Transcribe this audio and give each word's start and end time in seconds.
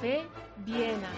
Viena. 0.00 1.10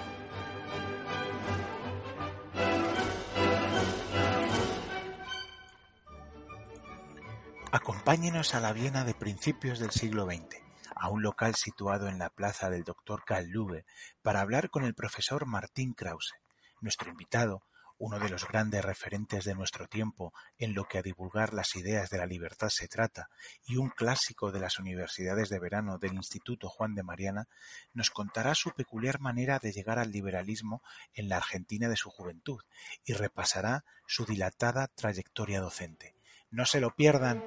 Acompáñenos 7.73 8.55
a 8.55 8.61
la 8.61 8.73
Viena 8.73 9.05
de 9.05 9.13
principios 9.13 9.81
del 9.81 9.91
siglo 9.91 10.25
XX, 10.25 10.63
a 10.97 11.11
un 11.11 11.23
local 11.23 11.57
situado 11.57 12.09
en 12.09 12.19
la 12.19 12.31
plaza 12.31 12.71
del 12.71 12.85
Dr. 12.85 13.23
Karl 13.27 13.51
Lube, 13.51 13.85
para 14.23 14.41
hablar 14.41 14.71
con 14.71 14.85
el 14.85 14.95
profesor 14.95 15.45
Martín 15.45 15.93
Krause. 15.93 16.33
Nuestro 16.81 17.11
invitado, 17.11 17.63
uno 18.01 18.19
de 18.19 18.31
los 18.31 18.49
grandes 18.49 18.83
referentes 18.83 19.45
de 19.45 19.55
nuestro 19.55 19.87
tiempo 19.87 20.33
en 20.59 20.75
lo 20.75 20.85
que 20.87 20.99
a 20.99 21.03
divulgar 21.03 21.53
las 21.53 21.77
ideas 21.77 22.09
de 22.09 22.17
la 22.17 22.25
libertad 22.25 22.71
se 22.71 22.89
trata, 22.89 23.29
y 23.67 23.77
un 23.77 23.91
clásico 23.91 24.51
de 24.51 24.59
las 24.59 24.79
universidades 24.79 25.51
de 25.51 25.61
verano 25.61 25.99
del 25.99 26.15
Instituto 26.15 26.71
Juan 26.71 26.95
de 26.95 27.03
Mariana, 27.03 27.47
nos 27.93 28.09
contará 28.09 28.55
su 28.55 28.71
peculiar 28.71 29.21
manera 29.21 29.59
de 29.59 29.71
llegar 29.73 29.99
al 29.99 30.11
liberalismo 30.11 30.83
en 31.13 31.29
la 31.29 31.37
Argentina 31.37 31.89
de 31.91 31.97
su 31.97 32.09
juventud 32.09 32.61
y 33.05 33.13
repasará 33.13 33.85
su 34.07 34.25
dilatada 34.25 34.89
trayectoria 34.89 35.61
docente. 35.61 36.17
No 36.51 36.65
se 36.65 36.81
lo 36.81 36.95
pierdan. 36.97 37.45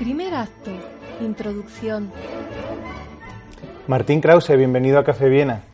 Primer 0.00 0.34
acto. 0.34 0.72
Introducción. 1.20 2.12
Martín 3.86 4.20
Krause, 4.20 4.56
bienvenido 4.56 4.98
a 4.98 5.04
Café 5.04 5.28
Viena. 5.28 5.69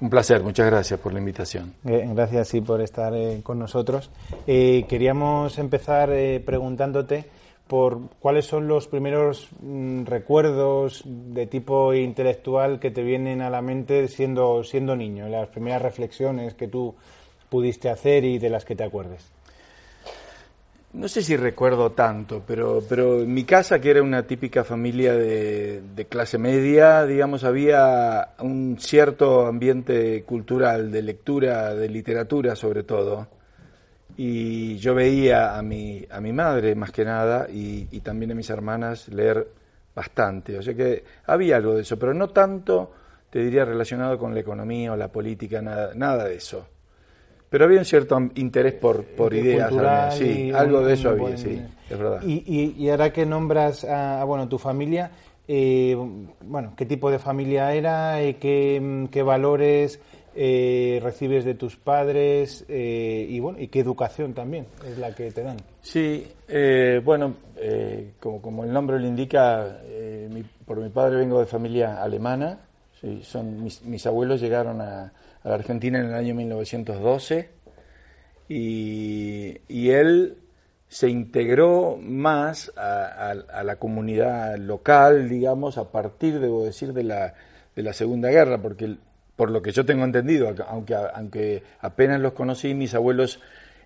Un 0.00 0.10
placer, 0.10 0.42
muchas 0.42 0.66
gracias 0.66 1.00
por 1.00 1.12
la 1.12 1.18
invitación. 1.18 1.74
Eh, 1.84 2.08
gracias 2.14 2.48
sí 2.48 2.60
por 2.60 2.80
estar 2.80 3.12
eh, 3.14 3.40
con 3.42 3.58
nosotros. 3.58 4.10
Eh, 4.46 4.84
queríamos 4.88 5.58
empezar 5.58 6.10
preguntándote 6.44 7.24
por 7.66 8.00
cuáles 8.20 8.46
son 8.46 8.68
los 8.68 8.86
primeros 8.86 9.48
mm, 9.60 10.04
recuerdos 10.04 11.02
de 11.04 11.46
tipo 11.46 11.92
intelectual 11.94 12.78
que 12.78 12.90
te 12.90 13.02
vienen 13.02 13.42
a 13.42 13.50
la 13.50 13.60
mente 13.60 14.06
siendo, 14.08 14.62
siendo 14.62 14.94
niño, 14.94 15.28
las 15.28 15.48
primeras 15.48 15.82
reflexiones 15.82 16.54
que 16.54 16.68
tú 16.68 16.94
pudiste 17.48 17.90
hacer 17.90 18.24
y 18.24 18.38
de 18.38 18.50
las 18.50 18.64
que 18.64 18.76
te 18.76 18.84
acuerdes. 18.84 19.37
No 20.90 21.06
sé 21.06 21.22
si 21.22 21.36
recuerdo 21.36 21.92
tanto, 21.92 22.42
pero, 22.46 22.82
pero 22.88 23.20
en 23.20 23.32
mi 23.34 23.44
casa, 23.44 23.78
que 23.78 23.90
era 23.90 24.02
una 24.02 24.26
típica 24.26 24.64
familia 24.64 25.12
de, 25.14 26.06
clase 26.08 26.38
media, 26.38 27.04
digamos, 27.04 27.44
había 27.44 28.30
un 28.38 28.78
cierto 28.80 29.46
ambiente 29.46 30.24
cultural, 30.24 30.90
de 30.90 31.02
lectura, 31.02 31.74
de 31.74 31.88
literatura 31.90 32.56
sobre 32.56 32.84
todo. 32.84 33.28
Y 34.16 34.78
yo 34.78 34.94
veía 34.94 35.58
a 35.58 35.62
mi, 35.62 36.04
a 36.10 36.20
mi 36.22 36.32
madre, 36.32 36.74
más 36.74 36.90
que 36.90 37.04
nada, 37.04 37.48
y, 37.50 37.86
y 37.90 38.00
también 38.00 38.32
a 38.32 38.34
mis 38.34 38.48
hermanas 38.48 39.08
leer 39.08 39.46
bastante. 39.94 40.56
O 40.58 40.62
sea 40.62 40.74
que 40.74 41.04
había 41.26 41.56
algo 41.56 41.74
de 41.74 41.82
eso, 41.82 41.98
pero 41.98 42.14
no 42.14 42.28
tanto, 42.30 42.92
te 43.30 43.40
diría, 43.40 43.66
relacionado 43.66 44.18
con 44.18 44.32
la 44.32 44.40
economía 44.40 44.92
o 44.92 44.96
la 44.96 45.08
política, 45.08 45.60
nada, 45.60 45.92
nada 45.94 46.24
de 46.24 46.36
eso. 46.36 46.66
Pero 47.50 47.64
había 47.64 47.78
un 47.78 47.84
cierto 47.84 48.18
interés 48.34 48.74
por, 48.74 49.04
por 49.04 49.32
ideas. 49.34 50.14
Sí, 50.14 50.50
algo 50.52 50.82
de 50.82 50.94
eso 50.94 51.10
había, 51.10 51.36
sí, 51.36 51.62
es 51.88 51.98
verdad. 51.98 52.20
Y, 52.22 52.74
y, 52.76 52.90
ahora 52.90 53.12
que 53.12 53.24
nombras 53.24 53.84
a, 53.84 54.22
bueno, 54.24 54.48
tu 54.48 54.58
familia, 54.58 55.10
eh, 55.46 55.96
bueno, 56.42 56.74
¿qué 56.76 56.84
tipo 56.84 57.10
de 57.10 57.18
familia 57.18 57.72
era? 57.72 58.20
Eh, 58.20 58.36
¿Qué, 58.36 59.08
qué 59.10 59.22
valores 59.22 59.98
eh, 60.34 61.00
recibes 61.02 61.46
de 61.46 61.54
tus 61.54 61.76
padres? 61.76 62.66
y, 62.68 63.40
bueno, 63.40 63.58
¿y 63.58 63.68
qué 63.68 63.80
educación 63.80 64.34
también 64.34 64.66
es 64.86 64.98
la 64.98 65.14
que 65.14 65.30
te 65.30 65.42
dan? 65.42 65.56
Sí, 65.80 66.26
bueno, 67.02 67.34
como, 68.20 68.42
como 68.42 68.64
el 68.64 68.72
nombre 68.74 69.00
lo 69.00 69.06
indica, 69.06 69.78
por 70.66 70.78
mi 70.78 70.90
padre 70.90 71.16
vengo 71.16 71.40
de 71.40 71.46
familia 71.46 72.02
alemana. 72.02 72.58
Sí, 73.00 73.20
son, 73.22 73.62
mis, 73.62 73.82
mis 73.82 74.06
abuelos 74.06 74.40
llegaron 74.40 74.80
a 74.80 75.12
a 75.42 75.48
la 75.48 75.54
Argentina 75.54 75.98
en 75.98 76.06
el 76.06 76.14
año 76.14 76.34
1912 76.34 77.48
y, 78.48 79.90
él 79.90 80.38
se 80.88 81.08
integró 81.08 81.98
más 82.00 82.72
a, 82.76 83.34
la 83.62 83.76
comunidad 83.76 84.56
local, 84.56 85.28
digamos, 85.28 85.76
a 85.76 85.90
partir, 85.92 86.40
debo 86.40 86.64
decir, 86.64 86.92
de 86.94 87.04
la, 87.04 87.34
de 87.76 87.82
la 87.82 87.92
Segunda 87.92 88.30
Guerra, 88.30 88.60
porque 88.60 88.96
por 89.36 89.50
lo 89.50 89.60
que 89.60 89.72
yo 89.72 89.84
tengo 89.84 90.04
entendido, 90.04 90.54
aunque, 90.66 90.94
aunque 90.94 91.62
apenas 91.80 92.20
los 92.20 92.32
conocí, 92.32 92.74
mis 92.74 92.94
abuelos 92.94 93.40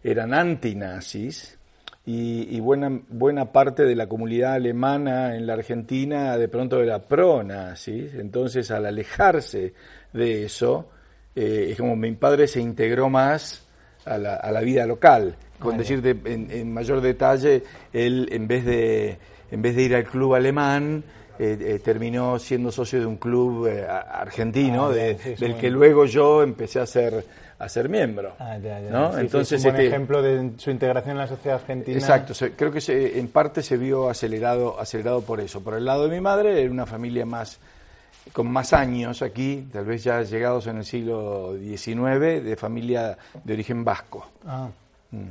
eran 0.05 0.33
antinazis 0.33 1.59
y, 2.05 2.57
y 2.57 2.61
buena, 2.61 3.01
buena 3.09 3.53
parte 3.53 3.85
de 3.85 3.95
la 3.95 4.09
comunidad 4.09 4.55
alemana 4.55 5.37
en 5.37 5.47
la 5.47 5.55
Argentina 5.55 6.37
de 6.37 6.49
pronto 6.49 6.83
era 6.83 6.99
pro-nazis, 7.01 8.15
entonces 8.15 8.71
al 8.73 8.87
alejarse 8.87 9.73
de 10.13 10.45
eso, 10.45 10.89
eh, 11.35 11.69
es 11.71 11.79
como 11.79 11.95
mi 11.95 12.11
padre 12.13 12.49
se 12.49 12.61
integró 12.61 13.09
más 13.09 13.67
a 14.05 14.19
la, 14.19 14.35
a 14.35 14.51
la 14.51 14.61
vida 14.61 14.85
local. 14.85 15.37
Con 15.61 15.79
decirte 15.79 16.17
en, 16.25 16.73
mayor 16.73 17.01
detalle, 17.01 17.63
él 17.93 18.29
en 18.33 18.49
vez 18.49 18.65
de, 18.65 19.17
en 19.53 19.63
vez 19.63 19.77
de 19.77 19.83
ir 19.83 19.95
al 19.95 20.03
club 20.03 20.35
alemán, 20.35 21.05
eh, 21.39 21.57
eh, 21.61 21.79
terminó 21.79 22.37
siendo 22.41 22.73
socio 22.73 22.99
de 22.99 23.07
un 23.07 23.17
club 23.17 23.69
argentino, 23.89 24.87
ah, 24.87 24.93
del 24.93 25.57
que 25.57 25.71
luego 25.71 26.05
yo 26.05 26.43
empecé 26.43 26.81
a 26.81 26.87
ser 26.87 27.25
a 27.63 27.69
ser 27.69 27.89
miembro. 27.89 28.35
Ah, 28.41 28.59
¿no? 28.91 29.17
Entonces, 29.17 29.61
es 29.61 29.65
un 29.65 29.71
este, 29.71 29.87
ejemplo 29.87 30.21
de 30.21 30.53
su 30.57 30.73
integración 30.73 31.13
en 31.13 31.19
la 31.19 31.29
sociedad 31.29 31.61
argentina. 31.61 31.97
Exacto, 31.97 32.35
creo 32.57 32.73
que 32.73 32.81
se, 32.81 33.21
en 33.21 33.29
parte 33.29 33.63
se 33.63 33.77
vio 33.77 34.11
acelerado, 34.11 34.81
acelerado 34.81 35.23
por 35.23 35.41
eso. 35.41 35.63
Por 35.63 35.75
el 35.75 35.85
lado 35.85 36.09
de 36.09 36.11
mi 36.17 36.21
madre, 36.21 36.61
era 36.61 36.69
una 36.69 36.87
familia 36.87 37.25
más 37.25 37.61
con 38.33 38.51
más 38.51 38.73
años 38.73 39.23
aquí, 39.23 39.69
tal 39.73 39.85
vez 39.85 40.03
ya 40.03 40.23
llegados 40.23 40.67
en 40.67 40.79
el 40.79 40.85
siglo 40.85 41.57
XIX, 41.57 42.43
de 42.43 42.57
familia 42.57 43.17
de 43.45 43.53
origen 43.53 43.85
vasco. 43.85 44.27
Ah. 44.45 44.69
Mm, 45.13 45.31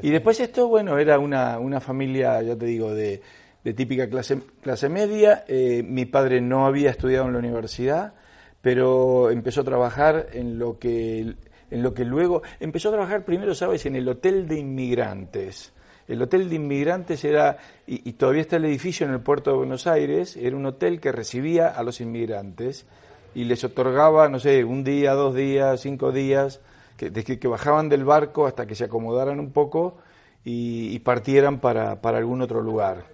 y 0.00 0.10
después 0.10 0.40
esto, 0.40 0.68
bueno, 0.68 0.98
era 0.98 1.18
una, 1.18 1.58
una 1.58 1.80
familia, 1.80 2.40
ya 2.42 2.56
te 2.56 2.64
digo, 2.64 2.94
de, 2.94 3.20
de 3.62 3.74
típica 3.74 4.08
clase, 4.08 4.38
clase 4.62 4.88
media. 4.88 5.44
Eh, 5.46 5.84
mi 5.86 6.06
padre 6.06 6.40
no 6.40 6.66
había 6.66 6.90
estudiado 6.90 7.26
en 7.26 7.34
la 7.34 7.38
universidad, 7.38 8.14
pero 8.62 9.30
empezó 9.30 9.60
a 9.60 9.64
trabajar 9.64 10.28
en 10.32 10.58
lo 10.58 10.78
que, 10.78 11.34
en 11.70 11.82
lo 11.82 11.92
que 11.92 12.04
luego, 12.04 12.42
empezó 12.60 12.88
a 12.88 12.92
trabajar 12.92 13.24
primero, 13.24 13.54
sabes, 13.54 13.84
en 13.86 13.96
el 13.96 14.08
hotel 14.08 14.46
de 14.46 14.60
inmigrantes. 14.60 15.72
El 16.06 16.22
hotel 16.22 16.48
de 16.48 16.56
inmigrantes 16.56 17.24
era, 17.24 17.58
y, 17.86 18.12
todavía 18.12 18.42
está 18.42 18.56
el 18.56 18.64
edificio 18.64 19.06
en 19.06 19.12
el 19.12 19.20
puerto 19.20 19.50
de 19.50 19.56
Buenos 19.56 19.86
Aires, 19.86 20.36
era 20.36 20.56
un 20.56 20.66
hotel 20.66 21.00
que 21.00 21.12
recibía 21.12 21.68
a 21.68 21.82
los 21.82 22.00
inmigrantes 22.00 22.86
y 23.34 23.44
les 23.44 23.64
otorgaba, 23.64 24.28
no 24.28 24.38
sé, 24.38 24.64
un 24.64 24.84
día, 24.84 25.12
dos 25.12 25.34
días, 25.34 25.80
cinco 25.80 26.12
días, 26.12 26.60
que, 26.96 27.10
desde 27.10 27.38
que 27.38 27.48
bajaban 27.48 27.88
del 27.88 28.04
barco 28.04 28.46
hasta 28.46 28.66
que 28.66 28.74
se 28.74 28.84
acomodaran 28.84 29.40
un 29.40 29.50
poco 29.52 29.98
y, 30.44 30.98
partieran 31.00 31.58
para, 31.58 32.00
para, 32.00 32.18
algún 32.18 32.42
otro 32.42 32.62
lugar. 32.62 33.06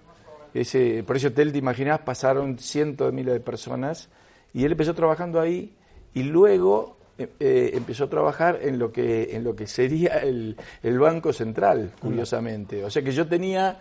Ese, 0.53 1.03
por 1.03 1.15
ese 1.15 1.27
hotel, 1.27 1.51
te 1.51 1.59
imaginas, 1.59 1.99
pasaron 1.99 2.57
cientos 2.59 3.07
de 3.07 3.13
miles 3.13 3.33
de 3.33 3.39
personas 3.39 4.09
y 4.53 4.65
él 4.65 4.71
empezó 4.71 4.93
trabajando 4.93 5.39
ahí 5.39 5.75
y 6.13 6.23
luego 6.23 6.99
eh, 7.19 7.27
eh, 7.41 7.71
empezó 7.73 8.05
a 8.05 8.09
trabajar 8.09 8.59
en 8.61 8.79
lo 8.79 8.93
que, 8.93 9.35
en 9.35 9.43
lo 9.43 9.53
que 9.53 9.67
sería 9.67 10.19
el, 10.19 10.55
el 10.81 10.99
Banco 10.99 11.33
Central, 11.33 11.91
curiosamente. 11.99 12.85
O 12.85 12.89
sea 12.89 13.01
que 13.01 13.11
yo 13.11 13.27
tenía, 13.27 13.77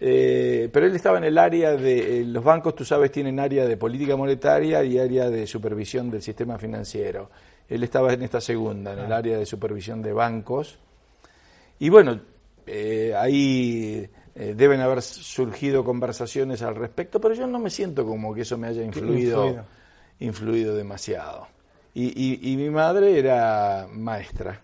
eh, 0.00 0.68
pero 0.72 0.86
él 0.86 0.96
estaba 0.96 1.18
en 1.18 1.24
el 1.24 1.38
área 1.38 1.76
de, 1.76 2.24
los 2.26 2.42
bancos, 2.42 2.74
tú 2.74 2.84
sabes, 2.84 3.12
tienen 3.12 3.38
área 3.38 3.64
de 3.64 3.76
política 3.76 4.16
monetaria 4.16 4.82
y 4.82 4.98
área 4.98 5.30
de 5.30 5.46
supervisión 5.46 6.10
del 6.10 6.20
sistema 6.20 6.58
financiero. 6.58 7.30
Él 7.68 7.84
estaba 7.84 8.12
en 8.12 8.22
esta 8.22 8.40
segunda, 8.40 8.92
en 8.92 8.98
el 8.98 9.12
ah. 9.12 9.18
área 9.18 9.38
de 9.38 9.46
supervisión 9.46 10.02
de 10.02 10.12
bancos. 10.12 10.76
Y 11.78 11.90
bueno, 11.90 12.20
ahí 13.18 14.08
deben 14.34 14.80
haber 14.80 15.00
surgido 15.00 15.84
conversaciones 15.84 16.60
al 16.62 16.74
respecto, 16.74 17.20
pero 17.20 17.34
yo 17.34 17.46
no 17.46 17.60
me 17.60 17.70
siento 17.70 18.04
como 18.04 18.34
que 18.34 18.40
eso 18.40 18.58
me 18.58 18.66
haya 18.66 18.82
influido, 18.82 19.64
influido 20.20 20.74
demasiado. 20.74 21.48
Y, 21.94 22.52
y, 22.52 22.56
mi 22.56 22.70
madre 22.70 23.16
era 23.16 23.86
maestra 23.88 24.60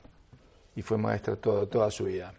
y 0.74 0.82
fue 0.82 0.98
maestra 0.98 1.36
todo, 1.36 1.68
toda 1.68 1.88
su 1.90 2.04
vida. 2.04 2.34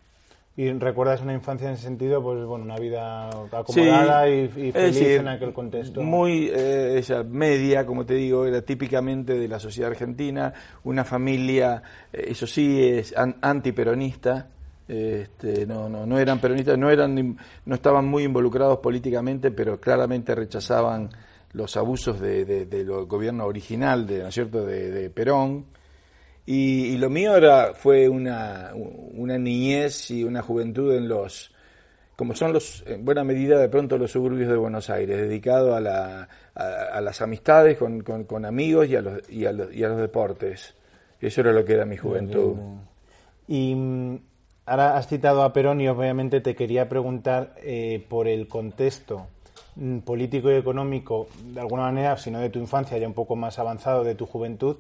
¿Y 0.58 0.70
recuerdas 0.74 1.22
una 1.22 1.34
infancia 1.34 1.70
en 1.70 1.76
ese 1.76 1.84
sentido? 1.84 2.22
Pues 2.22 2.44
bueno, 2.44 2.66
una 2.66 2.76
vida 2.76 3.30
acomodada 3.30 4.28
y, 4.28 4.50
feliz 4.50 5.02
en 5.02 5.30
aquel 5.30 5.54
contexto. 5.54 6.02
Muy 6.02 6.52
eh, 6.54 6.98
ella, 6.98 7.24
media, 7.24 7.86
como 7.86 8.06
te 8.06 8.16
digo, 8.16 8.46
era 8.46 8.62
típicamente 8.62 9.40
de 9.40 9.48
la 9.48 9.60
sociedad 9.60 9.92
argentina, 9.92 10.54
una 10.84 11.06
familia, 11.06 11.82
eh, 12.12 12.26
eso 12.28 12.46
sí, 12.46 12.84
es 12.84 13.16
antiperonista. 13.16 14.48
Este, 14.90 15.66
no, 15.66 15.88
no, 15.88 16.06
no 16.06 16.20
eran 16.20 16.40
peronistas, 16.40 16.78
no, 16.78 16.90
eran, 16.90 17.38
no 17.66 17.76
estaban 17.76 18.06
muy 18.06 18.24
involucrados 18.24 18.80
políticamente, 18.80 19.50
pero 19.50 19.80
claramente 19.80 20.36
rechazaban 20.36 21.10
los 21.54 21.78
abusos 21.78 22.20
de, 22.20 22.46
del 22.46 23.06
gobierno 23.06 23.46
original, 23.46 24.08
de, 24.08 24.24
¿no 24.24 24.32
cierto?, 24.32 24.66
de, 24.66 25.10
Perón. 25.10 25.66
Y, 26.46 26.98
lo 26.98 27.10
mío 27.10 27.36
era, 27.36 27.74
fue 27.74 28.10
una, 28.10 28.72
una 28.74 29.38
niñez 29.38 30.12
y 30.12 30.24
una 30.24 30.42
juventud 30.42 30.94
en 30.94 31.08
los 31.08 31.52
como 32.22 32.36
son 32.36 32.54
los, 32.54 32.84
en 32.86 33.04
buena 33.04 33.24
medida 33.24 33.58
de 33.58 33.68
pronto 33.68 33.98
los 33.98 34.12
suburbios 34.12 34.48
de 34.48 34.56
Buenos 34.56 34.92
Aires, 34.92 35.18
dedicado 35.18 35.76
a, 35.76 35.82
la, 35.82 36.30
a, 36.54 37.02
las 37.02 37.20
amistades 37.20 37.80
con, 37.80 38.02
con, 38.02 38.46
amigos 38.46 38.88
y 38.90 38.96
a, 38.96 39.02
los, 39.02 39.28
y, 39.28 39.46
a 39.48 39.52
los, 39.52 39.74
y 39.74 39.84
a 39.84 39.88
los 39.88 39.98
deportes. 39.98 40.76
Eso 41.20 41.42
era 41.42 41.52
lo 41.52 41.66
que 41.66 41.74
era 41.74 41.84
mi 41.84 41.98
juventud. 41.98 42.58
Y 43.48 43.74
mm, 43.74 44.20
ahora 44.68 44.98
has 44.98 45.08
citado 45.08 45.42
a 45.42 45.52
Perón 45.52 45.82
y 45.82 45.88
obviamente 45.88 46.42
te 46.42 46.54
quería 46.54 46.88
preguntar 46.88 47.56
eh, 47.58 48.06
por 48.08 48.28
el 48.28 48.48
contexto 48.48 49.28
político 50.06 50.52
y 50.52 50.56
económico, 50.56 51.28
de 51.44 51.60
alguna 51.60 51.84
manera, 51.84 52.18
si 52.18 52.32
no 52.32 52.40
de 52.40 52.50
tu 52.50 52.60
infancia, 52.60 52.98
ya 52.98 53.08
un 53.08 53.14
poco 53.14 53.36
más 53.36 53.60
avanzado, 53.60 54.04
de 54.04 54.16
tu 54.16 54.26
juventud, 54.26 54.78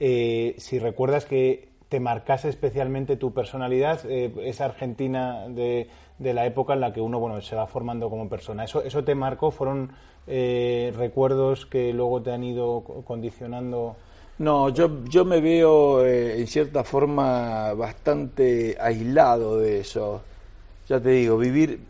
eh, 0.00 0.54
si 0.58 0.78
recuerdas 0.78 1.24
que 1.24 1.72
te 1.88 2.00
marcase 2.00 2.48
especialmente 2.48 3.16
tu 3.16 3.34
personalidad, 3.34 4.00
eh, 4.08 4.32
esa 4.44 4.64
Argentina 4.64 5.46
de, 5.48 5.88
de, 6.18 6.32
la 6.32 6.46
época 6.46 6.72
en 6.72 6.80
la 6.80 6.92
que 6.92 7.02
uno 7.02 7.20
bueno 7.20 7.40
se 7.42 7.54
va 7.54 7.66
formando 7.66 8.08
como 8.08 8.30
persona. 8.30 8.64
¿Eso, 8.64 8.82
eso 8.82 9.04
te 9.04 9.14
marcó? 9.14 9.50
¿Fueron 9.50 9.92
eh, 10.26 10.92
recuerdos 10.96 11.66
que 11.66 11.92
luego 11.92 12.22
te 12.22 12.32
han 12.32 12.44
ido 12.44 12.82
condicionando? 13.04 13.96
No, 14.38 14.70
yo, 14.70 15.04
yo 15.04 15.24
me 15.24 15.40
veo 15.42 16.04
eh, 16.04 16.40
en 16.40 16.46
cierta 16.46 16.82
forma 16.82 17.74
bastante 17.74 18.76
aislado 18.80 19.58
de 19.58 19.80
eso. 19.80 20.22
Ya 20.88 21.00
te 21.00 21.10
digo, 21.10 21.38
vivir, 21.38 21.80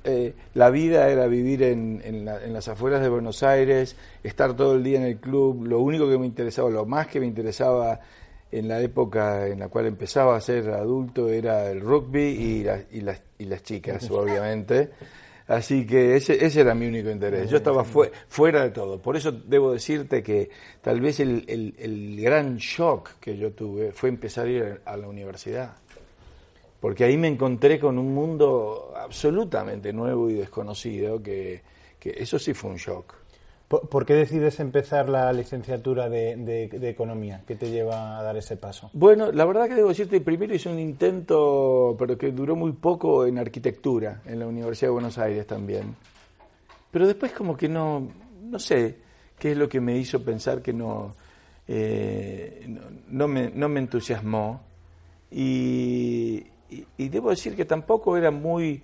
la 0.54 0.70
vida 0.70 1.08
era 1.08 1.26
vivir 1.26 1.62
en, 1.62 2.02
en, 2.04 2.28
en, 2.28 2.52
las 2.52 2.68
afueras 2.68 3.00
de 3.00 3.08
Buenos 3.08 3.42
Aires, 3.42 3.96
estar 4.22 4.54
todo 4.54 4.74
el 4.74 4.84
día 4.84 4.98
en 4.98 5.06
el 5.06 5.16
club, 5.16 5.66
lo 5.66 5.80
único 5.80 6.08
que 6.08 6.18
me 6.18 6.26
interesaba, 6.26 6.70
lo 6.70 6.84
más 6.84 7.06
que 7.06 7.18
me 7.18 7.26
interesaba 7.26 8.00
en 8.52 8.68
la 8.68 8.80
época 8.80 9.48
en 9.48 9.60
la 9.60 9.68
cual 9.68 9.86
empezaba 9.86 10.36
a 10.36 10.40
ser 10.40 10.68
adulto 10.70 11.30
era 11.30 11.70
el 11.70 11.80
rugby 11.80 12.20
y, 12.20 12.66
y, 12.96 13.00
las, 13.00 13.22
y 13.38 13.46
las 13.46 13.62
chicas, 13.62 14.08
obviamente. 14.10 14.90
Así 15.48 15.84
que 15.86 16.16
ese, 16.16 16.44
ese 16.44 16.60
era 16.60 16.74
mi 16.74 16.86
único 16.86 17.10
interés. 17.10 17.50
Yo 17.50 17.56
estaba 17.56 17.84
fuera 17.84 18.62
de 18.62 18.70
todo. 18.70 19.00
Por 19.02 19.16
eso 19.16 19.32
debo 19.32 19.72
decirte 19.72 20.22
que 20.22 20.50
tal 20.80 21.00
vez 21.00 21.18
el, 21.20 21.44
el, 21.48 21.74
el, 21.78 22.20
gran 22.20 22.56
shock 22.58 23.18
que 23.20 23.36
yo 23.36 23.52
tuve 23.52 23.92
fue 23.92 24.08
empezar 24.08 24.46
a 24.46 24.50
ir 24.50 24.80
a 24.84 24.96
la 24.96 25.08
universidad. 25.08 25.76
Porque 26.82 27.04
ahí 27.04 27.16
me 27.16 27.28
encontré 27.28 27.78
con 27.78 27.96
un 27.96 28.12
mundo 28.12 28.92
absolutamente 28.96 29.92
nuevo 29.92 30.28
y 30.28 30.34
desconocido, 30.34 31.22
que, 31.22 31.62
que 32.00 32.10
eso 32.18 32.40
sí 32.40 32.54
fue 32.54 32.72
un 32.72 32.76
shock. 32.76 33.14
¿Por 33.68 34.04
qué 34.04 34.14
decides 34.14 34.58
empezar 34.58 35.08
la 35.08 35.32
licenciatura 35.32 36.08
de, 36.08 36.68
Economía? 36.90 37.44
¿Qué 37.46 37.54
te 37.54 37.70
lleva 37.70 38.18
a 38.18 38.22
dar 38.24 38.36
ese 38.36 38.56
paso? 38.56 38.90
Bueno, 38.94 39.30
la 39.30 39.44
verdad 39.44 39.68
que 39.68 39.76
debo 39.76 39.90
decirte, 39.90 40.20
primero 40.20 40.54
hice 40.54 40.68
un 40.68 40.80
intento, 40.80 41.94
pero 41.96 42.18
que 42.18 42.32
duró 42.32 42.56
muy 42.56 42.72
poco 42.72 43.26
en 43.26 43.38
arquitectura, 43.38 44.20
en 44.26 44.40
la 44.40 44.48
Universidad 44.48 44.88
de 44.88 44.92
Buenos 44.94 45.16
Aires 45.18 45.46
también. 45.46 45.94
Pero 46.90 47.06
después 47.06 47.30
como 47.30 47.56
que 47.56 47.68
no, 47.68 48.08
no 48.42 48.58
sé 48.58 48.96
qué 49.38 49.52
es 49.52 49.56
lo 49.56 49.68
que 49.68 49.80
me 49.80 49.96
hizo 49.96 50.22
pensar 50.22 50.60
que 50.60 50.72
no, 50.72 51.14
eh, 51.66 52.66
no, 53.08 53.28
me, 53.28 53.50
no, 53.50 53.68
me, 53.68 53.80
entusiasmó. 53.80 54.60
Y, 55.30 56.44
y, 56.96 57.08
debo 57.08 57.30
decir 57.30 57.56
que 57.56 57.64
tampoco 57.64 58.16
era 58.16 58.30
muy, 58.30 58.82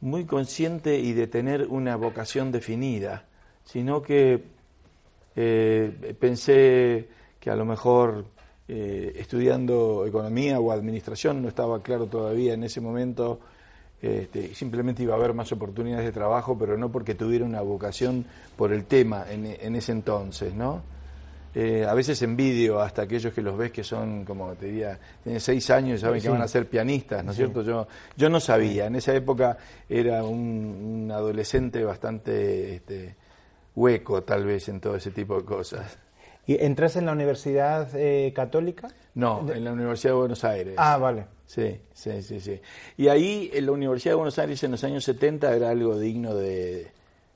muy 0.00 0.24
consciente 0.24 0.98
y 0.98 1.12
de 1.12 1.26
tener 1.26 1.66
una 1.68 1.96
vocación 1.96 2.52
definida 2.52 3.24
sino 3.64 4.02
que 4.02 4.42
eh, 5.36 6.14
pensé 6.18 7.08
que 7.40 7.50
a 7.50 7.56
lo 7.56 7.64
mejor 7.64 8.24
eh, 8.68 9.14
estudiando 9.16 10.04
economía 10.06 10.60
o 10.60 10.72
administración 10.72 11.42
no 11.42 11.48
estaba 11.48 11.82
claro 11.82 12.06
todavía 12.06 12.54
en 12.54 12.64
ese 12.64 12.80
momento, 12.80 13.40
este, 14.00 14.54
simplemente 14.54 15.02
iba 15.02 15.14
a 15.14 15.16
haber 15.16 15.34
más 15.34 15.50
oportunidades 15.52 16.04
de 16.04 16.12
trabajo, 16.12 16.56
pero 16.58 16.76
no 16.76 16.90
porque 16.90 17.14
tuviera 17.14 17.44
una 17.44 17.60
vocación 17.62 18.24
por 18.56 18.72
el 18.72 18.84
tema 18.84 19.24
en, 19.30 19.76
ese 19.76 19.92
entonces, 19.92 20.54
¿no? 20.54 20.82
Eh, 21.54 21.84
a 21.86 21.92
veces 21.92 22.20
envidio 22.22 22.80
hasta 22.80 23.02
aquellos 23.02 23.34
que 23.34 23.42
los 23.42 23.56
ves 23.56 23.70
que 23.70 23.84
son, 23.84 24.24
como 24.24 24.54
te 24.54 24.66
diría, 24.66 24.98
tienen 25.22 25.40
seis 25.40 25.68
años 25.70 26.00
y 26.00 26.02
saben 26.02 26.22
que 26.22 26.28
van 26.28 26.40
a 26.40 26.48
ser 26.48 26.66
pianistas, 26.66 27.22
¿no 27.24 27.32
es 27.32 27.36
cierto? 27.36 27.62
Yo, 27.62 27.86
yo 28.16 28.28
no 28.30 28.40
sabía, 28.40 28.86
en 28.86 28.96
esa 28.96 29.14
época 29.14 29.58
era 29.88 30.24
un, 30.24 31.04
un 31.04 31.10
adolescente 31.10 31.84
bastante 31.84 32.76
este, 32.76 33.16
hueco 33.74 34.22
tal 34.22 34.44
vez 34.44 34.68
en 34.68 34.80
todo 34.80 34.96
ese 34.96 35.10
tipo 35.10 35.36
de 35.36 35.44
cosas. 35.44 35.98
¿Y 36.46 36.62
entras 36.62 36.96
en 36.96 37.06
la 37.06 37.12
Universidad 37.12 37.88
eh, 37.94 38.32
Católica? 38.34 38.88
No, 39.14 39.46
en 39.52 39.64
la 39.64 39.72
Universidad 39.72 40.14
de 40.14 40.18
Buenos 40.18 40.44
Aires. 40.44 40.74
Ah, 40.76 40.96
vale. 40.98 41.26
Sí, 41.46 41.80
sí, 41.92 42.22
sí, 42.22 42.40
sí. 42.40 42.60
Y 42.96 43.08
ahí 43.08 43.50
en 43.52 43.66
la 43.66 43.72
Universidad 43.72 44.12
de 44.12 44.16
Buenos 44.16 44.38
Aires 44.38 44.62
en 44.64 44.72
los 44.72 44.82
años 44.84 45.04
70 45.04 45.54
era 45.54 45.70
algo 45.70 45.98
digno 45.98 46.34
de, 46.34 46.90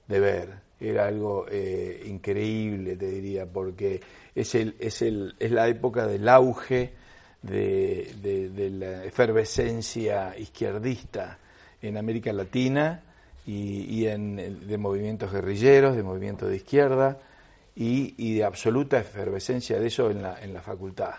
ver, 0.08 0.60
era 0.80 1.06
algo 1.06 1.46
eh, 1.50 2.02
increíble, 2.06 2.96
te 2.96 3.06
diría, 3.06 3.46
porque 3.46 4.00
es, 4.34 4.54
el, 4.54 4.76
es, 4.78 5.02
el, 5.02 5.34
es 5.38 5.50
la 5.50 5.68
época 5.68 6.06
del 6.06 6.28
auge 6.28 6.92
de, 7.42 8.12
de 8.22 8.70
la 8.70 9.04
efervescencia 9.04 10.36
izquierdista 10.36 11.38
en 11.80 11.96
América 11.96 12.32
Latina 12.32 13.02
y, 13.46 14.06
en, 14.06 14.66
de 14.66 14.78
movimientos 14.78 15.32
guerrilleros, 15.32 15.96
de 15.96 16.02
movimientos 16.02 16.48
de 16.48 16.56
izquierda 16.56 17.18
y, 17.76 18.34
de 18.34 18.44
absoluta 18.44 18.98
efervescencia 18.98 19.78
de 19.78 19.86
eso 19.86 20.10
en 20.10 20.22
la, 20.22 20.42
en 20.42 20.52
la 20.52 20.62
facultad. 20.62 21.14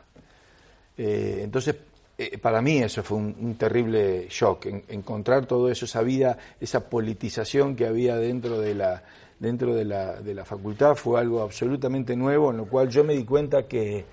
Eh, 0.97 1.39
entonces, 1.43 1.75
eh, 2.17 2.37
para 2.37 2.61
mí 2.61 2.79
eso 2.79 3.01
fue 3.03 3.17
un, 3.17 3.55
terrible 3.55 4.27
shock, 4.29 4.65
encontrar 4.89 5.45
todo 5.45 5.71
eso, 5.71 5.85
esa 5.85 6.01
vida, 6.01 6.37
esa 6.59 6.89
politización 6.89 7.75
que 7.75 7.85
había 7.85 8.17
dentro 8.17 8.59
de 8.59 8.75
la 8.75 9.03
dentro 9.39 9.75
de 9.75 9.85
la, 9.85 10.21
de 10.21 10.33
la 10.33 10.45
facultad 10.45 10.95
fue 10.95 11.19
algo 11.19 11.41
absolutamente 11.41 12.15
nuevo, 12.15 12.51
en 12.51 12.57
lo 12.57 12.65
cual 12.65 12.89
yo 12.89 13.03
me 13.03 13.13
di 13.13 13.23
cuenta 13.23 13.67
que, 13.67 14.05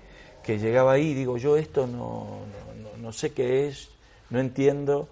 que 0.43 0.59
llegaba 0.59 0.93
ahí 0.93 1.13
digo, 1.13 1.37
yo 1.37 1.57
esto 1.57 1.87
no, 1.87 2.39
no, 2.81 2.97
no 2.97 3.11
sé 3.11 3.33
qué 3.33 3.67
es, 3.67 3.89
no 4.29 4.39
entiendo 4.39 5.07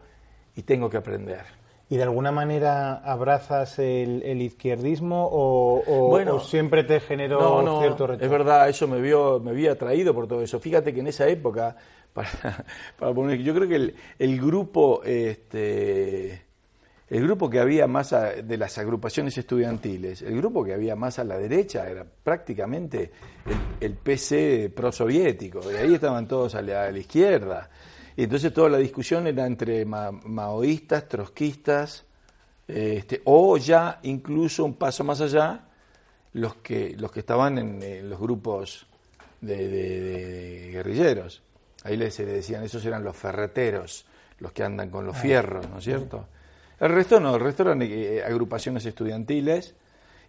y 0.55 0.63
tengo 0.63 0.89
que 0.89 0.97
aprender. 0.97 1.63
¿Y 1.89 1.97
de 1.97 2.03
alguna 2.03 2.31
manera 2.31 2.95
abrazas 2.95 3.77
el, 3.77 4.41
izquierdismo 4.41 5.29
o, 5.31 6.39
siempre 6.39 6.83
te 6.83 6.99
generó 6.99 7.79
cierto 7.79 8.07
rechazo? 8.07 8.25
Es 8.25 8.31
verdad, 8.31 8.69
eso 8.69 8.87
me 8.87 8.99
vio, 8.99 9.39
me 9.39 9.51
había 9.51 9.73
atraído 9.73 10.13
por 10.13 10.27
todo 10.27 10.41
eso. 10.41 10.59
Fíjate 10.59 10.93
que 10.93 11.01
en 11.01 11.07
esa 11.07 11.27
época, 11.27 11.75
para, 12.13 12.29
para 12.97 13.13
poner, 13.13 13.39
yo 13.39 13.53
creo 13.53 13.67
que 13.67 13.75
el, 13.75 13.95
el 14.17 14.41
grupo, 14.41 15.03
este, 15.03 16.41
el 17.09 17.23
grupo 17.23 17.49
que 17.49 17.59
había 17.59 17.85
más 17.87 18.11
de 18.11 18.57
las 18.57 18.77
agrupaciones 18.77 19.37
estudiantiles, 19.37 20.21
el 20.21 20.37
grupo 20.37 20.63
que 20.63 20.73
había 20.73 20.95
más 20.95 21.19
a 21.19 21.23
la 21.23 21.37
derecha 21.37 21.87
era 21.89 22.05
prácticamente 22.05 23.11
el, 23.45 23.85
el 23.85 23.93
PC 23.95 24.71
prosoviético, 24.75 25.61
de 25.61 25.79
ahí 25.79 25.93
estaban 25.95 26.27
todos 26.27 26.55
a 26.55 26.61
la 26.61 26.97
izquierda. 26.97 27.69
Y 28.15 28.23
entonces 28.23 28.53
toda 28.53 28.69
la 28.69 28.77
discusión 28.77 29.25
era 29.27 29.45
entre 29.45 29.85
maoístas, 29.85 31.07
trotskistas, 31.07 32.05
este, 32.67 33.21
o 33.25 33.57
ya 33.57 33.99
incluso 34.03 34.63
un 34.63 34.75
paso 34.75 35.03
más 35.03 35.19
allá, 35.21 35.65
los 36.33 36.55
que, 36.55 36.95
los 36.97 37.11
que 37.11 37.19
estaban 37.19 37.57
en, 37.57 38.09
los 38.09 38.19
grupos 38.19 38.85
de, 39.41 40.69
guerrilleros. 40.71 41.41
Ahí 41.83 41.97
les, 41.97 42.13
se 42.13 42.25
decían, 42.25 42.63
esos 42.63 42.85
eran 42.85 43.03
los 43.03 43.15
ferreteros, 43.17 44.05
los 44.39 44.51
que 44.51 44.63
andan 44.63 44.89
con 44.89 45.05
los 45.05 45.15
ah. 45.17 45.19
fierros, 45.19 45.69
¿no 45.69 45.79
es 45.79 45.83
cierto? 45.83 46.27
El 46.79 46.89
resto 46.89 47.19
no, 47.19 47.35
el 47.35 47.41
resto 47.41 47.63
eran 47.63 47.81
eh, 47.81 48.21
agrupaciones 48.25 48.85
estudiantiles 48.85 49.75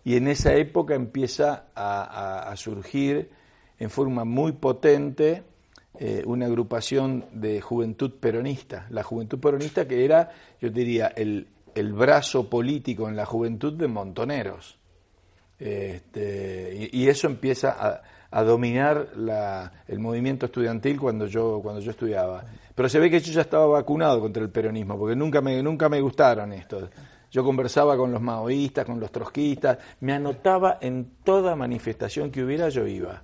y 0.04 0.16
en 0.16 0.28
esa 0.28 0.54
época 0.54 0.94
empieza 0.94 1.66
a 1.74 2.52
surgir 2.56 3.30
en 3.78 3.90
forma 3.90 4.24
muy 4.24 4.52
potente 4.52 5.42
eh, 5.96 6.24
una 6.26 6.46
agrupación 6.46 7.26
de 7.32 7.60
juventud 7.60 8.14
peronista. 8.18 8.86
La 8.90 9.04
juventud 9.04 9.38
peronista 9.38 9.86
que 9.86 10.04
era, 10.04 10.28
yo 10.60 10.68
diría, 10.68 11.06
el, 11.14 11.46
el 11.72 11.92
brazo 11.92 12.50
político 12.50 13.08
en 13.08 13.14
la 13.14 13.24
juventud 13.24 13.74
de 13.74 13.86
Montoneros. 13.86 14.76
Este, 15.56 16.90
y, 16.92 17.06
eso 17.06 17.28
empieza 17.28 17.76
a, 17.78 18.02
a 18.28 18.42
dominar 18.42 19.10
la, 19.16 19.84
el 19.86 20.00
movimiento 20.00 20.46
estudiantil 20.46 20.98
cuando 20.98 21.26
yo, 21.26 21.60
cuando 21.62 21.80
yo 21.80 21.92
estudiaba. 21.92 22.44
Pero 22.74 22.88
se 22.88 22.98
ve 22.98 23.10
que 23.10 23.20
yo 23.20 23.32
ya 23.32 23.42
estaba 23.42 23.66
vacunado 23.66 24.20
contra 24.20 24.42
el 24.42 24.50
peronismo, 24.50 24.98
porque 24.98 25.14
nunca 25.14 25.40
me, 25.40 25.62
nunca 25.62 25.88
me 25.88 26.00
gustaron 26.00 26.52
estos. 26.52 26.90
Yo 27.30 27.44
conversaba 27.44 27.96
con 27.96 28.12
los 28.12 28.20
maoístas, 28.20 28.84
con 28.84 29.00
los 29.00 29.10
trotskistas, 29.10 29.78
me 30.00 30.12
anotaba 30.12 30.78
en 30.80 31.16
toda 31.24 31.56
manifestación 31.56 32.30
que 32.30 32.42
hubiera, 32.44 32.68
yo 32.68 32.86
iba. 32.86 33.22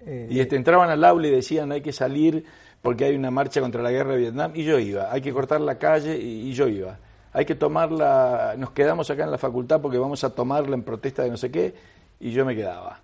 Eh, 0.00 0.28
y 0.30 0.40
este, 0.40 0.56
entraban 0.56 0.90
al 0.90 1.02
aula 1.04 1.28
y 1.28 1.30
decían 1.30 1.72
hay 1.72 1.80
que 1.80 1.92
salir 1.92 2.44
porque 2.82 3.06
hay 3.06 3.14
una 3.14 3.30
marcha 3.30 3.62
contra 3.62 3.82
la 3.82 3.90
guerra 3.90 4.12
de 4.12 4.18
Vietnam 4.18 4.52
y 4.54 4.64
yo 4.64 4.78
iba, 4.78 5.10
hay 5.10 5.22
que 5.22 5.32
cortar 5.32 5.62
la 5.62 5.78
calle 5.78 6.18
y, 6.18 6.52
yo 6.52 6.68
iba, 6.68 6.98
hay 7.32 7.46
que 7.46 7.54
tomarla, 7.54 8.54
nos 8.58 8.72
quedamos 8.72 9.10
acá 9.10 9.24
en 9.24 9.30
la 9.30 9.38
facultad 9.38 9.80
porque 9.80 9.96
vamos 9.96 10.22
a 10.22 10.30
tomarla 10.30 10.74
en 10.74 10.82
protesta 10.82 11.22
de 11.22 11.30
no 11.30 11.38
sé 11.38 11.50
qué 11.50 11.74
y 12.20 12.32
yo 12.32 12.44
me 12.44 12.54
quedaba. 12.54 13.00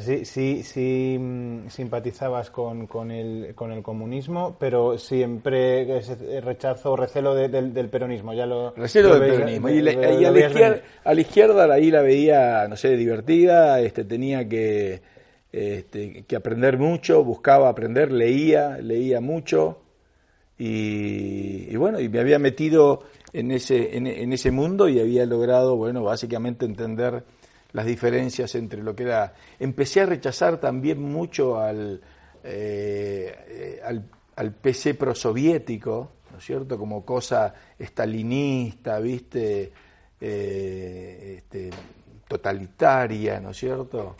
Sí, 0.00 0.24
sí, 0.24 0.62
sí 0.62 1.18
mm, 1.20 1.68
simpatizabas 1.68 2.50
con, 2.50 2.86
con, 2.86 3.10
el, 3.10 3.54
con 3.54 3.72
el 3.72 3.82
comunismo, 3.82 4.56
pero 4.58 4.96
siempre 4.96 5.98
ese 5.98 6.40
rechazo 6.40 6.92
o 6.92 6.96
recelo 6.96 7.34
del, 7.34 7.88
peronismo. 7.90 8.32
Ya 8.32 8.46
lo, 8.46 8.70
recelo 8.70 9.18
del 9.18 9.32
peronismo. 9.32 9.68
y, 9.68 9.80
a, 9.80 9.82
la 10.30 10.40
izquierda, 10.40 10.82
a, 11.04 11.14
la 11.14 11.20
izquierda, 11.20 11.74
ahí 11.74 11.90
la 11.90 12.00
veía, 12.00 12.66
no 12.68 12.76
sé, 12.76 12.96
divertida, 12.96 13.80
este, 13.80 14.04
tenía 14.04 14.48
que, 14.48 15.02
este, 15.52 16.24
que 16.24 16.36
aprender 16.36 16.78
mucho, 16.78 17.22
buscaba 17.22 17.68
aprender, 17.68 18.12
leía, 18.12 18.78
leía 18.78 19.20
mucho. 19.20 19.82
Y, 20.56 21.74
bueno, 21.76 22.00
y 22.00 22.08
me 22.08 22.20
había 22.20 22.38
metido 22.38 23.02
en 23.34 23.50
ese, 23.50 23.96
en, 23.96 24.06
en 24.06 24.32
ese 24.32 24.52
mundo 24.52 24.88
y 24.88 25.00
había 25.00 25.26
logrado, 25.26 25.76
bueno, 25.76 26.02
básicamente 26.02 26.64
entender 26.64 27.24
las 27.72 27.86
diferencias 27.86 28.54
entre 28.54 28.82
lo 28.82 28.94
que 28.94 29.04
era... 29.04 29.34
Empecé 29.58 30.02
a 30.02 30.06
rechazar 30.06 30.58
también 30.58 31.00
mucho 31.02 31.58
al, 31.58 32.00
eh, 32.44 33.80
al, 33.84 34.04
al, 34.36 34.52
PC 34.52 34.94
prosoviético, 34.94 36.10
¿no 36.30 36.38
es 36.38 36.44
cierto? 36.44 36.78
Como 36.78 37.04
cosa 37.04 37.54
estalinista, 37.78 38.98
¿viste? 39.00 39.72
Eh, 40.20 41.34
este, 41.38 41.70
totalitaria, 42.28 43.40
¿no 43.40 43.50
es 43.50 43.56
cierto? 43.56 44.16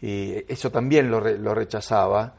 Y 0.00 0.34
eso 0.50 0.70
también 0.70 1.10
lo, 1.10 1.20
lo 1.20 1.54
rechazaba. 1.54 2.34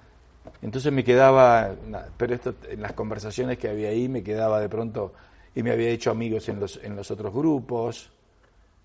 Entonces 0.61 0.91
me 0.91 1.03
quedaba, 1.03 1.75
pero 2.17 2.33
esto 2.33 2.55
en 2.69 2.81
las 2.81 2.93
conversaciones 2.93 3.57
que 3.57 3.69
había 3.69 3.89
ahí 3.89 4.07
me 4.07 4.23
quedaba 4.23 4.59
de 4.59 4.69
pronto, 4.69 5.13
y 5.53 5.63
me 5.63 5.71
había 5.71 5.89
hecho 5.89 6.11
amigos 6.11 6.49
en 6.49 6.59
los, 6.59 6.79
en 6.83 6.95
los 6.95 7.09
otros 7.11 7.33
grupos, 7.33 8.11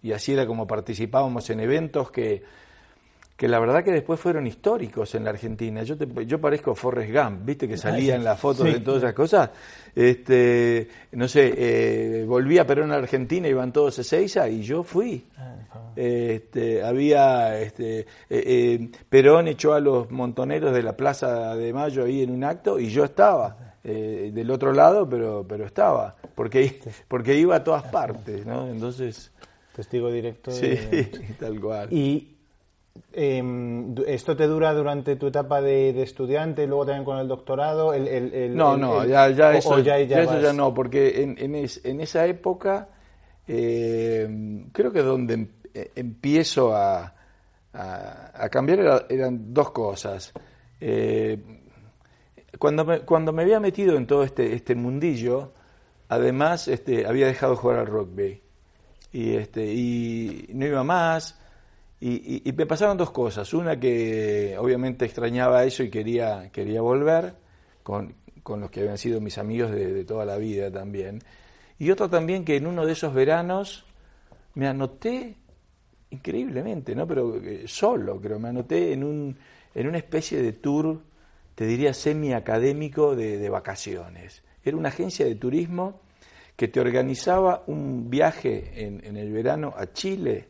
y 0.03 0.13
así 0.13 0.33
era 0.33 0.47
como 0.47 0.67
participábamos 0.67 1.49
en 1.51 1.61
eventos 1.61 2.11
que, 2.11 2.43
que 3.37 3.49
la 3.49 3.61
verdad 3.61 3.85
que 3.85 3.93
después 3.93 4.19
fueron 4.19 4.47
históricos 4.47 5.15
en 5.15 5.25
la 5.25 5.31
Argentina. 5.31 5.83
Yo, 5.85 5.97
yo 5.97 6.41
parezco 6.41 6.75
Forrest 6.75 7.13
Gump, 7.13 7.45
viste 7.45 7.69
que 7.69 7.77
salía 7.77 8.15
en 8.17 8.25
las 8.25 8.39
fotos 8.39 8.67
de 8.67 8.81
todas 8.81 9.03
esas 9.03 9.15
cosas. 9.15 9.51
Este, 9.95 10.89
no 11.13 11.29
sé, 11.29 11.53
eh, 11.57 12.25
volví 12.25 12.59
a 12.59 12.67
Perón 12.67 12.91
a 12.93 12.97
Argentina, 12.97 13.47
iban 13.47 13.73
todos 13.73 13.99
a 13.99 14.03
Ezeiza 14.03 14.49
y 14.49 14.63
yo 14.63 14.83
fui. 14.83 15.27
Ah, 15.37 15.57
este, 15.95 16.83
había 16.83 17.61
este, 17.61 18.01
eh, 18.01 18.07
eh, 18.31 18.91
Perón 19.09 19.49
echó 19.49 19.75
a 19.75 19.81
los 19.81 20.11
montoneros 20.11 20.75
de 20.75 20.83
la 20.83 20.97
Plaza 20.97 21.55
de 21.55 21.73
Mayo 21.73 22.05
ahí 22.05 22.23
en 22.23 22.31
un 22.31 22.45
acto 22.45 22.79
y 22.79 22.91
yo 22.91 23.05
estaba. 23.05 23.57
del 23.83 24.49
otro 24.53 24.73
lado, 24.73 25.09
pero, 25.09 25.45
pero 25.49 25.67
estaba, 25.67 26.15
porque, 26.37 26.81
porque 27.09 27.37
iba 27.37 27.57
a 27.57 27.65
todas 27.65 27.83
partes, 27.85 28.47
¿no? 28.47 28.69
Entonces, 28.69 29.33
Testigo 29.75 30.11
directo. 30.11 30.50
Sí, 30.50 30.79
tal 31.41 31.59
cual. 31.61 31.93
Y 31.93 32.37
em, 33.12 33.95
esto 34.07 34.37
te 34.37 34.47
dura 34.47 34.73
durante 34.75 35.17
tu 35.17 35.29
etapa 35.29 35.62
de, 35.62 36.02
estudiante, 36.02 36.67
luego 36.67 36.87
también 36.87 37.05
con 37.05 37.19
el 37.19 37.29
doctorado. 37.29 37.95
El, 37.95 38.55
no, 38.55 38.76
no, 38.76 39.05
ya, 39.05 39.31
ya, 39.31 39.55
eso, 39.55 39.79
ya, 39.79 39.99
eso 39.99 40.41
ya 40.41 40.52
no, 40.52 40.75
porque 40.75 41.23
en, 41.23 41.37
en, 41.38 42.00
esa 42.00 42.26
época 42.26 42.88
em, 43.47 44.69
creo 44.71 44.93
que 44.93 45.02
donde 45.02 45.35
em, 45.35 45.49
eh, 45.73 45.91
empiezo 45.97 46.76
a, 46.76 47.14
a, 47.73 48.49
cambiar 48.50 49.07
eran 49.09 49.55
dos 49.55 49.71
cosas. 49.71 50.33
Eh, 50.79 51.38
cuando, 52.59 52.85
me, 52.85 53.00
cuando 53.00 53.33
me 53.33 53.43
había 53.43 53.59
metido 53.59 53.97
en 53.97 54.07
todo 54.07 54.23
este, 54.23 54.55
este 54.55 54.75
mundillo, 54.75 55.52
además 56.09 56.69
este, 56.69 57.07
había 57.07 57.26
dejado 57.26 57.55
de 57.55 57.59
jugar 57.59 57.79
al 57.79 57.87
rugby 57.87 58.42
y, 59.12 59.35
este, 59.35 59.64
y 59.73 60.47
no 60.54 60.66
iba 60.66 60.83
más. 60.83 61.38
Y, 62.00 62.49
y, 62.49 62.52
me 62.52 62.66
pasaron 62.66 62.97
dos 62.97 63.11
cosas. 63.11 63.52
Una 63.54 63.78
que 63.78 64.57
obviamente 64.59 65.04
extrañaba 65.04 65.64
eso 65.64 65.83
y 65.83 65.90
quería, 65.90 66.50
quería 66.50 66.81
volver 66.81 67.35
con, 67.83 68.14
con 68.42 68.61
los 68.61 68.71
que 68.71 68.81
habían 68.81 68.99
sido 68.99 69.21
mis 69.21 69.38
amigos 69.38 69.71
de, 69.71 70.04
toda 70.04 70.25
la 70.25 70.37
vida 70.37 70.71
también. 70.71 71.21
Y 71.78 71.90
otra 71.90 72.09
también 72.09 72.45
que 72.45 72.57
en 72.57 72.66
uno 72.66 72.87
de 72.87 72.92
esos 72.92 73.14
veranos 73.14 73.85
me 74.54 74.66
anoté 74.66 75.37
increíblemente, 76.11 76.95
¿no? 76.95 77.07
Pero 77.07 77.37
eh, 77.37 77.64
solo, 77.66 78.21
creo, 78.21 78.38
me 78.38 78.49
anoté 78.49 78.92
en, 78.92 79.04
un, 79.04 79.37
en 79.75 79.87
una 79.87 79.99
especie 79.99 80.42
de 80.42 80.52
tour, 80.52 81.00
te 81.54 81.66
diría 81.66 81.95
semi-académico 81.95 83.14
de, 83.14 83.38
de 83.38 83.49
vacaciones. 83.49 84.42
Era 84.64 84.76
una 84.76 84.88
agencia 84.88 85.25
de 85.26 85.35
turismo 85.37 86.00
que 86.57 86.69
te 86.69 86.81
organizaba 86.81 87.65
un 87.67 88.11
viaje 88.11 88.85
en, 88.87 89.17
el 89.17 89.33
verano 89.33 89.75
a 89.77 89.93
Chile, 89.93 90.49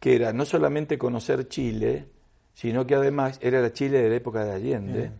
que 0.00 0.16
era 0.16 0.32
no 0.32 0.44
solamente 0.44 0.98
conocer 0.98 1.48
Chile, 1.48 2.08
sino 2.52 2.86
que 2.86 2.94
además 2.94 3.38
era 3.42 3.60
la 3.60 3.72
Chile 3.72 4.02
de 4.02 4.08
la 4.10 4.16
época 4.16 4.44
de 4.44 4.52
Allende, 4.52 5.10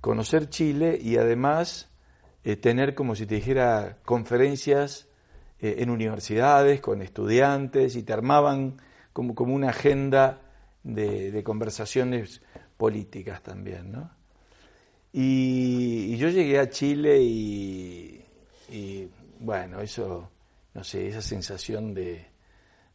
conocer 0.00 0.48
Chile 0.48 0.98
y 1.00 1.16
además 1.16 1.90
eh, 2.44 2.56
tener, 2.56 2.94
como 2.94 3.14
si 3.14 3.26
te 3.26 3.36
dijera, 3.36 3.98
conferencias 4.04 5.08
eh, 5.60 5.76
en 5.78 5.90
universidades 5.90 6.80
con 6.80 7.02
estudiantes 7.02 7.96
y 7.96 8.02
te 8.02 8.12
armaban 8.12 8.80
como, 9.12 9.34
como 9.34 9.54
una 9.54 9.70
agenda 9.70 10.42
de, 10.82 11.42
conversaciones 11.44 12.42
políticas 12.76 13.42
también, 13.42 13.90
¿no? 13.92 14.10
y, 15.12 16.16
yo 16.18 16.28
llegué 16.28 16.58
a 16.58 16.68
Chile 16.68 17.22
y, 17.22 18.25
y 18.70 19.08
bueno, 19.40 19.80
eso, 19.80 20.30
no 20.74 20.84
sé, 20.84 21.08
esa 21.08 21.22
sensación 21.22 21.94
de, 21.94 22.26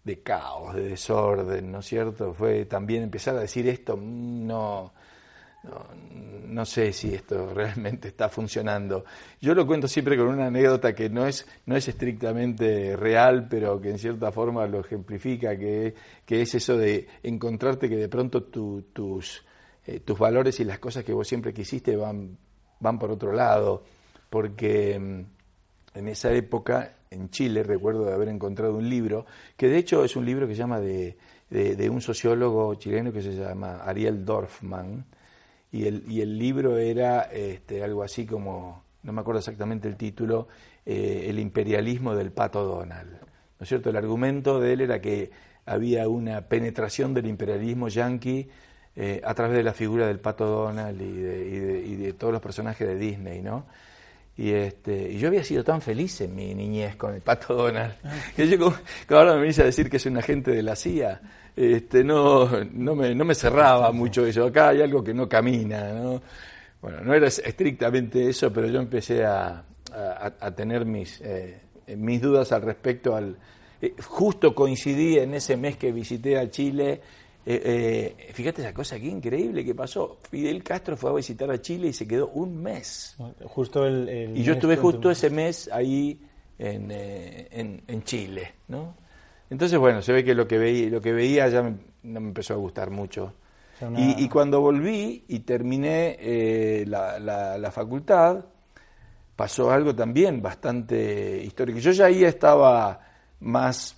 de 0.03 0.21
caos, 0.21 0.75
de 0.75 0.89
desorden, 0.89 1.71
¿no 1.71 1.79
es 1.79 1.85
cierto? 1.85 2.33
Fue 2.33 2.65
también 2.65 3.03
empezar 3.03 3.35
a 3.35 3.41
decir 3.41 3.67
esto, 3.67 3.95
mm, 3.97 4.47
no, 4.47 4.93
no, 5.63 5.87
no, 6.47 6.65
sé 6.65 6.91
si 6.91 7.13
esto 7.13 7.53
realmente 7.53 8.07
está 8.07 8.29
funcionando. 8.29 9.05
Yo 9.39 9.53
lo 9.53 9.67
cuento 9.67 9.87
siempre 9.87 10.17
con 10.17 10.27
una 10.27 10.47
anécdota 10.47 10.93
que 10.93 11.09
no 11.09 11.27
es, 11.27 11.45
no 11.65 11.75
es 11.75 11.87
estrictamente 11.87 12.95
real, 12.95 13.47
pero 13.47 13.79
que 13.79 13.91
en 13.91 13.99
cierta 13.99 14.31
forma 14.31 14.65
lo 14.65 14.79
ejemplifica, 14.79 15.57
que, 15.57 15.93
que 16.25 16.41
es 16.41 16.55
eso 16.55 16.77
de 16.77 17.07
encontrarte 17.21 17.87
que 17.87 17.97
de 17.97 18.09
pronto 18.09 18.43
tus, 18.43 19.45
eh, 19.85 19.99
tus 19.99 20.17
valores 20.17 20.59
y 20.59 20.63
las 20.63 20.79
cosas 20.79 21.03
que 21.03 21.13
vos 21.13 21.27
siempre 21.27 21.53
quisiste 21.53 21.95
van, 21.95 22.37
van 22.79 22.97
por 22.97 23.11
otro 23.11 23.31
lado, 23.31 23.83
porque 24.31 24.97
mm, 24.99 25.40
en 25.93 26.07
esa 26.07 26.31
época, 26.31 26.95
en 27.09 27.29
Chile, 27.29 27.63
recuerdo 27.63 28.05
de 28.05 28.13
haber 28.13 28.29
encontrado 28.29 28.75
un 28.75 28.89
libro, 28.89 29.25
que 29.57 29.67
de 29.67 29.77
hecho 29.77 30.03
es 30.03 30.15
un 30.15 30.25
libro 30.25 30.47
que 30.47 30.53
se 30.53 30.59
llama 30.59 30.79
de, 30.79 31.17
de, 31.49 31.89
un 31.89 32.01
sociólogo 32.01 32.75
chileno 32.75 33.11
que 33.11 33.21
se 33.21 33.35
llama 33.35 33.81
Ariel 33.83 34.23
Dorfman, 34.25 35.05
y 35.71 35.85
el, 35.85 36.03
y 36.09 36.21
el 36.21 36.37
libro 36.37 36.77
era 36.77 37.23
este, 37.23 37.83
algo 37.83 38.03
así 38.03 38.25
como, 38.25 38.83
no 39.03 39.13
me 39.13 39.21
acuerdo 39.21 39.39
exactamente 39.39 39.87
el 39.87 39.95
título, 39.95 40.47
eh, 40.85 41.25
El 41.27 41.39
imperialismo 41.39 42.15
del 42.15 42.31
pato 42.31 42.63
Donald. 42.63 43.11
¿No 43.11 43.63
es 43.63 43.69
cierto? 43.69 43.89
El 43.89 43.95
argumento 43.95 44.59
de 44.59 44.73
él 44.73 44.81
era 44.81 44.99
que 44.99 45.31
había 45.65 46.07
una 46.07 46.41
penetración 46.41 47.13
del 47.13 47.27
imperialismo 47.27 47.87
yanqui 47.87 48.49
eh, 48.95 49.21
a 49.23 49.33
través 49.33 49.55
de 49.55 49.63
la 49.63 49.73
figura 49.73 50.07
del 50.07 50.19
pato 50.19 50.45
Donald 50.45 51.01
y 51.01 51.95
de, 51.95 52.13
todos 52.13 52.33
los 52.33 52.41
personajes 52.41 52.87
de 52.87 52.95
Disney, 52.97 53.41
¿no? 53.41 53.65
Y, 54.37 54.51
este, 54.51 55.11
y 55.11 55.17
yo 55.17 55.27
había 55.27 55.43
sido 55.43 55.63
tan 55.63 55.81
feliz 55.81 56.21
en 56.21 56.35
mi 56.35 56.55
niñez 56.55 56.95
con 56.95 57.13
el 57.13 57.21
pato 57.21 57.53
Donald, 57.53 57.93
que 58.35 58.47
yo 58.47 58.73
ahora 59.09 59.35
me 59.35 59.41
venís 59.41 59.59
a 59.59 59.65
decir 59.65 59.89
que 59.89 59.97
es 59.97 60.05
un 60.05 60.17
agente 60.17 60.51
de 60.51 60.63
la 60.63 60.75
CIA, 60.75 61.21
este, 61.55 62.03
no, 62.03 62.49
no, 62.71 62.95
me, 62.95 63.13
no 63.13 63.25
me 63.25 63.35
cerraba 63.35 63.91
mucho 63.91 64.25
eso. 64.25 64.45
Acá 64.45 64.69
hay 64.69 64.81
algo 64.81 65.03
que 65.03 65.13
no 65.13 65.27
camina. 65.27 65.91
¿no? 65.93 66.21
Bueno, 66.81 67.01
no 67.01 67.13
era 67.13 67.27
estrictamente 67.27 68.29
eso, 68.29 68.51
pero 68.51 68.67
yo 68.67 68.79
empecé 68.79 69.25
a, 69.25 69.63
a, 69.93 70.51
tener 70.51 70.85
mis, 70.85 71.19
eh, 71.21 71.61
mis 71.97 72.21
dudas 72.21 72.51
al 72.51 72.61
respecto 72.61 73.15
al... 73.15 73.37
Eh, 73.81 73.95
justo 74.03 74.55
coincidí 74.55 75.17
en 75.17 75.33
ese 75.33 75.57
mes 75.57 75.77
que 75.77 75.91
visité 75.91 76.37
a 76.37 76.49
Chile 76.49 77.01
eh, 77.43 78.15
eh, 78.27 78.33
fíjate 78.33 78.61
esa 78.61 78.73
cosa 78.73 78.95
aquí 78.95 79.07
increíble 79.07 79.65
que 79.65 79.73
pasó. 79.73 80.19
Fidel 80.29 80.63
Castro 80.63 80.95
fue 80.95 81.09
a 81.09 81.13
visitar 81.13 81.49
a 81.49 81.59
Chile 81.59 81.87
y 81.87 81.93
se 81.93 82.07
quedó 82.07 82.27
un 82.29 82.61
mes. 82.61 83.15
Justo 83.45 83.85
el, 83.85 84.33
y 84.35 84.43
yo 84.43 84.53
estuve 84.53 84.77
justo 84.77 85.09
ese 85.09 85.29
mes 85.29 85.69
ahí 85.73 86.19
en, 86.59 86.89
eh, 86.91 87.81
en, 87.87 88.03
Chile, 88.03 88.53
¿no? 88.67 88.95
Entonces, 89.49 89.79
bueno, 89.79 90.01
se 90.01 90.13
ve 90.13 90.23
que 90.23 90.35
lo 90.35 90.47
que 90.47 90.59
veía, 90.59 90.89
lo 90.89 91.01
que 91.01 91.11
veía 91.11 91.49
ya 91.49 91.63
no 91.63 92.19
me 92.19 92.27
empezó 92.27 92.53
a 92.53 92.57
gustar 92.57 92.91
mucho. 92.91 93.33
y, 93.97 94.29
cuando 94.29 94.61
volví 94.61 95.25
y 95.27 95.39
terminé 95.39 96.17
eh, 96.19 96.85
la, 96.87 97.17
la, 97.19 97.71
facultad, 97.71 98.45
pasó 99.35 99.71
algo 99.71 99.95
también 99.95 100.43
bastante 100.43 101.41
histórico. 101.43 101.79
Yo 101.79 101.91
ya 101.91 102.05
ahí 102.05 102.23
estaba 102.23 102.99
más 103.39 103.97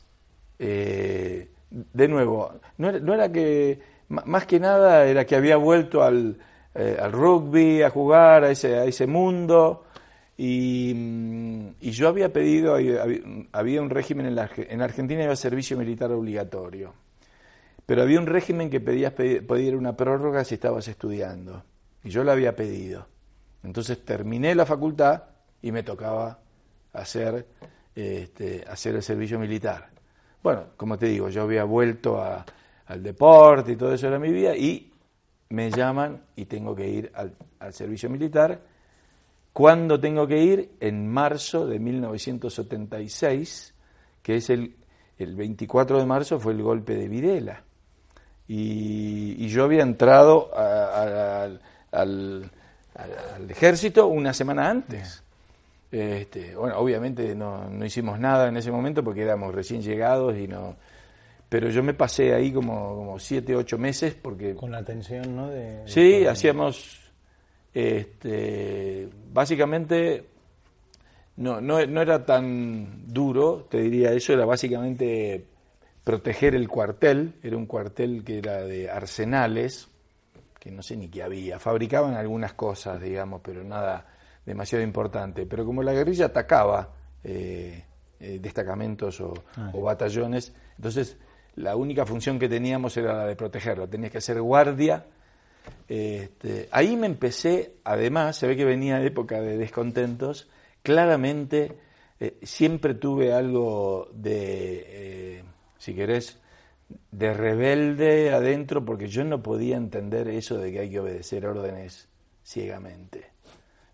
de 1.94 2.08
nuevo, 2.08 2.54
no 2.78 3.14
era, 3.14 3.32
que, 3.32 3.80
más 4.08 4.46
que 4.46 4.60
nada 4.60 5.06
era 5.06 5.26
que 5.26 5.36
había 5.36 5.58
vuelto 5.58 6.04
al, 6.04 6.38
eh, 6.76 6.98
al 7.00 7.12
rugby, 7.12 7.84
a 7.84 7.90
jugar 7.90 8.44
a 8.44 8.52
ese, 8.52 8.78
a 8.78 8.86
ese 8.86 9.06
mundo, 9.06 9.86
y, 10.38 10.92
mm, 10.96 11.76
y 11.82 11.92
yo 11.92 12.08
había 12.08 12.34
pedido, 12.34 12.76
había, 13.52 13.82
un 13.82 13.90
régimen 13.90 14.26
en, 14.26 14.36
la, 14.36 14.50
en 14.56 14.82
Argentina, 14.82 15.24
iba 15.24 15.36
servicio 15.36 15.78
militar 15.78 16.12
obligatorio. 16.12 16.94
pero 17.86 18.02
había 18.02 18.20
un 18.20 18.28
régimen 18.28 18.70
que 18.70 18.80
pedías 18.80 19.14
pedir 19.14 19.76
una 19.76 19.96
prórroga 19.96 20.44
si 20.44 20.56
estabas 20.56 20.88
estudiando. 20.88 21.64
Y 22.04 22.10
yo 22.10 22.24
la 22.24 22.34
había 22.34 22.56
pedido. 22.56 23.08
Entonces 23.64 24.04
terminé 24.04 24.56
la 24.56 24.66
facultad 24.66 25.24
y 25.62 25.72
me 25.72 25.84
tocaba 25.84 26.40
hacer, 26.94 27.46
este, 27.96 28.64
hacer 28.68 28.96
el 28.96 29.04
servicio 29.04 29.40
militar. 29.40 29.90
Bueno, 30.44 30.66
como 30.78 30.98
te 31.00 31.08
digo, 31.08 31.30
yo 31.30 31.44
había 31.44 31.64
vuelto 31.64 32.22
al 32.22 33.02
deporte 33.02 33.72
y 33.72 33.76
todo 33.76 33.94
eso 33.94 34.08
era 34.08 34.20
mi 34.20 34.32
vida 34.32 34.56
y 34.56 34.92
me 35.50 35.72
llaman 35.72 36.22
y 36.36 36.46
tengo 36.46 36.76
que 36.76 36.88
ir 36.88 37.12
al, 37.16 37.34
al 37.60 37.74
servicio 37.74 38.10
militar. 38.10 38.60
¿Cuándo 39.54 40.00
tengo 40.00 40.28
que 40.28 40.44
ir? 40.44 40.72
En 40.80 41.08
marzo 41.08 41.66
de 41.66 41.80
1976, 41.80 43.74
que 44.22 44.36
es 44.36 44.50
el, 44.50 44.76
el 45.18 45.36
24 45.36 46.00
de 46.00 46.06
marzo 46.06 46.40
fue 46.40 46.54
el 46.54 46.62
golpe 46.62 46.96
de 46.96 47.08
Videla. 47.08 47.64
Y, 48.48 49.48
yo 49.48 49.64
había 49.64 49.84
entrado 49.84 50.50
al, 50.58 51.62
al, 51.92 52.52
ejército 53.50 54.08
una 54.08 54.34
semana 54.34 54.70
antes. 54.70 55.24
Este, 55.94 56.56
bueno, 56.56 56.80
obviamente 56.80 57.36
no, 57.36 57.70
no, 57.70 57.86
hicimos 57.86 58.20
nada 58.20 58.48
en 58.48 58.58
ese 58.58 58.72
momento 58.72 59.04
porque 59.04 59.22
éramos 59.22 59.54
recién 59.54 59.84
llegados 59.84 60.36
y 60.36 60.48
no. 60.48 60.76
Pero 61.48 61.70
yo 61.70 61.84
me 61.84 61.94
pasé 61.94 62.34
ahí 62.34 62.52
como, 62.52 62.96
como 62.96 63.20
siete, 63.20 63.56
ocho 63.56 63.78
meses 63.78 64.16
porque. 64.16 64.56
Con 64.56 64.72
la 64.72 64.84
tensión, 64.84 65.36
¿no? 65.36 65.50
De, 65.50 65.84
sí, 65.86 66.26
hacíamos. 66.26 67.00
Este, 67.76 69.08
básicamente 69.32 70.26
no, 71.38 71.62
no, 71.62 71.86
no 71.86 72.02
era 72.02 72.26
tan 72.26 73.06
duro, 73.08 73.68
te 73.70 73.80
diría 73.80 74.14
eso, 74.14 74.34
era 74.34 74.46
básicamente 74.46 75.46
proteger 76.04 76.56
el 76.56 76.68
cuartel, 76.68 77.36
era 77.44 77.56
un 77.56 77.68
cuartel 77.68 78.24
que 78.24 78.40
era 78.40 78.64
de 78.64 78.90
arsenales, 78.90 79.90
que 80.60 80.72
no 80.72 80.82
sé 80.82 80.98
ni 80.98 81.08
qué 81.08 81.22
había, 81.22 81.60
fabricaban 81.60 82.16
algunas 82.16 82.54
cosas, 82.54 83.00
digamos, 83.00 83.42
pero 83.44 83.64
nada 83.64 84.13
demasiado 84.46 84.84
importante. 84.84 85.46
Pero 85.46 85.66
como 85.66 85.84
la 85.84 85.94
guerrilla 85.94 86.28
atacaba 86.28 86.94
eh, 87.24 87.84
eh, 88.20 88.40
destacamentos 88.42 89.20
o, 89.22 89.34
ah, 89.56 89.72
o, 89.74 89.82
batallones, 89.82 90.54
entonces 90.78 91.18
la 91.56 91.76
única 91.76 92.06
función 92.06 92.40
que 92.40 92.50
teníamos 92.50 92.98
era 92.98 93.14
la 93.14 93.26
de 93.26 93.36
protegerlo, 93.36 93.88
tenías 93.88 94.12
que 94.12 94.18
hacer 94.18 94.42
guardia. 94.42 95.06
Este, 95.88 96.68
ahí 96.72 96.98
me 96.98 97.08
empecé, 97.08 97.76
además, 97.84 98.38
se 98.38 98.48
ve 98.48 98.58
que 98.58 98.66
venía 98.66 99.02
época 99.02 99.40
de 99.40 99.58
descontentos, 99.58 100.50
claramente 100.82 101.78
eh, 102.20 102.40
siempre 102.44 102.96
tuve 102.96 103.34
algo 103.34 104.10
de 104.14 105.44
si 105.84 105.94
querés, 105.94 106.40
de 107.12 107.34
rebelde 107.34 108.32
adentro, 108.32 108.86
porque 108.86 109.10
yo 109.10 109.26
no 109.26 109.44
podía 109.44 109.76
entender 109.76 110.30
eso 110.30 110.58
de 110.58 110.72
que 110.72 110.80
hay 110.80 110.90
que 110.90 111.02
obedecer 111.02 111.46
órdenes 111.46 112.08
ciegamente. 112.42 113.33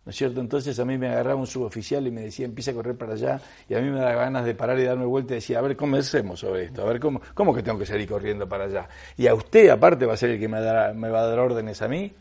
¿No 0.06 0.12
es 0.12 0.16
cierto? 0.16 0.40
Entonces 0.40 0.80
a 0.80 0.86
mí 0.86 0.98
me 0.98 1.08
agarraba 1.10 1.40
un 1.40 1.48
suboficial 1.48 2.08
y 2.08 2.12
me 2.12 2.22
decía, 2.22 2.46
empieza 2.46 2.72
a 2.72 2.74
correr 2.74 2.96
para 2.96 3.14
allá, 3.14 3.40
y 3.68 3.76
a 3.76 3.82
mí 3.82 3.90
me 3.90 4.00
daba 4.00 4.16
ganas 4.16 4.46
de 4.46 4.56
parar 4.56 4.80
y 4.80 4.84
darme 4.84 5.06
vuelta 5.06 5.34
y 5.34 5.36
decía, 5.36 5.60
a 5.60 5.62
ver, 5.62 5.76
¿cómo 5.76 5.98
hacemos 5.98 6.40
sobre 6.40 6.66
esto? 6.66 6.82
A 6.82 6.86
ver, 6.86 7.00
¿cómo, 7.00 7.22
cómo 7.34 7.54
que 7.54 7.62
tengo 7.62 7.78
que 7.78 7.86
salir 7.86 8.08
corriendo 8.08 8.48
para 8.48 8.66
allá? 8.66 8.88
Y 9.18 9.28
a 9.28 9.34
usted, 9.34 9.70
aparte, 9.70 10.06
va 10.06 10.14
a 10.14 10.18
ser 10.18 10.32
el 10.32 10.40
que 10.40 10.48
me, 10.48 10.60
me 10.94 11.10
va 11.10 11.22
a 11.22 11.28
dar 11.28 11.40
órdenes 11.40 11.82
a 11.82 11.88
mí. 11.88 12.12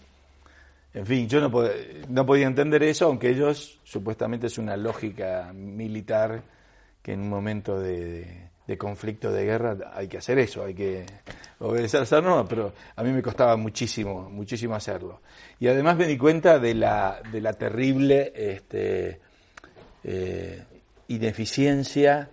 En 0.94 1.06
fin, 1.06 1.28
yo 1.28 1.40
no, 1.40 1.50
no 2.08 2.26
podía 2.26 2.46
entender 2.46 2.82
eso, 2.82 3.06
aunque 3.06 3.30
ellos, 3.30 3.78
supuestamente 3.84 4.48
es 4.48 4.58
una 4.58 4.76
lógica 4.76 5.52
militar 5.54 6.42
que 7.02 7.12
en 7.12 7.20
un 7.20 7.28
momento 7.28 7.78
de 7.78 8.47
conflicto, 8.76 9.32
de 9.32 9.44
guerra, 9.44 9.76
hay 9.94 10.08
que 10.08 10.18
hacer 10.18 10.38
eso, 10.38 10.62
hay 10.62 10.74
que 10.74 11.06
obedecer 11.60 12.02
esa 12.02 12.20
pero 12.46 12.74
a 12.96 13.02
mí 13.02 13.10
me 13.12 13.22
costaba 13.22 13.56
muchísimo, 13.56 14.28
muchísimo 14.28 14.74
hacerlo. 14.74 15.22
Y 15.58 15.68
además 15.68 15.96
me 15.96 16.06
di 16.06 16.18
cuenta 16.18 16.58
de 16.58 16.74
la, 16.74 17.22
de 17.32 17.40
la 17.40 17.54
terrible 17.54 18.32
este, 18.34 19.20
eh, 20.04 20.62
ineficiencia, 21.08 22.28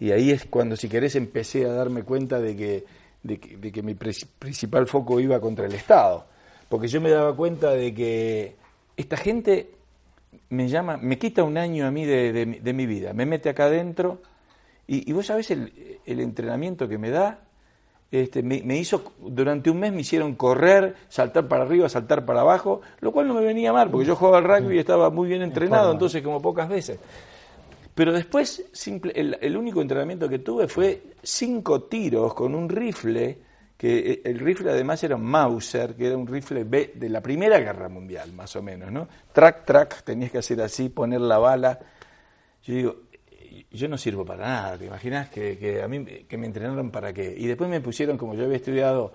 y 0.00 0.10
ahí 0.10 0.32
es 0.32 0.44
cuando, 0.46 0.76
si 0.76 0.88
querés, 0.88 1.14
empecé 1.14 1.64
a 1.66 1.72
darme 1.72 2.02
cuenta 2.02 2.40
de 2.40 2.56
que, 2.56 2.84
de 3.22 3.38
que, 3.38 3.82
mi 3.82 3.94
principal 3.94 4.86
foco 4.86 5.20
iba 5.20 5.40
contra 5.40 5.66
el 5.66 5.74
Estado, 5.74 6.26
porque 6.68 6.88
yo 6.88 7.00
me 7.00 7.10
daba 7.10 7.36
cuenta 7.36 7.70
de 7.70 7.94
que 7.94 8.56
esta 8.96 9.16
gente 9.16 9.70
me 10.48 10.68
llama, 10.68 10.96
me 10.96 11.16
quita 11.18 11.44
un 11.44 11.56
año 11.56 11.86
a 11.86 11.90
mí 11.90 12.04
de, 12.04 12.60
de 12.60 12.72
mi 12.72 12.86
vida, 12.86 13.12
me 13.12 13.24
mete 13.24 13.48
acá 13.48 13.66
adentro, 13.66 14.20
y, 14.88 15.12
vos 15.12 15.26
sabés 15.26 15.50
el, 15.50 16.00
entrenamiento 16.06 16.88
que 16.88 16.96
me 16.96 17.10
da, 17.10 17.40
este, 18.10 18.42
me, 18.42 18.78
hizo, 18.78 19.12
durante 19.20 19.68
un 19.68 19.80
mes 19.80 19.92
me 19.92 20.02
hicieron 20.02 20.36
correr, 20.36 20.94
saltar 21.08 21.48
para 21.48 21.64
arriba, 21.64 21.88
saltar 21.88 22.24
para 22.24 22.42
abajo, 22.42 22.80
lo 23.00 23.10
cual 23.10 23.26
no 23.26 23.34
me 23.34 23.40
venía 23.40 23.72
mal, 23.72 23.90
porque 23.90 24.06
yo 24.06 24.14
jugaba 24.14 24.38
al 24.38 24.44
rugby 24.44 24.76
y 24.76 24.78
estaba 24.78 25.10
muy 25.10 25.28
bien 25.28 25.42
entrenado, 25.42 25.92
entonces 25.92 26.22
como 26.22 26.40
pocas 26.40 26.68
veces. 26.68 27.00
Pero 27.96 28.12
después, 28.12 28.62
simple, 28.72 29.10
el, 29.14 29.56
único 29.56 29.80
entrenamiento 29.80 30.28
que 30.28 30.40
tuve 30.40 30.68
fue 30.68 31.14
cinco 31.22 31.84
tiros 31.84 32.34
con 32.34 32.54
un 32.54 32.68
rifle, 32.68 33.38
que 33.74 33.98
eh, 33.98 34.22
el 34.22 34.38
rifle 34.38 34.70
además 34.70 35.02
era 35.02 35.16
un 35.16 35.24
Mauser, 35.24 35.96
que 35.96 36.06
era 36.06 36.16
un 36.16 36.26
rifle 36.26 36.64
B 36.64 36.92
de 36.94 37.08
la 37.08 37.22
Primera 37.22 37.58
Guerra 37.58 37.88
Mundial, 37.88 38.34
más 38.34 38.54
o 38.54 38.62
menos, 38.62 38.92
¿no? 38.92 39.08
Track, 39.32 39.64
track, 39.64 40.02
tenías 40.04 40.30
que 40.30 40.38
hacer 40.38 40.60
así, 40.60 40.90
poner 40.90 41.22
la 41.22 41.38
bala. 41.38 41.78
Yo 42.64 42.74
digo, 42.74 42.96
yo 43.76 43.88
no 43.88 43.96
sirvo 43.96 44.24
para 44.24 44.46
nada, 44.46 44.78
¿te 44.78 44.86
imaginas? 44.86 45.28
Que, 45.28 45.80
a 45.82 45.88
mí 45.88 46.04
que 46.04 46.36
me 46.36 46.46
entrenaron 46.46 46.90
para 46.90 47.12
qué? 47.12 47.34
Y 47.36 47.46
después 47.46 47.70
me 47.70 47.80
pusieron, 47.80 48.18
como 48.18 48.34
yo 48.34 48.44
había 48.44 48.56
estudiado 48.56 49.12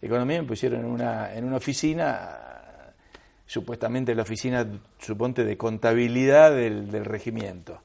economía, 0.00 0.40
me 0.40 0.48
pusieron 0.48 0.80
en 0.80 0.86
una, 0.86 1.34
en 1.34 1.44
una 1.44 1.56
oficina, 1.56 2.92
supuestamente 3.46 4.14
la 4.14 4.22
oficina, 4.22 4.66
suponte, 4.98 5.44
de 5.44 5.56
contabilidad 5.56 6.52
del, 6.52 6.90
del 6.90 7.04
regimiento, 7.04 7.80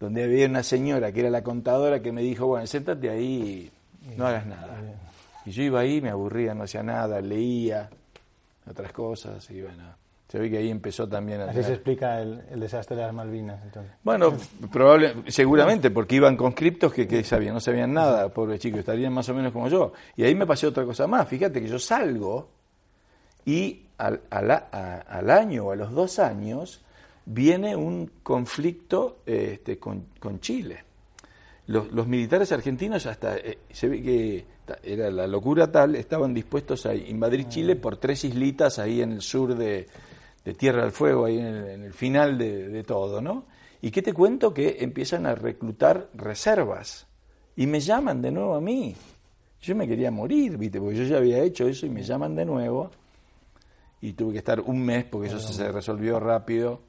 donde 0.00 0.24
había 0.24 0.46
una 0.46 0.62
señora 0.62 1.12
que 1.12 1.20
era 1.20 1.30
la 1.30 1.42
contadora 1.42 2.00
que 2.00 2.12
me 2.12 2.22
dijo, 2.22 2.46
bueno, 2.46 2.66
siéntate 2.66 3.10
ahí 3.10 3.70
y 4.10 4.16
no 4.16 4.26
hagas 4.26 4.46
nada. 4.46 4.76
Y 5.44 5.50
yo 5.50 5.62
iba 5.62 5.80
ahí, 5.80 6.00
me 6.00 6.10
aburría, 6.10 6.54
no 6.54 6.64
hacía 6.64 6.82
nada, 6.82 7.20
leía 7.20 7.88
otras 8.66 8.92
cosas 8.92 9.48
y 9.50 9.62
bueno 9.62 10.07
se 10.28 10.38
ve 10.38 10.50
que 10.50 10.58
ahí 10.58 10.70
empezó 10.70 11.08
también 11.08 11.40
a... 11.40 11.44
Así 11.46 11.62
se 11.62 11.72
explica 11.72 12.20
el, 12.20 12.60
desastre 12.60 12.96
de 12.96 13.02
las 13.02 13.14
Malvinas. 13.14 13.62
Entonces. 13.64 13.92
Bueno, 14.02 14.36
probable, 14.70 15.14
seguramente, 15.28 15.90
porque 15.90 16.16
iban 16.16 16.36
conscriptos 16.36 16.92
que, 16.92 17.08
que 17.08 17.24
sabían, 17.24 17.54
no 17.54 17.60
sabían 17.60 17.94
nada, 17.94 18.28
pobres 18.28 18.60
chicos, 18.60 18.80
estarían 18.80 19.12
más 19.14 19.26
o 19.30 19.34
menos 19.34 19.52
como 19.52 19.68
yo. 19.68 19.92
Y 20.16 20.24
ahí 20.24 20.34
me 20.34 20.46
pasó 20.46 20.68
otra 20.68 20.84
cosa 20.84 21.06
más. 21.06 21.26
Fíjate 21.26 21.62
que 21.62 21.68
yo 21.68 21.78
salgo 21.78 22.50
y 23.46 23.86
al, 23.96 24.20
al, 24.28 25.30
año 25.30 25.64
o 25.64 25.72
a 25.72 25.76
los 25.76 25.92
dos 25.92 26.18
años 26.18 26.82
viene 27.24 27.74
un 27.74 28.10
conflicto 28.22 29.20
este, 29.24 29.78
con, 29.78 30.08
con 30.20 30.40
Chile. 30.40 30.84
Los, 31.68 31.90
los, 31.90 32.06
militares 32.06 32.52
argentinos 32.52 33.06
hasta, 33.06 33.36
eh, 33.38 33.58
se 33.70 33.88
ve 33.88 34.02
que 34.02 34.44
era 34.82 35.10
la 35.10 35.26
locura 35.26 35.72
tal, 35.72 35.96
estaban 35.96 36.34
dispuestos 36.34 36.84
a 36.84 36.94
invadir 36.94 37.48
Chile 37.48 37.76
por 37.76 37.96
tres 37.96 38.24
islitas 38.24 38.78
ahí 38.78 39.00
en 39.00 39.12
el 39.12 39.22
sur 39.22 39.54
de, 39.54 39.86
de 40.48 40.54
Tierra 40.54 40.80
del 40.80 40.92
Fuego, 40.92 41.26
ahí 41.26 41.38
en 41.38 41.82
el, 41.84 41.92
final 41.92 42.38
de, 42.38 42.82
todo, 42.82 43.20
¿no? 43.20 43.44
¿Y 43.82 43.90
qué 43.90 44.00
te 44.00 44.14
cuento? 44.14 44.54
Que 44.54 44.78
empiezan 44.80 45.26
a 45.26 45.34
reclutar 45.34 46.08
reservas 46.14 47.06
y 47.54 47.66
me 47.66 47.80
llaman 47.80 48.22
de 48.22 48.32
nuevo 48.32 48.54
a 48.54 48.60
mí. 48.62 48.96
Yo 49.60 49.76
me 49.76 49.86
quería 49.86 50.10
morir, 50.10 50.56
¿viste? 50.56 50.80
Porque 50.80 50.96
yo 50.96 51.04
ya 51.04 51.18
había 51.18 51.42
hecho 51.42 51.68
eso 51.68 51.84
y 51.84 51.90
me 51.90 52.02
llaman 52.02 52.34
de 52.34 52.46
nuevo. 52.46 52.90
Y 54.00 54.14
tuve 54.14 54.32
que 54.32 54.38
estar 54.38 54.60
un 54.60 54.82
mes 54.82 55.04
porque 55.04 55.28
eso 55.28 55.38
se 55.38 55.70
resolvió 55.70 56.18
rápido 56.18 56.80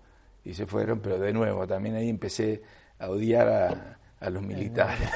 y 0.45 0.54
se 0.54 0.65
fueron, 0.65 1.02
pero 1.02 1.19
de 1.19 1.34
nuevo 1.34 1.67
también 1.67 1.95
ahí 1.95 2.08
empecé 2.08 2.62
a 2.98 3.10
odiar 3.10 3.50
a, 3.50 4.00
a 4.19 4.29
los 4.29 4.43
militares. 4.43 5.10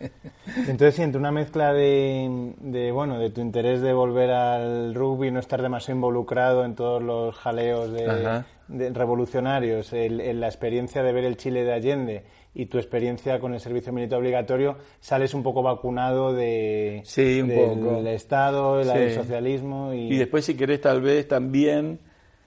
Entonces 0.56 0.94
siento 0.94 1.18
una 1.18 1.32
mezcla 1.32 1.72
de, 1.72 2.52
de, 2.60 2.92
bueno, 2.92 3.18
de 3.18 3.30
tu 3.30 3.40
interés 3.40 3.80
de 3.80 3.92
volver 3.92 4.30
al 4.30 4.94
rugby, 4.94 5.30
no 5.30 5.40
estar 5.40 5.62
demasiado 5.62 5.96
involucrado 5.96 6.64
en 6.64 6.74
todos 6.74 7.02
los 7.02 7.34
jaleos 7.36 7.92
de, 7.92 8.44
revolucionarios, 8.68 9.92
en 9.92 10.40
la 10.40 10.46
experiencia 10.46 11.02
de 11.02 11.12
ver 11.12 11.24
el 11.24 11.36
Chile 11.36 11.64
de 11.64 11.72
Allende 11.72 12.24
y 12.54 12.66
tu 12.66 12.78
experiencia 12.78 13.40
con 13.40 13.54
el 13.54 13.60
servicio 13.60 13.92
militar 13.92 14.18
obligatorio, 14.18 14.76
sales 15.00 15.32
un 15.32 15.42
poco 15.42 15.62
vacunado 15.62 16.34
de, 16.34 17.00
sí, 17.04 17.40
un 17.40 17.48
del 17.48 18.06
Estado, 18.08 18.78
del 18.78 19.14
socialismo. 19.14 19.94
Y... 19.94 20.14
y 20.14 20.16
después, 20.18 20.44
si 20.44 20.54
querés, 20.54 20.82
tal 20.82 21.00
vez 21.00 21.26
también, 21.26 22.00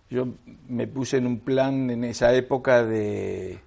yo 0.10 0.28
me 0.68 0.86
puse 0.88 1.18
en 1.18 1.26
un 1.26 1.40
plan 1.40 1.90
en 1.90 2.04
esa 2.04 2.34
época 2.36 2.84
de 2.84 3.60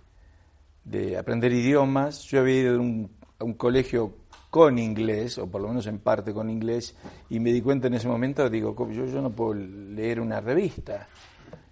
de 0.91 1.17
aprender 1.17 1.53
idiomas. 1.53 2.23
Yo 2.25 2.41
había 2.41 2.61
ido 2.61 2.77
a 2.77 3.45
un, 3.45 3.55
colegio 3.57 4.15
con 4.51 4.79
inglés, 4.79 5.39
o 5.39 5.47
por 5.47 5.61
lo 5.61 5.69
menos 5.69 5.87
en 5.87 5.99
parte 5.99 6.33
con 6.33 6.51
inglés, 6.51 6.95
y 7.29 7.39
me 7.39 7.53
di 7.53 7.61
cuenta 7.61 7.87
en 7.87 7.95
ese 7.95 8.09
momento, 8.09 8.49
digo, 8.49 8.75
yo, 8.91 9.05
yo 9.07 9.21
no 9.21 9.31
puedo 9.31 9.55
leer 9.55 10.21
una 10.21 10.41
revista. 10.41 11.09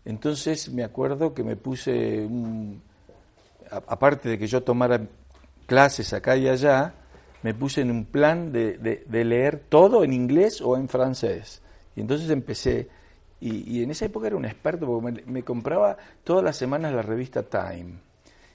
Entonces 0.04 0.72
me 0.72 0.84
acuerdo 0.84 1.34
que 1.34 1.42
me 1.42 1.56
puse, 1.56 2.28
aparte 3.70 4.28
de 4.28 4.38
que 4.38 4.46
yo 4.46 4.62
tomara 4.62 5.00
clases 5.66 6.12
acá 6.12 6.36
y 6.36 6.48
allá, 6.48 6.94
me 7.42 7.54
puse 7.54 7.80
en 7.80 7.90
un 7.90 8.04
plan 8.06 8.52
de, 8.52 8.78
de, 8.78 9.24
leer 9.24 9.64
todo 9.68 10.04
en 10.04 10.12
inglés 10.12 10.60
o 10.60 10.76
en 10.76 10.88
francés. 10.88 11.62
Y 11.94 12.00
entonces 12.00 12.30
empecé, 12.30 12.88
y, 13.40 13.82
en 13.82 13.90
esa 13.90 14.06
época 14.06 14.28
era 14.28 14.36
un 14.36 14.44
experto 14.44 14.86
porque 14.86 15.22
me, 15.26 15.42
compraba 15.42 15.96
todas 16.24 16.44
las 16.44 16.56
semanas 16.56 16.92
la 16.94 17.02
revista 17.02 17.42
Time. 17.42 18.05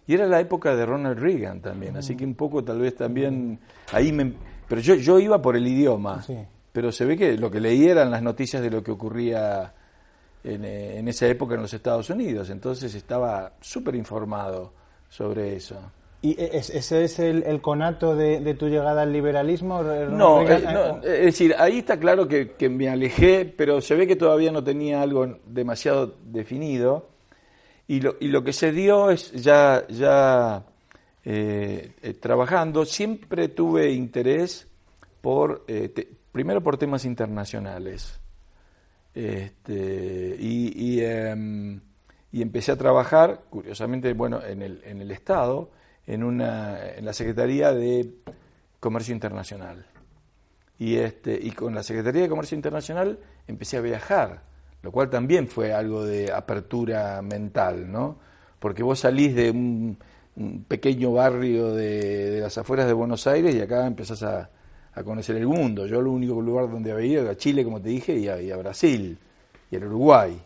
Y 0.07 0.13
era 0.15 0.27
la 0.27 0.39
época 0.39 0.75
de 0.75 0.85
Ronald 0.85 1.19
Reagan 1.19 1.61
también, 1.61 1.97
así 1.97 2.15
que 2.15 2.25
un 2.25 2.35
poco 2.35 2.63
tal 2.63 2.79
vez 2.79 2.95
también 2.95 3.59
ahí 3.91 4.11
me... 4.11 4.33
Pero 4.67 4.81
yo, 4.81 4.95
yo 4.95 5.19
iba 5.19 5.41
por 5.41 5.55
el 5.55 5.67
idioma, 5.67 6.23
pero 6.71 6.91
se 6.91 7.05
ve 7.05 7.17
que 7.17 7.37
lo 7.37 7.51
que 7.51 7.59
leí 7.59 7.87
eran 7.87 8.09
las 8.09 8.21
noticias 8.21 8.61
de 8.61 8.69
lo 8.69 8.81
que 8.83 8.91
ocurría 8.91 9.73
en, 10.43 10.65
eh, 10.65 10.97
en 10.97 11.07
esa 11.07 11.27
época 11.27 11.55
en 11.55 11.61
los 11.61 11.73
Estados 11.73 12.09
Unidos, 12.09 12.49
entonces 12.49 12.93
estaba 12.95 13.53
súper 13.59 13.95
informado 13.95 14.73
sobre 15.09 15.55
eso. 15.55 15.77
¿Y 16.23 16.35
ese 16.39 17.03
es 17.03 17.17
el, 17.17 17.61
conato 17.61 18.15
de, 18.15 18.53
tu 18.53 18.67
llegada 18.67 19.01
al 19.01 19.11
liberalismo? 19.11 19.81
No, 19.81 20.47
eh, 20.47 21.01
es 21.03 21.25
decir, 21.25 21.55
ahí 21.57 21.79
está 21.79 21.97
claro 21.97 22.27
que, 22.27 22.69
me 22.69 22.89
alejé, 22.89 23.45
pero 23.45 23.81
se 23.81 23.95
ve 23.95 24.05
que 24.05 24.15
todavía 24.15 24.51
no 24.51 24.63
tenía 24.63 25.01
algo 25.01 25.39
demasiado 25.47 26.13
definido. 26.25 27.09
Y 27.91 27.99
lo, 27.99 28.15
y 28.21 28.29
lo 28.29 28.41
que 28.41 28.53
se 28.53 28.71
dio 28.71 29.11
es 29.11 29.33
ya, 29.33 29.85
ya 29.89 30.63
eh, 31.25 31.91
eh, 32.01 32.13
trabajando, 32.13 32.85
siempre 32.85 33.49
tuve 33.49 33.91
interés 33.91 34.65
por, 35.19 35.65
primero 36.31 36.63
por 36.63 36.77
temas 36.77 37.03
internacionales. 37.03 38.17
Este, 39.13 40.37
y, 40.39 40.71
y, 40.73 41.03
em, 41.03 41.81
y, 42.31 42.41
empecé 42.41 42.71
a 42.71 42.77
trabajar, 42.77 43.41
curiosamente, 43.49 44.13
bueno, 44.13 44.41
en 44.41 44.61
el, 44.61 44.81
en 44.85 45.01
el 45.01 45.11
Estado 45.11 45.71
en, 46.07 46.23
una, 46.23 46.91
en 46.91 47.03
la 47.03 47.11
Secretaría 47.11 47.73
de 47.73 48.09
Comercio 48.79 49.13
Internacional. 49.13 49.85
Y, 50.79 50.95
este, 50.95 51.37
y 51.37 51.51
con 51.51 51.75
la 51.75 51.83
Secretaría 51.83 52.21
de 52.21 52.29
Comercio 52.29 52.55
Internacional 52.55 53.19
empecé 53.47 53.75
a 53.75 53.81
viajar, 53.81 54.43
lo 54.81 54.91
cual 54.91 55.09
también 55.09 55.47
fue 55.47 55.73
algo 55.73 56.05
de 56.05 56.31
apertura 56.31 57.21
mental, 57.21 57.91
¿no? 57.91 58.17
Porque 58.59 58.83
vos 58.83 58.99
salís 58.99 59.35
de 59.35 59.51
un, 59.51 59.97
pequeño 60.67 61.13
barrio 61.13 61.73
de, 61.73 62.39
las 62.41 62.57
afueras 62.57 62.87
de 62.87 62.93
Buenos 62.93 63.27
Aires 63.27 63.53
y 63.53 63.61
acá 63.61 63.85
empezás 63.85 64.23
a, 64.23 64.49
conocer 65.05 65.37
el 65.37 65.47
mundo. 65.47 65.85
Yo 65.85 66.01
lo 66.01 66.11
único 66.11 66.41
lugar 66.41 66.69
donde 66.69 66.91
había 66.91 67.05
ido 67.05 67.21
era 67.23 67.37
Chile, 67.37 67.63
como 67.63 67.81
te 67.81 67.89
dije, 67.89 68.17
y 68.17 68.27
a, 68.27 68.41
y 68.41 68.51
a 68.51 68.57
Brasil, 68.57 69.17
y 69.69 69.75
al 69.75 69.85
Uruguay. 69.85 70.41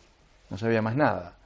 No 0.50 0.58
sabía 0.58 0.82
más 0.82 0.96
nada. 0.96 1.38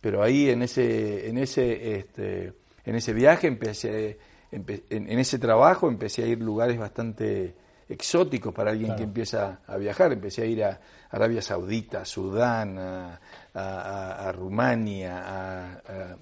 Pero 0.00 0.22
ahí 0.22 0.50
en 0.50 0.62
ese, 0.62 1.28
en 1.28 1.38
ese 1.38 1.96
este, 1.96 2.52
en 2.84 2.94
ese 2.94 3.12
viaje, 3.12 3.46
empecé, 3.46 4.18
en, 4.50 5.18
ese 5.18 5.38
trabajo, 5.38 5.88
empecé 5.88 6.24
a 6.24 6.26
ir 6.26 6.38
a 6.38 6.44
lugares 6.44 6.78
bastante 6.78 7.54
exóticos 7.88 8.52
para 8.54 8.70
alguien 8.70 8.94
que 8.96 9.04
empieza 9.04 9.60
a 9.66 9.76
viajar. 9.76 10.12
Empecé 10.12 10.42
a 10.42 10.46
ir 10.46 10.64
a 10.64 10.80
Arabia 11.14 11.40
Saudita, 11.40 12.00
a 12.00 12.04
Sudán, 12.04 12.76
a, 12.78 14.32
Rumania, 14.32 15.22
a, 15.24 16.16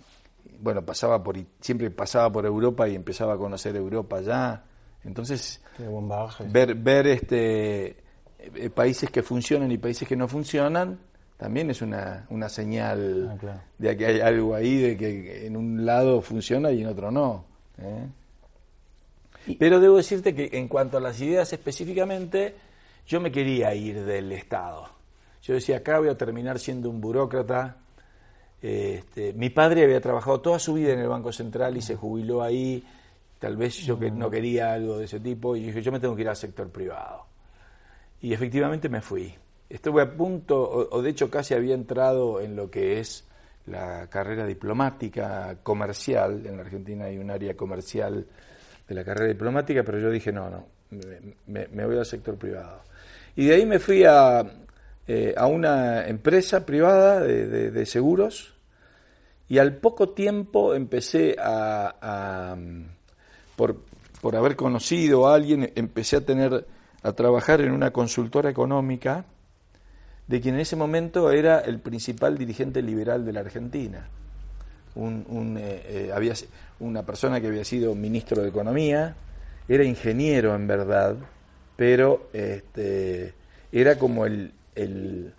bueno, 0.61 0.85
pasaba 0.85 1.23
por, 1.23 1.37
siempre 1.61 1.91
pasaba 1.91 2.31
por 2.31 2.45
Europa 2.45 2.87
y 2.89 2.95
empezaba 2.95 3.35
a 3.35 3.39
conocer 3.39 3.75
Europa 3.75 4.21
ya. 4.21 4.65
Entonces, 5.05 5.61
ver, 6.51 6.75
ver 6.75 7.07
este, 7.07 7.97
eh, 8.39 8.71
países 8.71 9.11
que 9.11 9.23
funcionan 9.23 9.73
y 9.73 9.79
países 9.79 10.07
que 10.07 10.15
no 10.15 10.29
funcionan, 10.29 10.99
también 11.39 11.71
es 11.71 11.83
una, 11.83 12.27
una 12.29 12.49
señal 12.49 13.39
ah, 13.43 13.63
de 13.79 13.97
que 13.97 14.07
hay 14.07 14.21
algo 14.21 14.55
ahí, 14.55 14.77
de 14.77 14.97
que 14.97 15.47
en 15.47 15.57
un 15.57 15.85
lado 15.85 16.21
funciona 16.21 16.71
y 16.71 16.83
en 16.83 16.89
otro 16.89 17.11
no. 17.11 17.45
¿eh? 17.79 19.57
Pero 19.59 19.81
debo 19.81 19.97
decirte 19.97 20.35
que 20.35 20.51
en 20.53 20.69
cuanto 20.69 20.99
a 20.99 21.01
las 21.01 21.21
ideas 21.21 21.53
específicamente, 21.53 22.55
yo 23.07 23.21
me 23.21 23.31
quería 23.31 23.75
ir 23.75 24.05
del 24.05 24.33
Estado. 24.33 24.89
Yo 25.43 25.55
decía, 25.55 25.79
acá 25.79 25.99
voy 25.99 26.09
a 26.09 26.17
terminar 26.17 26.59
siendo 26.59 26.89
un 26.89 27.01
burócrata. 27.01 27.77
Este, 28.61 29.33
mi 29.33 29.51
padre 29.51 29.85
había 29.85 30.01
trabajado 30.01 30.41
toda 30.41 30.59
su 30.59 30.75
vida 30.75 30.93
en 30.93 31.01
el 31.01 31.09
Banco 31.09 31.33
Central 31.33 31.77
y 31.77 31.83
se 31.83 31.97
jubiló 31.97 32.43
ahí. 32.43 32.85
Tal 33.39 33.57
vez 33.57 33.79
yo 33.79 33.99
que 33.99 34.11
no 34.11 34.31
quería 34.31 34.73
algo 34.73 34.99
de 34.99 35.07
ese 35.07 35.19
tipo 35.19 35.57
y 35.57 35.65
dije, 35.65 35.83
yo 35.83 35.91
me 35.91 35.99
tengo 35.99 36.15
que 36.15 36.23
ir 36.23 36.29
al 36.29 36.37
sector 36.37 36.71
privado. 36.71 37.27
Y 38.21 38.33
efectivamente 38.33 38.89
me 38.89 39.01
fui. 39.01 39.35
Estuve 39.69 40.03
a 40.03 40.17
punto, 40.17 40.89
o, 40.91 41.03
de 41.03 41.11
hecho 41.11 41.29
casi 41.29 41.55
había 41.55 41.75
entrado 41.75 42.41
en 42.41 42.55
lo 42.55 42.71
que 42.71 43.01
es 43.01 43.27
la 43.67 44.07
carrera 44.09 44.47
diplomática 44.47 45.57
comercial. 45.63 46.47
En 46.47 46.57
la 46.57 46.63
Argentina 46.63 47.07
hay 47.07 47.19
un 47.19 47.31
área 47.31 47.57
comercial 47.57 48.27
de 48.87 48.95
la 48.95 49.03
carrera 49.03 49.33
diplomática, 49.33 49.83
pero 49.83 49.99
yo 49.99 50.11
dije, 50.11 50.31
no, 50.31 50.51
no, 50.51 50.67
me, 51.47 51.87
voy 51.87 51.97
al 51.97 52.07
sector 52.07 52.37
privado. 52.37 52.83
Y 53.37 53.47
de 53.47 53.55
ahí 53.55 53.67
me 53.67 53.79
fui 53.79 54.05
a, 54.05 54.45
eh, 55.07 55.35
a 55.37 55.47
una 55.47 56.07
empresa 56.07 56.65
privada 56.65 57.21
de, 57.21 57.87
seguros 57.87 58.55
y 59.49 59.59
al 59.59 59.77
poco 59.77 60.11
tiempo 60.11 60.75
empecé 60.75 61.37
a, 61.39 62.57
por, 63.57 63.77
por 64.21 64.37
haber 64.37 64.57
conocido 64.57 65.27
a 65.27 65.35
alguien, 65.35 65.73
empecé 65.75 66.17
a 66.17 66.21
tener, 66.21 66.67
a 67.03 67.13
trabajar 67.13 67.61
en 67.61 67.73
una 67.73 67.91
consultora 67.91 68.51
económica 68.51 69.25
de 70.27 70.41
quien 70.41 70.55
en 70.55 70.61
ese 70.61 70.77
momento 70.77 71.31
era 71.31 71.61
el 71.61 71.81
principal 71.81 72.39
dirigente 72.39 72.81
liberal 72.81 73.25
de 73.25 73.33
la 73.33 73.41
Argentina. 73.41 74.09
Un, 74.95 75.57
eh, 75.59 75.83
eh, 75.87 76.11
había, 76.15 76.35
una 76.81 77.03
persona 77.03 77.41
que 77.41 77.49
había 77.49 77.65
sido 77.65 77.95
ministro 77.95 78.43
de 78.43 78.49
Economía, 78.49 79.15
era 79.69 79.85
ingeniero 79.85 80.55
en 80.55 80.67
verdad, 80.67 81.17
pero 81.77 82.29
este, 82.33 83.35
era 83.71 83.99
como 83.99 84.27
el, 84.27 84.53
el, 84.75 85.33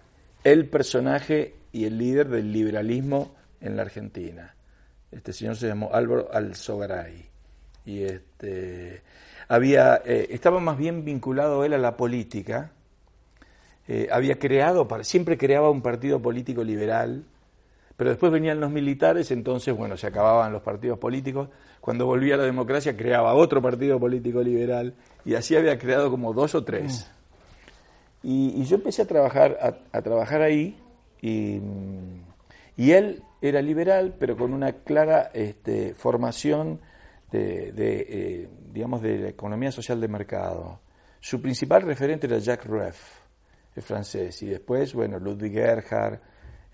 el 0.43 0.69
personaje 0.69 1.55
y 1.71 1.85
el 1.85 1.97
líder 1.97 2.27
del 2.29 2.51
liberalismo 2.51 3.35
en 3.61 3.75
la 3.75 3.83
Argentina. 3.83 4.55
Este 5.11 5.33
señor 5.33 5.55
se 5.55 5.67
llamó 5.67 5.93
Álvaro 5.93 6.29
Alzogaray. 6.33 7.29
Y 7.85 8.03
este, 8.03 9.01
había, 9.47 10.01
eh, 10.05 10.27
estaba 10.31 10.59
más 10.59 10.77
bien 10.77 11.05
vinculado 11.05 11.63
él 11.65 11.73
a 11.73 11.77
la 11.77 11.97
política, 11.97 12.71
eh, 13.87 14.07
había 14.11 14.39
creado, 14.39 14.87
siempre 15.01 15.37
creaba 15.37 15.69
un 15.69 15.81
partido 15.81 16.21
político 16.21 16.63
liberal, 16.63 17.25
pero 18.03 18.09
después 18.09 18.33
venían 18.33 18.59
los 18.59 18.69
militares, 18.69 19.31
entonces, 19.31 19.73
bueno, 19.73 19.95
se 19.95 20.07
acababan 20.07 20.51
los 20.51 20.61
partidos 20.61 20.99
políticos. 20.99 21.47
Cuando 21.79 22.05
volvía 22.05 22.35
la 22.35 22.43
democracia, 22.43 22.97
creaba 22.97 23.33
otro 23.33 23.61
partido 23.61 23.97
político 23.97 24.43
liberal, 24.43 24.93
y 25.23 25.35
así 25.35 25.55
había 25.55 25.79
creado 25.79 26.11
como 26.11 26.33
dos 26.33 26.53
o 26.53 26.65
tres. 26.65 27.09
Mm. 28.21 28.27
Y, 28.27 28.65
yo 28.65 28.75
empecé 28.75 29.03
a 29.03 29.07
trabajar, 29.07 29.57
a, 29.89 30.01
trabajar 30.01 30.41
ahí, 30.41 30.77
y, 31.21 31.61
él 32.91 33.23
era 33.41 33.61
liberal, 33.61 34.15
pero 34.19 34.35
con 34.35 34.53
una 34.53 34.73
clara 34.73 35.31
este, 35.33 35.93
formación 35.93 36.81
de, 37.31 37.71
eh, 37.77 38.49
digamos, 38.69 39.01
de 39.01 39.17
la 39.17 39.29
economía 39.29 39.71
social 39.71 40.01
de 40.01 40.09
mercado. 40.09 40.81
Su 41.21 41.41
principal 41.41 41.83
referente 41.83 42.27
era 42.27 42.39
Jacques 42.39 42.67
Rueff 42.67 43.21
el 43.77 43.81
francés. 43.81 44.43
Y 44.43 44.47
después, 44.47 44.93
bueno, 44.93 45.19
Ludwig 45.19 45.57
Erhard, 45.57 46.19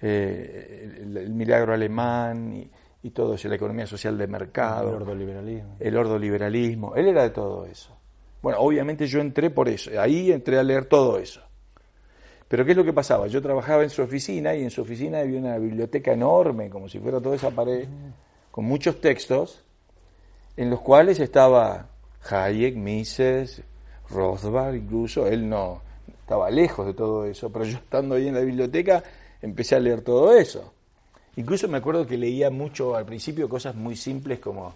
eh, 0.01 0.97
el, 1.01 1.29
milagro 1.31 1.73
alemán 1.73 2.69
y, 3.01 3.09
todo 3.11 3.33
eso, 3.33 3.47
la 3.47 3.55
economía 3.55 3.87
social 3.87 4.17
de 4.17 4.27
mercado. 4.27 4.89
El 4.89 4.95
ordoliberalismo. 4.95 5.75
El 5.79 5.97
ordoliberalismo. 5.97 6.95
Él 6.95 7.07
era 7.07 7.23
de 7.23 7.29
todo 7.31 7.65
eso. 7.65 7.95
Bueno, 8.41 8.59
obviamente 8.59 9.07
yo 9.07 9.19
entré 9.19 9.49
por 9.49 9.67
eso. 9.67 9.91
Ahí 9.99 10.31
entré 10.31 10.59
a 10.59 10.63
leer 10.63 10.85
todo 10.85 11.17
eso. 11.17 11.41
Pero 12.47 12.65
¿qué 12.65 12.71
es 12.71 12.77
lo 12.77 12.83
que 12.83 12.93
pasaba? 12.93 13.27
Yo 13.27 13.41
trabajaba 13.41 13.83
en 13.83 13.89
su 13.89 14.01
oficina 14.01 14.55
y 14.55 14.63
en 14.63 14.71
su 14.71 14.81
oficina 14.81 15.19
había 15.19 15.39
una 15.39 15.57
biblioteca 15.57 16.13
enorme, 16.13 16.69
como 16.69 16.89
si 16.89 16.99
fuera 16.99 17.21
toda 17.21 17.35
esa 17.35 17.51
pared, 17.51 17.87
con 18.51 18.65
muchos 18.65 18.99
textos, 18.99 19.63
en 20.57 20.69
los 20.69 20.81
cuales 20.81 21.19
estaba 21.19 21.89
Hayek, 22.29 22.75
Mises, 22.75 23.61
Rothbard, 24.09 24.75
incluso. 24.75 25.27
Él 25.27 25.47
no, 25.47 25.81
estaba 26.21 26.49
lejos 26.49 26.87
de 26.87 26.93
todo 26.93 27.25
eso, 27.25 27.51
pero 27.51 27.65
yo 27.65 27.77
estando 27.77 28.15
ahí 28.15 28.27
en 28.27 28.35
la 28.35 28.41
biblioteca 28.41 29.03
empecé 29.41 29.75
a 29.75 29.79
leer 29.79 30.01
todo 30.01 30.35
eso. 30.35 30.73
Incluso 31.35 31.67
me 31.67 31.77
acuerdo 31.77 32.05
que 32.05 32.17
leía 32.17 32.49
mucho 32.49 32.95
al 32.95 33.05
principio 33.05 33.47
cosas 33.47 33.75
muy 33.75 33.95
simples 33.95 34.39
como, 34.39 34.73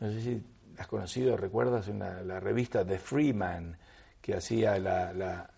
no 0.00 0.10
sé 0.10 0.20
si 0.20 0.42
has 0.78 0.86
conocido, 0.86 1.36
recuerdas, 1.36 1.88
una, 1.88 2.22
la 2.22 2.40
revista 2.40 2.84
The 2.84 2.98
Freeman 2.98 3.76
que 4.20 4.34
hacía 4.34 4.74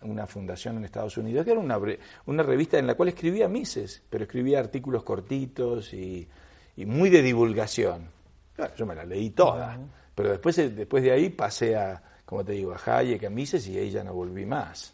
una 0.01 0.27
fundación 0.27 0.75
en 0.75 0.83
Estados 0.83 1.17
Unidos, 1.17 1.45
que 1.45 1.51
era 1.51 1.59
una, 1.61 1.79
una 2.25 2.43
revista 2.43 2.77
en 2.77 2.85
la 2.85 2.95
cual 2.95 3.09
escribía 3.09 3.47
Mises, 3.47 4.03
pero 4.09 4.25
escribía 4.25 4.59
artículos 4.59 5.03
cortitos 5.03 5.93
y, 5.93 6.27
muy 6.75 7.09
de 7.09 7.21
divulgación. 7.21 8.09
yo 8.75 8.85
me 8.85 8.93
la 8.93 9.05
leí 9.05 9.29
toda, 9.29 9.79
pero 10.13 10.31
después, 10.31 10.57
después 10.75 11.01
de 11.01 11.11
ahí 11.13 11.29
pasé 11.29 11.77
a, 11.77 12.03
como 12.27 12.43
te 12.43 12.51
digo, 12.51 12.73
a 12.73 12.97
Hayek, 12.99 13.23
a 13.23 13.29
Mises 13.29 13.65
y 13.69 13.77
ahí 13.77 13.89
ya 13.89 14.03
no 14.03 14.13
volví 14.13 14.45
más. 14.45 14.93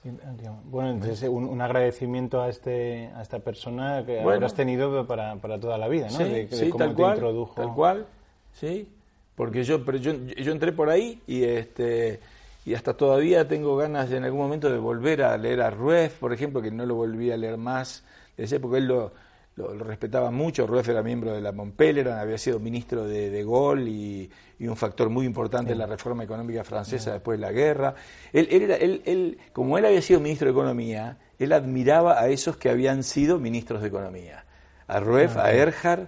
Bueno, 0.65 0.91
entonces 0.91 1.27
un, 1.27 1.59
agradecimiento 1.59 2.39
a 2.39 2.47
este 2.47 3.07
a 3.15 3.23
esta 3.23 3.39
persona 3.39 4.03
que 4.05 4.21
habrás 4.21 4.53
tenido 4.53 5.07
para, 5.07 5.35
para, 5.37 5.59
toda 5.59 5.79
la 5.79 5.87
vida, 5.87 6.09
¿no? 6.11 6.19
Sí, 6.19 6.71
tal 6.77 6.93
cual, 6.93 7.15
introdujo. 7.15 7.55
Tal 7.55 7.73
cual, 7.73 8.05
sí. 8.53 8.87
Porque 9.33 9.63
yo, 9.63 9.83
pero 9.83 9.97
yo, 9.97 10.13
yo 10.13 10.51
entré 10.51 10.73
por 10.73 10.91
ahí 10.91 11.23
y 11.25 11.43
este 11.43 12.19
y 12.65 12.75
hasta 12.75 12.93
todavía 12.93 13.47
tengo 13.47 13.75
ganas 13.77 14.11
de, 14.11 14.17
en 14.17 14.25
algún 14.25 14.41
momento 14.41 14.69
de 14.69 14.77
volver 14.77 15.23
a 15.23 15.35
leer 15.35 15.61
a 15.61 15.71
Ruef, 15.71 16.19
por 16.19 16.33
ejemplo, 16.33 16.61
que 16.61 16.69
no 16.69 16.85
lo 16.85 16.93
volví 16.93 17.31
a 17.31 17.37
leer 17.37 17.57
más 17.57 18.03
desde 18.37 18.59
porque 18.59 18.77
él 18.77 18.85
lo, 18.85 19.11
lo, 19.55 19.73
respetaba 19.83 20.31
mucho. 20.31 20.65
Ruef 20.65 20.89
era 20.89 21.03
miembro 21.03 21.33
de 21.33 21.41
la 21.41 21.51
Montpellier, 21.51 22.09
había 22.09 22.37
sido 22.37 22.59
ministro 22.59 23.05
de, 23.05 23.29
de 23.29 23.43
Gaulle 23.43 23.89
y, 23.89 24.29
un 24.67 24.77
factor 24.77 25.09
muy 25.09 25.25
importante 25.25 25.73
en 25.73 25.77
la 25.77 25.85
reforma 25.85 26.23
económica 26.23 26.63
francesa 26.63 27.11
después 27.11 27.37
de 27.37 27.45
la 27.45 27.51
guerra. 27.51 27.95
Él, 28.31 28.47
él, 28.49 28.61
era, 28.61 28.75
él, 28.77 29.01
él, 29.05 29.37
como 29.51 29.77
él 29.77 29.83
había 29.83 30.01
sido 30.01 30.21
ministro 30.21 30.45
de 30.47 30.51
Economía, 30.53 31.17
él 31.37 31.51
admiraba 31.51 32.17
a 32.17 32.29
esos 32.29 32.55
que 32.55 32.69
habían 32.69 33.03
sido 33.03 33.39
ministros 33.39 33.81
de 33.81 33.89
Economía. 33.89 34.45
A 34.87 35.01
Ruef, 35.01 35.35
a 35.35 35.51
Erhard, 35.51 36.07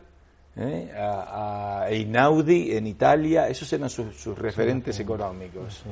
¿eh? 0.55 0.91
a, 0.97 1.87
Einaudi 1.89 2.75
en 2.75 2.87
Italia, 2.87 3.49
esos 3.49 3.71
eran 3.73 3.89
sus, 3.89 4.37
referentes 4.37 4.99
económicos. 4.99 5.83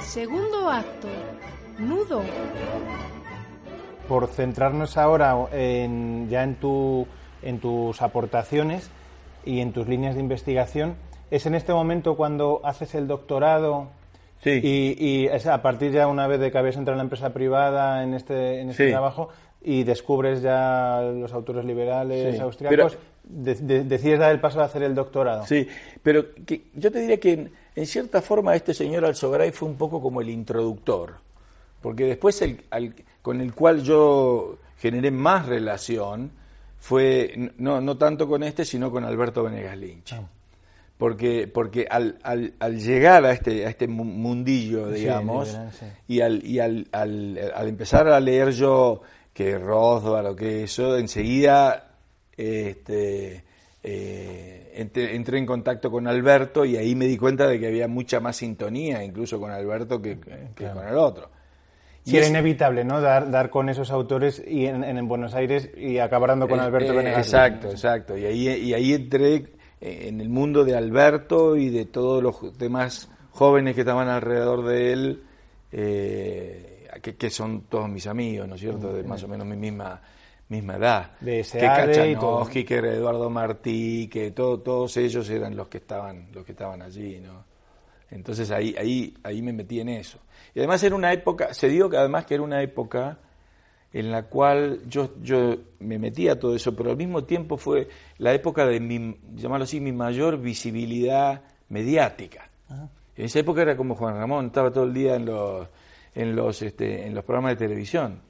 Segundo 0.00 0.68
acto, 0.68 1.08
nudo. 1.78 2.22
Por 4.10 4.26
centrarnos 4.26 4.96
ahora 4.96 5.36
en, 5.52 6.28
ya 6.28 6.42
en, 6.42 6.56
tu, 6.56 7.06
en 7.42 7.60
tus 7.60 8.02
aportaciones 8.02 8.90
y 9.44 9.60
en 9.60 9.72
tus 9.72 9.86
líneas 9.86 10.16
de 10.16 10.20
investigación, 10.20 10.96
¿es 11.30 11.46
en 11.46 11.54
este 11.54 11.72
momento 11.72 12.16
cuando 12.16 12.60
haces 12.64 12.94
el 12.96 13.06
doctorado 13.06 13.88
Sí. 14.42 14.58
Y, 14.98 15.26
es 15.26 15.46
a 15.46 15.60
partir 15.60 15.92
ya 15.92 16.06
una 16.06 16.26
vez 16.26 16.40
de 16.40 16.50
que 16.50 16.56
habías 16.56 16.76
entrado 16.76 16.94
en 16.94 16.98
la 16.98 17.02
empresa 17.02 17.34
privada 17.34 18.02
en 18.02 18.14
este, 18.14 18.62
en 18.62 18.70
este 18.70 18.88
trabajo, 18.88 19.28
y 19.62 19.84
descubres 19.84 20.40
ya 20.40 21.02
los 21.02 21.32
autores 21.32 21.64
liberales 21.64 22.40
austriacos, 22.40 22.96
decides 23.22 24.18
dar 24.18 24.32
el 24.32 24.40
paso 24.40 24.58
de 24.58 24.64
hacer 24.64 24.82
el 24.82 24.94
doctorado. 24.94 25.46
Sí, 25.46 25.68
pero 26.02 26.24
yo 26.74 26.90
te 26.90 27.00
diría 27.00 27.20
que 27.20 27.50
en, 27.74 27.86
cierta 27.86 28.22
forma 28.22 28.56
este 28.56 28.72
señor 28.72 29.04
Alzogray 29.04 29.50
fue 29.52 29.68
un 29.68 29.76
poco 29.76 30.00
como 30.00 30.22
el 30.22 30.30
introductor, 30.30 31.16
porque 31.82 32.04
después 32.04 32.40
el, 32.40 32.64
con 33.22 33.40
el 33.40 33.54
cual 33.54 33.82
yo 33.82 34.58
generé 34.78 35.10
más 35.10 35.46
relación 35.46 36.32
fue 36.78 37.52
no, 37.58 37.80
no 37.80 37.96
tanto 37.98 38.28
con 38.28 38.42
este, 38.42 38.64
sino 38.64 38.90
con 38.90 39.04
Alberto 39.04 39.42
Venegas 39.42 39.76
Lynch. 39.76 40.12
Ah. 40.14 40.28
Porque, 40.96 41.48
porque 41.48 41.86
al, 41.90 42.18
al, 42.22 42.52
al, 42.58 42.78
llegar 42.78 43.24
a 43.24 43.32
este, 43.32 43.64
a 43.64 43.70
este 43.70 43.88
mundillo, 43.88 44.90
digamos, 44.90 45.58
y, 46.06 46.20
al, 46.20 46.44
y 46.44 46.58
al, 46.58 46.88
al 46.92 47.68
empezar 47.68 48.06
a 48.08 48.20
leer 48.20 48.50
yo 48.50 49.00
que 49.32 49.58
Rothbard 49.58 50.26
o 50.26 50.36
que 50.36 50.64
eso, 50.64 50.98
enseguida 50.98 51.90
este, 52.36 53.44
eh, 53.82 54.72
entré, 54.74 55.38
en 55.38 55.46
contacto 55.46 55.90
con 55.90 56.06
Alberto 56.06 56.64
y 56.64 56.76
ahí 56.76 56.94
me 56.94 57.06
di 57.06 57.16
cuenta 57.16 57.46
de 57.46 57.58
que 57.60 57.66
había 57.66 57.88
mucha 57.88 58.20
más 58.20 58.36
sintonía 58.36 59.04
incluso 59.04 59.38
con 59.38 59.50
Alberto 59.50 60.00
que, 60.00 60.18
con 60.18 60.86
el 60.86 60.96
otro. 60.96 61.30
Y 62.04 62.16
era 62.16 62.26
inevitable, 62.26 62.84
¿no? 62.84 63.00
Dar, 63.00 63.30
dar 63.30 63.50
con 63.50 63.68
esos 63.68 63.90
autores 63.90 64.42
y 64.46 64.66
en, 64.66 64.84
en 64.84 65.06
Buenos 65.06 65.34
Aires 65.34 65.70
y 65.76 65.98
acabar 65.98 66.30
dando 66.30 66.48
con 66.48 66.58
eh, 66.58 66.62
Alberto 66.62 66.98
eh, 67.00 67.12
Exacto, 67.16 67.70
exacto. 67.70 68.16
Y 68.16 68.24
ahí, 68.24 68.48
y 68.48 68.74
ahí 68.74 68.94
entré 68.94 69.52
en 69.80 70.20
el 70.20 70.28
mundo 70.28 70.64
de 70.64 70.76
Alberto 70.76 71.56
y 71.56 71.68
de 71.70 71.84
todos 71.84 72.22
los 72.22 72.58
demás 72.58 73.08
jóvenes 73.32 73.74
que 73.74 73.82
estaban 73.82 74.08
alrededor 74.08 74.64
de 74.64 74.92
él. 74.92 75.24
Eh, 75.72 76.88
que, 77.00 77.30
son 77.30 77.62
todos 77.62 77.88
mis 77.88 78.06
amigos, 78.06 78.48
¿no 78.48 78.56
es 78.56 78.60
cierto?, 78.60 78.92
de 78.92 79.04
más 79.04 79.22
o 79.22 79.28
menos 79.28 79.46
mi 79.46 79.56
misma 79.56 80.00
misma 80.48 80.76
edad. 80.76 81.12
De 81.20 81.46
que 81.50 81.60
Kachanowski, 81.60 82.64
que 82.64 82.74
era 82.74 82.92
Eduardo 82.92 83.30
Martí, 83.30 84.08
que 84.08 84.32
todo, 84.32 84.58
todos 84.58 84.96
ellos 84.96 85.30
eran 85.30 85.56
los 85.56 85.68
que 85.68 85.78
estaban 85.78 86.26
los 86.32 86.44
que 86.44 86.52
estaban 86.52 86.82
allí, 86.82 87.20
¿no? 87.20 87.44
Entonces 88.10 88.50
ahí 88.50 88.74
ahí 88.76 89.14
ahí 89.22 89.40
me 89.42 89.52
metí 89.52 89.80
en 89.80 89.90
eso. 89.90 90.18
Y 90.54 90.58
además 90.58 90.82
era 90.82 90.94
una 90.94 91.12
época, 91.12 91.54
se 91.54 91.68
dio 91.68 91.88
que 91.88 91.96
además 91.96 92.26
que 92.26 92.34
era 92.34 92.42
una 92.42 92.62
época 92.62 93.18
en 93.92 94.10
la 94.10 94.24
cual 94.24 94.82
yo, 94.88 95.14
yo 95.20 95.56
me 95.80 95.98
metí 95.98 96.28
a 96.28 96.38
todo 96.38 96.54
eso, 96.54 96.74
pero 96.76 96.90
al 96.90 96.96
mismo 96.96 97.24
tiempo 97.24 97.56
fue 97.56 97.88
la 98.18 98.32
época 98.32 98.66
de 98.66 98.80
mi, 98.80 99.16
llamarlo 99.34 99.64
así, 99.64 99.80
mi 99.80 99.92
mayor 99.92 100.38
visibilidad 100.38 101.42
mediática. 101.68 102.48
En 103.16 103.24
esa 103.24 103.40
época 103.40 103.62
era 103.62 103.76
como 103.76 103.96
Juan 103.96 104.16
Ramón, 104.16 104.46
estaba 104.46 104.70
todo 104.70 104.84
el 104.84 104.94
día 104.94 105.16
en 105.16 105.26
los 105.26 105.68
en 106.14 106.34
los, 106.34 106.62
este, 106.62 107.06
en 107.06 107.14
los 107.14 107.24
programas 107.24 107.52
de 107.52 107.66
televisión. 107.66 108.20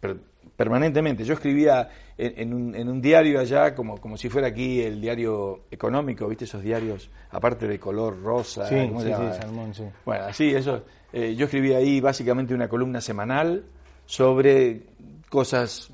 Pero, 0.00 0.16
permanentemente. 0.56 1.24
Yo 1.24 1.34
escribía 1.34 1.88
en, 2.16 2.54
un, 2.54 2.74
en, 2.74 2.88
un, 2.88 3.00
diario 3.00 3.40
allá, 3.40 3.74
como, 3.74 4.00
como 4.00 4.16
si 4.16 4.28
fuera 4.28 4.48
aquí 4.48 4.80
el 4.80 5.00
diario 5.00 5.64
económico, 5.70 6.28
¿viste? 6.28 6.44
Esos 6.44 6.62
diarios, 6.62 7.10
aparte 7.30 7.66
de 7.66 7.78
color 7.78 8.22
rosa. 8.22 8.68
Sí, 8.68 8.76
sí, 8.98 9.04
sí, 9.04 9.40
Salmón, 9.40 9.74
sí. 9.74 9.84
Bueno, 10.04 10.24
así, 10.24 10.54
eso. 10.54 10.84
Eh, 11.12 11.34
yo 11.34 11.46
escribía 11.46 11.78
ahí 11.78 12.00
básicamente 12.00 12.54
una 12.54 12.68
columna 12.68 13.00
semanal 13.00 13.64
sobre 14.06 14.82
cosas 15.28 15.90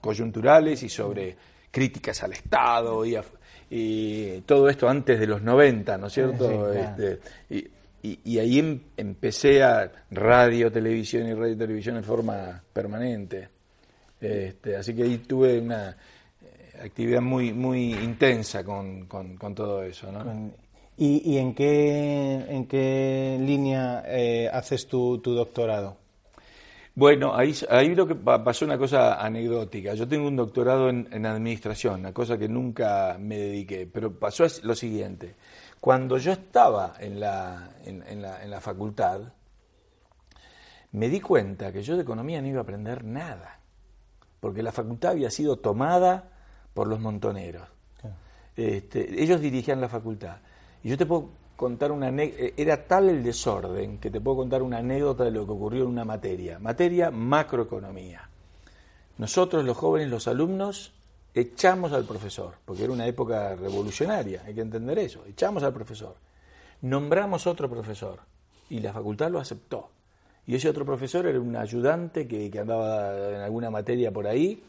coyunturales 0.00 0.82
y 0.82 0.88
sobre 0.88 1.36
críticas 1.70 2.22
al 2.22 2.32
Estado 2.32 3.04
y, 3.04 3.16
y 3.70 4.40
todo 4.42 4.68
esto 4.68 4.88
antes 4.88 5.20
de 5.20 5.26
los 5.26 5.42
90, 5.42 5.98
¿no 5.98 6.06
es 6.08 6.12
cierto? 6.12 6.72
este, 6.72 7.20
y, 7.48 7.68
y, 8.24 8.38
ahí 8.38 8.58
em, 8.58 8.80
empecé 8.96 9.62
a 9.62 9.90
radio, 10.10 10.72
televisión 10.72 11.28
y 11.28 11.34
radio 11.34 11.52
y 11.52 11.58
televisión 11.58 11.96
en 11.96 12.04
forma 12.04 12.62
permanente. 12.72 13.59
Este, 14.20 14.76
así 14.76 14.94
que 14.94 15.04
ahí 15.04 15.18
tuve 15.18 15.60
una 15.60 15.96
eh, 16.42 16.82
actividad 16.84 17.22
muy 17.22 17.52
muy 17.52 17.94
intensa 17.94 18.62
con, 18.64 19.06
con, 19.06 19.54
todo 19.54 19.82
eso. 19.82 20.12
¿no? 20.12 20.52
¿Y, 20.96 21.38
en, 21.38 21.54
qué, 21.54 22.44
en 22.48 22.66
qué 22.66 23.38
línea 23.40 24.02
eh, 24.06 24.50
haces 24.52 24.86
tu, 24.86 25.18
tu, 25.18 25.32
doctorado? 25.32 25.96
Bueno, 26.94 27.34
ahí, 27.34 27.54
ahí 27.70 27.94
lo 27.94 28.06
que 28.06 28.14
pasó 28.14 28.66
una 28.66 28.76
cosa 28.76 29.14
anecdótica. 29.24 29.94
Yo 29.94 30.06
tengo 30.06 30.28
un 30.28 30.36
doctorado 30.36 30.90
en, 30.90 31.08
en 31.10 31.24
administración, 31.24 32.00
una 32.00 32.12
cosa 32.12 32.36
que 32.36 32.48
nunca 32.48 33.16
me 33.18 33.38
dediqué, 33.38 33.88
pero 33.90 34.12
pasó 34.12 34.44
lo 34.62 34.74
siguiente. 34.74 35.36
Cuando 35.80 36.18
yo 36.18 36.32
estaba 36.32 36.96
en 37.00 37.18
la, 37.18 37.70
en, 37.86 38.20
la, 38.20 38.44
en 38.44 38.50
la 38.50 38.60
facultad, 38.60 39.20
me 40.92 41.08
di 41.08 41.20
cuenta 41.20 41.72
que 41.72 41.82
yo 41.82 41.96
de 41.96 42.02
economía 42.02 42.42
no 42.42 42.48
iba 42.48 42.58
a 42.58 42.62
aprender 42.62 43.02
nada, 43.04 43.59
porque 44.40 44.62
la 44.62 44.72
facultad 44.72 45.12
había 45.12 45.30
sido 45.30 45.56
tomada 45.56 46.30
por 46.74 46.86
los 46.86 47.00
montoneros. 47.00 47.68
Este, 48.56 49.22
ellos 49.22 49.40
dirigían 49.40 49.80
la 49.80 49.88
facultad. 49.88 50.38
Y 50.82 50.88
yo 50.88 50.98
te 50.98 51.06
puedo 51.06 51.30
contar 51.56 51.92
una 51.92 52.08
era 52.08 52.86
tal 52.86 53.10
el 53.10 53.22
desorden 53.22 53.98
que 53.98 54.10
te 54.10 54.20
puedo 54.20 54.38
contar 54.38 54.62
una 54.62 54.78
anécdota 54.78 55.24
de 55.24 55.30
lo 55.30 55.44
que 55.44 55.52
ocurrió 55.52 55.84
en 55.84 55.90
una 55.90 56.04
materia, 56.04 56.58
materia 56.58 57.10
macroeconomía. 57.10 58.28
Nosotros 59.18 59.64
los 59.64 59.76
jóvenes, 59.76 60.08
los 60.08 60.26
alumnos, 60.26 60.94
echamos 61.34 61.92
al 61.92 62.04
profesor, 62.04 62.54
porque 62.64 62.84
era 62.84 62.92
una 62.92 63.06
época 63.06 63.54
revolucionaria, 63.54 64.42
hay 64.46 64.54
que 64.54 64.62
entender 64.62 64.98
eso, 64.98 65.24
echamos 65.26 65.62
al 65.62 65.74
profesor, 65.74 66.16
nombramos 66.80 67.46
otro 67.46 67.68
profesor 67.68 68.20
y 68.70 68.80
la 68.80 68.92
facultad 68.92 69.30
lo 69.30 69.38
aceptó. 69.38 69.90
Y 70.50 70.56
ese 70.56 70.68
otro 70.68 70.84
profesor 70.84 71.28
era 71.28 71.38
un 71.38 71.54
ayudante 71.54 72.26
que, 72.26 72.50
andaba 72.58 73.36
en 73.36 73.40
alguna 73.40 73.70
materia 73.70 74.10
por 74.10 74.26
ahí 74.26 74.60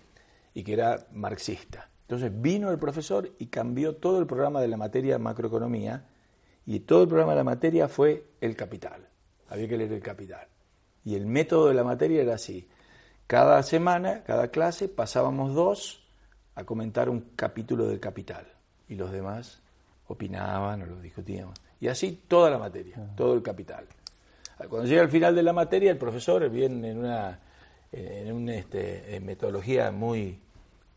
y 0.54 0.63
que 0.63 0.74
era 0.74 1.08
marxista. 1.12 1.89
Entonces 2.04 2.32
vino 2.39 2.70
el 2.70 2.78
profesor 2.78 3.32
y 3.39 3.48
cambió 3.48 3.96
todo 3.96 4.20
el 4.20 4.28
programa 4.28 4.62
de 4.62 4.67
la 4.67 4.78
materia 4.78 5.17
macroeconomía 5.17 6.06
y 6.67 6.82
todo 6.82 7.02
el 7.02 7.08
programa 7.08 7.32
de 7.32 7.38
la 7.38 7.44
materia 7.46 7.88
fue 7.88 8.28
el 8.41 8.56
capital. 8.56 9.08
Había 9.50 9.67
que 9.67 9.76
leer 9.76 9.94
el 9.94 10.04
capital. 10.04 10.48
Y 11.04 11.15
el 11.15 11.26
método 11.26 11.70
de 11.70 11.74
la 11.74 11.84
materia 11.84 12.22
era 12.22 12.36
así. 12.36 12.70
Cada 13.26 13.63
semana, 13.63 14.22
cada 14.24 14.50
clase, 14.50 14.88
pasábamos 14.88 15.56
dos 15.56 16.08
a 16.54 16.63
comentar 16.63 17.10
un 17.10 17.32
capítulo 17.36 17.88
del 17.88 18.00
Capital 18.00 18.46
y 18.88 18.94
los 18.94 19.12
demás 19.12 19.63
opinaban 20.06 20.84
o 20.84 20.86
lo 20.86 21.02
discutíamos. 21.02 21.60
Y 21.80 21.88
así 21.88 22.22
toda 22.28 22.52
la 22.52 22.60
materia, 22.60 22.98
todo 23.15 23.34
el 23.34 23.41
Capital. 23.41 23.88
Cuando 24.69 24.88
llega 24.88 25.02
al 25.02 25.10
final 25.10 25.36
de 25.36 25.43
la 25.43 25.54
materia, 25.54 25.91
el 25.91 25.97
profesor 25.97 26.50
viene 26.50 26.91
en 26.91 26.97
una, 27.00 27.39
en 27.91 28.32
una 28.32 28.56
este, 28.56 29.19
metodología 29.21 29.91
muy 29.91 30.39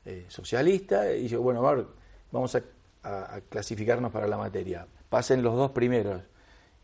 eh, 0.04 0.26
socialista 0.28 1.10
y 1.12 1.22
dice, 1.22 1.36
bueno, 1.36 1.62
vamos 2.30 2.54
a, 2.54 2.62
clasificarnos 3.48 4.10
para 4.12 4.26
la 4.26 4.36
materia. 4.36 4.86
Pasen 5.08 5.42
los 5.42 5.54
dos 5.56 5.70
primeros 5.72 6.22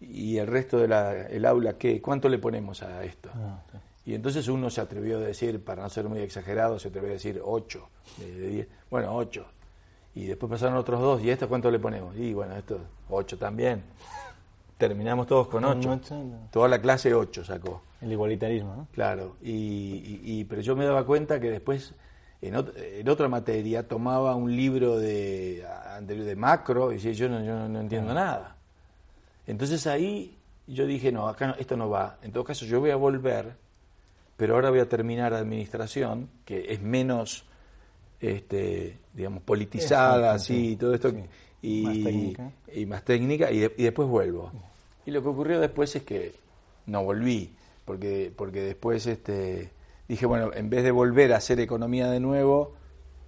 y 0.00 0.36
el 0.36 0.46
resto 0.46 0.78
del 0.78 1.44
aula, 1.46 1.78
¿qué? 1.78 2.00
¿cuánto 2.00 2.28
le 2.28 2.38
ponemos 2.38 2.82
a 2.82 3.04
esto? 3.04 3.30
Ah, 3.34 3.62
y 4.04 4.14
entonces 4.14 4.48
uno 4.48 4.70
se 4.70 4.80
atrevió 4.80 5.18
a 5.18 5.20
decir, 5.20 5.62
para 5.62 5.82
no 5.82 5.88
ser 5.88 6.08
muy 6.08 6.20
exagerado, 6.20 6.78
se 6.78 6.88
atrevió 6.88 7.10
a 7.10 7.12
decir 7.12 7.40
8 7.44 7.88
de 8.18 8.48
10. 8.48 8.68
Bueno, 8.90 9.14
8. 9.16 9.46
Y 10.14 10.26
después 10.26 10.50
pasaron 10.50 10.76
otros 10.76 11.00
dos. 11.00 11.22
¿Y 11.22 11.30
esto 11.30 11.48
cuánto 11.48 11.70
le 11.70 11.78
ponemos? 11.78 12.16
Y 12.16 12.34
bueno, 12.34 12.56
esto 12.56 12.80
8 13.08 13.38
también. 13.38 13.82
Terminamos 14.80 15.26
todos 15.26 15.46
con 15.48 15.62
8. 15.62 16.00
Toda 16.50 16.66
la 16.66 16.80
clase 16.80 17.12
8 17.12 17.44
sacó. 17.44 17.82
El 18.00 18.12
igualitarismo, 18.12 18.74
¿no? 18.74 18.88
Claro. 18.92 19.36
Y, 19.42 20.42
pero 20.44 20.62
yo 20.62 20.74
me 20.74 20.86
daba 20.86 21.04
cuenta 21.04 21.38
que 21.38 21.50
después 21.50 21.92
en, 22.40 22.56
otra 23.06 23.28
materia 23.28 23.86
tomaba 23.86 24.34
un 24.34 24.56
libro 24.56 24.98
de, 24.98 25.66
anterior 25.94 26.24
de 26.24 26.34
macro 26.34 26.92
y 26.92 26.94
decía, 26.94 27.12
yo 27.12 27.28
no, 27.28 27.44
yo 27.44 27.68
no, 27.68 27.78
entiendo 27.78 28.14
nada. 28.14 28.56
Entonces 29.46 29.86
ahí 29.86 30.34
yo 30.66 30.86
dije, 30.86 31.12
no, 31.12 31.28
acá 31.28 31.54
esto 31.58 31.76
no 31.76 31.90
va. 31.90 32.16
En 32.22 32.32
todo 32.32 32.42
caso, 32.42 32.64
yo 32.64 32.80
voy 32.80 32.90
a 32.90 32.96
volver, 32.96 33.52
pero 34.38 34.54
ahora 34.54 34.70
voy 34.70 34.80
a 34.80 34.88
terminar 34.88 35.34
administración, 35.34 36.30
que 36.46 36.72
es 36.72 36.80
menos, 36.80 37.44
este, 38.18 38.96
digamos, 39.12 39.42
politizada, 39.42 40.32
así, 40.32 40.70
y 40.70 40.76
todo 40.76 40.94
esto, 40.94 41.12
y, 41.62 41.82
más 41.82 42.02
técnica, 42.02 42.52
y, 42.74 42.86
más 42.86 43.04
técnica 43.04 43.50
y, 43.50 43.58
después 43.58 44.08
vuelvo. 44.08 44.50
Y 45.06 45.10
lo 45.10 45.22
que 45.22 45.28
ocurrió 45.28 45.60
después 45.60 45.94
es 45.96 46.02
que 46.02 46.34
no 46.86 47.04
volví, 47.04 47.54
porque, 47.84 48.32
porque 48.34 48.60
después 48.62 49.06
este, 49.06 49.70
dije, 50.08 50.26
bueno, 50.26 50.50
en 50.54 50.70
vez 50.70 50.84
de 50.84 50.90
volver 50.90 51.32
a 51.32 51.36
hacer 51.36 51.60
economía 51.60 52.10
de 52.10 52.20
nuevo, 52.20 52.74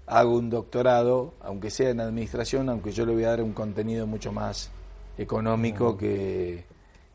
hago 0.06 0.36
un 0.36 0.50
doctorado, 0.50 1.34
aunque 1.40 1.70
sea 1.70 1.90
en 1.90 2.00
administración, 2.00 2.68
aunque 2.68 2.92
yo 2.92 3.06
le 3.06 3.14
voy 3.14 3.24
a 3.24 3.28
dar 3.28 3.42
un 3.42 3.52
contenido 3.52 4.06
mucho 4.06 4.32
más 4.32 4.70
económico 5.16 5.96
que, 5.96 6.64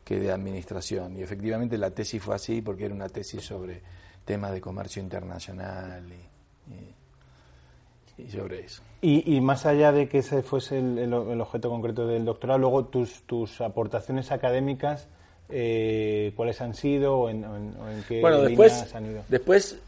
que 0.04 0.18
de 0.18 0.32
administración. 0.32 1.16
Y 1.18 1.22
efectivamente 1.22 1.76
la 1.76 1.90
tesis 1.90 2.22
fue 2.22 2.34
así 2.34 2.62
porque 2.62 2.86
era 2.86 2.94
una 2.94 3.08
tesis 3.08 3.44
sobre 3.44 3.82
temas 4.24 4.52
de 4.52 4.60
comercio 4.60 5.02
internacional 5.02 6.04
y, 6.12 6.94
sobre 8.30 8.64
eso. 8.64 8.82
Y, 9.00 9.40
más 9.40 9.64
allá 9.64 9.92
de 9.92 10.08
que 10.08 10.18
ese 10.18 10.42
fuese 10.42 10.78
el, 10.78 11.12
objeto 11.12 11.70
concreto 11.70 12.06
del 12.06 12.24
doctorado, 12.24 12.58
luego 12.58 12.86
tus, 12.86 13.22
tus 13.22 13.60
aportaciones 13.60 14.32
académicas 14.32 15.06
eh, 15.50 16.32
cuáles 16.36 16.60
han 16.60 16.74
sido 16.74 17.20
o 17.20 17.30
en, 17.30 17.42
qué 18.06 18.20
bueno, 18.20 18.42
después, 18.42 18.94
han 18.94 19.06
ido. 19.06 19.24
Después, 19.28 19.78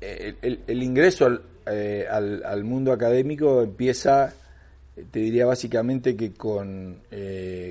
eh, 0.00 0.34
el, 0.66 0.82
ingreso 0.82 1.40
eh, 1.66 2.06
al, 2.10 2.64
mundo 2.64 2.92
académico 2.92 3.62
empieza, 3.62 4.34
te 5.10 5.20
diría 5.20 5.46
básicamente 5.46 6.16
que 6.16 6.34
con, 6.34 6.98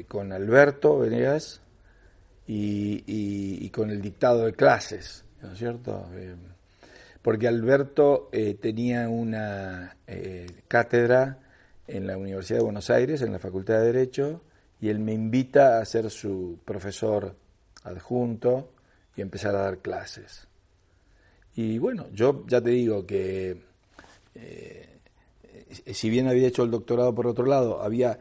con 0.07 0.31
Alberto 0.31 0.97
Venegas 0.99 1.61
y, 2.47 3.69
con 3.69 3.91
el 3.91 4.01
dictado 4.01 4.45
de 4.45 4.53
clases, 4.53 5.23
¿no 5.43 5.51
es 5.51 5.59
cierto? 5.59 6.07
Porque 7.21 7.47
Alberto 7.47 8.29
tenía 8.61 9.09
una 9.09 9.97
cátedra 10.67 11.39
en 11.87 12.07
la 12.07 12.17
Universidad 12.17 12.59
de 12.59 12.63
Buenos 12.63 12.89
Aires, 12.89 13.21
en 13.21 13.31
la 13.31 13.39
Facultad 13.39 13.79
de 13.79 13.85
Derecho, 13.87 14.41
y 14.79 14.89
él 14.89 14.99
me 14.99 15.13
invita 15.13 15.79
a 15.79 15.85
ser 15.85 16.09
su 16.09 16.59
profesor 16.63 17.35
adjunto 17.83 18.71
y 19.15 19.21
empezar 19.21 19.55
a 19.55 19.63
dar 19.63 19.79
clases. 19.79 20.47
Y 21.55 21.77
bueno, 21.77 22.07
yo 22.13 22.45
ya 22.47 22.61
te 22.61 22.69
digo 22.69 23.05
que 23.05 23.61
eh, 24.35 24.99
si 25.93 26.09
bien 26.09 26.27
había 26.27 26.47
hecho 26.47 26.63
el 26.63 26.71
doctorado 26.71 27.13
por 27.13 27.27
otro 27.27 27.45
lado, 27.45 27.81
había, 27.81 28.17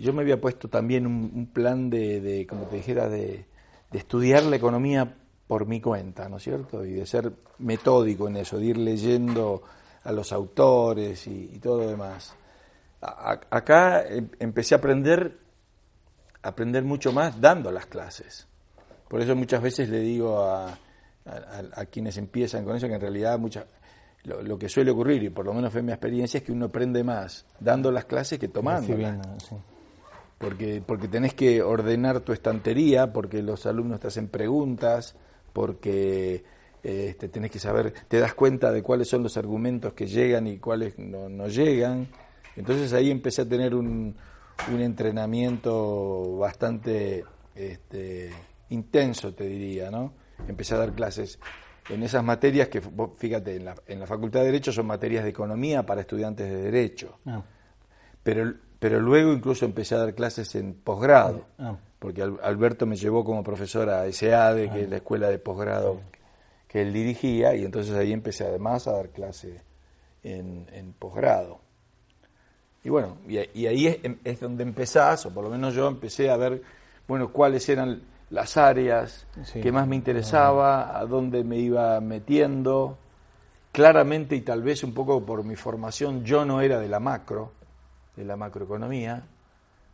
yo 0.00 0.12
me 0.12 0.22
había 0.22 0.40
puesto 0.40 0.68
también 0.68 1.06
un, 1.06 1.46
plan 1.46 1.90
de, 1.90 2.46
como 2.48 2.66
te 2.66 2.76
dijera, 2.76 3.08
de, 3.08 3.46
estudiar 3.92 4.44
la 4.44 4.56
economía 4.56 5.16
por 5.50 5.66
mi 5.66 5.80
cuenta, 5.82 6.30
¿no 6.30 6.38
es 6.38 6.44
cierto? 6.44 6.84
Y 6.84 6.92
de 6.92 7.04
ser 7.04 7.30
metódico 7.58 8.28
en 8.28 8.36
eso, 8.36 8.58
de 8.58 8.66
ir 8.66 8.78
leyendo 8.78 9.62
a 10.04 10.12
los 10.12 10.32
autores 10.32 11.26
y 11.26 11.58
todo 11.58 11.82
lo 11.82 11.90
demás 11.90 12.34
acá 13.00 14.04
em, 14.06 14.28
empecé 14.38 14.74
a 14.74 14.78
aprender, 14.78 15.38
aprender 16.42 16.84
mucho 16.84 17.12
más 17.12 17.40
dando 17.40 17.72
las 17.72 17.86
clases. 17.86 18.46
Por 19.08 19.20
eso 19.20 19.34
muchas 19.34 19.62
veces 19.62 19.88
le 19.88 20.00
digo 20.00 20.42
a, 20.42 20.78
quienes 21.90 22.16
empiezan 22.16 22.64
con 22.64 22.76
eso 22.76 22.88
que 22.88 22.94
en 22.94 23.00
realidad 23.00 23.38
mucha, 23.38 23.66
lo, 24.24 24.58
que 24.58 24.68
suele 24.68 24.90
ocurrir, 24.90 25.22
y 25.22 25.30
por 25.30 25.44
lo 25.44 25.52
menos 25.52 25.72
fue 25.72 25.82
mi 25.82 25.92
experiencia, 25.92 26.38
es 26.38 26.44
que 26.44 26.52
uno 26.52 26.66
aprende 26.66 27.04
más 27.04 27.44
dando 27.58 27.90
las 27.90 28.04
clases 28.04 28.38
que 28.38 28.48
tomando. 28.48 28.96
Porque, 30.38 30.82
porque 30.84 31.08
tenés 31.08 31.34
que 31.34 31.62
ordenar 31.62 32.20
tu 32.20 32.32
estantería, 32.32 33.12
porque 33.12 33.42
los 33.42 33.66
alumnos 33.66 34.00
te 34.00 34.08
hacen 34.08 34.28
preguntas, 34.28 35.14
porque 35.52 36.44
este, 36.82 37.28
tenés 37.28 37.50
que 37.50 37.58
saber, 37.58 37.92
te 38.08 38.18
das 38.18 38.34
cuenta 38.34 38.72
de 38.72 38.82
cuáles 38.82 39.08
son 39.08 39.22
los 39.22 39.36
argumentos 39.36 39.92
que 39.92 40.06
llegan 40.06 40.46
y 40.46 40.58
cuáles 40.58 40.98
no, 40.98 41.28
no 41.28 41.48
llegan. 41.48 42.08
Entonces 42.56 42.92
ahí 42.92 43.10
empecé 43.10 43.42
a 43.42 43.48
tener 43.48 43.74
un, 43.74 44.16
entrenamiento 44.68 46.36
bastante 46.36 47.24
este, 47.54 48.30
intenso, 48.70 49.32
te 49.32 49.44
diría, 49.46 49.90
¿no? 49.90 50.12
Empecé 50.46 50.74
a 50.74 50.78
dar 50.78 50.92
clases 50.92 51.38
en 51.88 52.02
esas 52.02 52.22
materias 52.22 52.68
que, 52.68 52.82
fíjate, 53.16 53.56
en 53.56 53.64
la, 53.64 53.74
en 53.86 54.00
la 54.00 54.06
Facultad 54.06 54.40
de 54.40 54.46
Derecho 54.46 54.72
son 54.72 54.86
materias 54.86 55.24
de 55.24 55.30
economía 55.30 55.84
para 55.84 56.02
estudiantes 56.02 56.48
de 56.48 56.62
Derecho. 56.62 57.18
Ah. 57.26 57.42
Pero, 58.22 58.54
pero 58.78 59.00
luego 59.00 59.32
incluso 59.32 59.64
empecé 59.64 59.94
a 59.94 59.98
dar 59.98 60.14
clases 60.14 60.54
en 60.54 60.74
posgrado, 60.74 61.46
ah. 61.58 61.76
Porque 62.00 62.22
Alberto 62.22 62.86
me 62.86 62.96
llevó 62.96 63.24
como 63.24 63.44
profesor 63.44 63.88
a 63.90 64.10
SEADE, 64.10 64.70
que 64.70 64.82
es 64.82 64.90
la 64.90 64.96
escuela 64.96 65.28
de 65.28 65.38
posgrado 65.38 66.00
que 66.66 66.82
él 66.82 66.92
dirigía, 66.92 67.54
y 67.54 67.64
entonces 67.64 67.94
ahí 67.94 68.12
empecé 68.12 68.44
además 68.44 68.88
a 68.88 68.92
dar 68.92 69.10
clases 69.10 69.62
en, 70.22 70.66
en 70.72 70.92
posgrado. 70.92 71.60
Y 72.82 72.88
bueno, 72.88 73.18
y, 73.28 73.66
ahí 73.66 74.08
es, 74.24 74.40
donde 74.40 74.62
empezás, 74.62 75.26
o 75.26 75.34
por 75.34 75.44
lo 75.44 75.50
menos 75.50 75.74
yo 75.74 75.86
empecé 75.86 76.30
a 76.30 76.36
ver, 76.36 76.62
bueno, 77.06 77.30
cuáles 77.30 77.68
eran 77.68 78.02
las 78.30 78.56
áreas 78.56 79.26
que 79.52 79.70
más 79.70 79.86
me 79.86 79.96
interesaba, 79.96 80.98
a 80.98 81.04
dónde 81.04 81.44
me 81.44 81.58
iba 81.58 82.00
metiendo. 82.00 82.98
Claramente 83.72 84.34
y 84.34 84.40
tal 84.40 84.62
vez 84.62 84.82
un 84.82 84.94
poco 84.94 85.24
por 85.24 85.44
mi 85.44 85.56
formación, 85.56 86.24
yo 86.24 86.44
no 86.44 86.60
era 86.60 86.80
de 86.80 86.88
la 86.88 87.00
macro, 87.00 87.52
de 88.16 88.24
la 88.24 88.36
macroeconomía, 88.36 89.24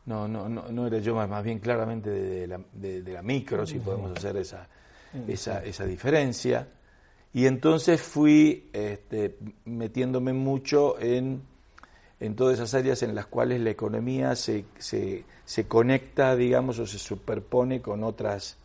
no, 0.07 0.27
no, 0.27 0.49
no, 0.49 0.69
no 0.69 0.87
era 0.87 0.99
yo 0.99 1.15
más, 1.15 1.29
más 1.29 1.45
bien 1.45 1.59
claramente 1.59 2.11
de, 2.11 2.47
la, 2.47 2.61
de, 2.73 3.03
la, 3.13 3.23
micro, 3.23 3.67
si 3.67 3.79
podemos 3.79 4.17
hacer 4.17 4.37
esa, 4.37 4.67
esa, 5.29 5.65
esa 5.65 5.85
diferencia. 5.85 6.69
Y 7.33 7.47
entonces 7.47 8.01
fui 8.01 8.71
este, 8.73 9.37
metiéndome 9.65 10.33
mucho 10.33 10.99
en 10.99 11.43
en 12.21 12.35
todas 12.35 12.55
esas 12.55 12.73
áreas 12.75 13.03
en 13.03 13.15
las 13.15 13.27
cuales 13.27 13.61
la 13.61 13.71
economía 13.71 14.35
se, 14.37 14.65
se, 14.79 15.25
se, 15.45 15.67
conecta, 15.67 16.35
digamos, 16.35 16.79
o 16.79 16.87
se 16.87 16.99
superpone 16.99 17.83
con 17.83 18.03
otras 18.05 18.57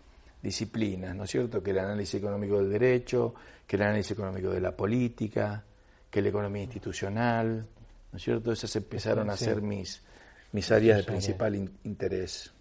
disciplinas, 0.42 1.16
¿no 1.16 1.26
es 1.26 1.32
cierto? 1.32 1.62
Que 1.62 1.72
el 1.72 1.80
análisis 1.80 2.16
económico 2.16 2.58
del 2.58 2.72
derecho, 2.72 3.34
que 3.68 3.76
el 3.76 3.84
análisis 3.84 4.12
económico 4.12 4.52
de 4.52 4.62
la 4.62 4.76
política, 4.76 5.64
que 6.10 6.22
la 6.22 6.30
economía 6.30 6.64
institucional, 6.64 7.66
¿no 8.12 8.18
es 8.18 8.24
cierto? 8.24 8.52
Esas 8.52 8.74
empezaron 8.76 9.30
a 9.30 9.38
ser 9.38 9.62
mis, 9.62 10.02
mis 10.52 10.72
áreas 10.72 10.98
de 10.98 11.04
principal 11.04 11.56
interés. 11.84 12.54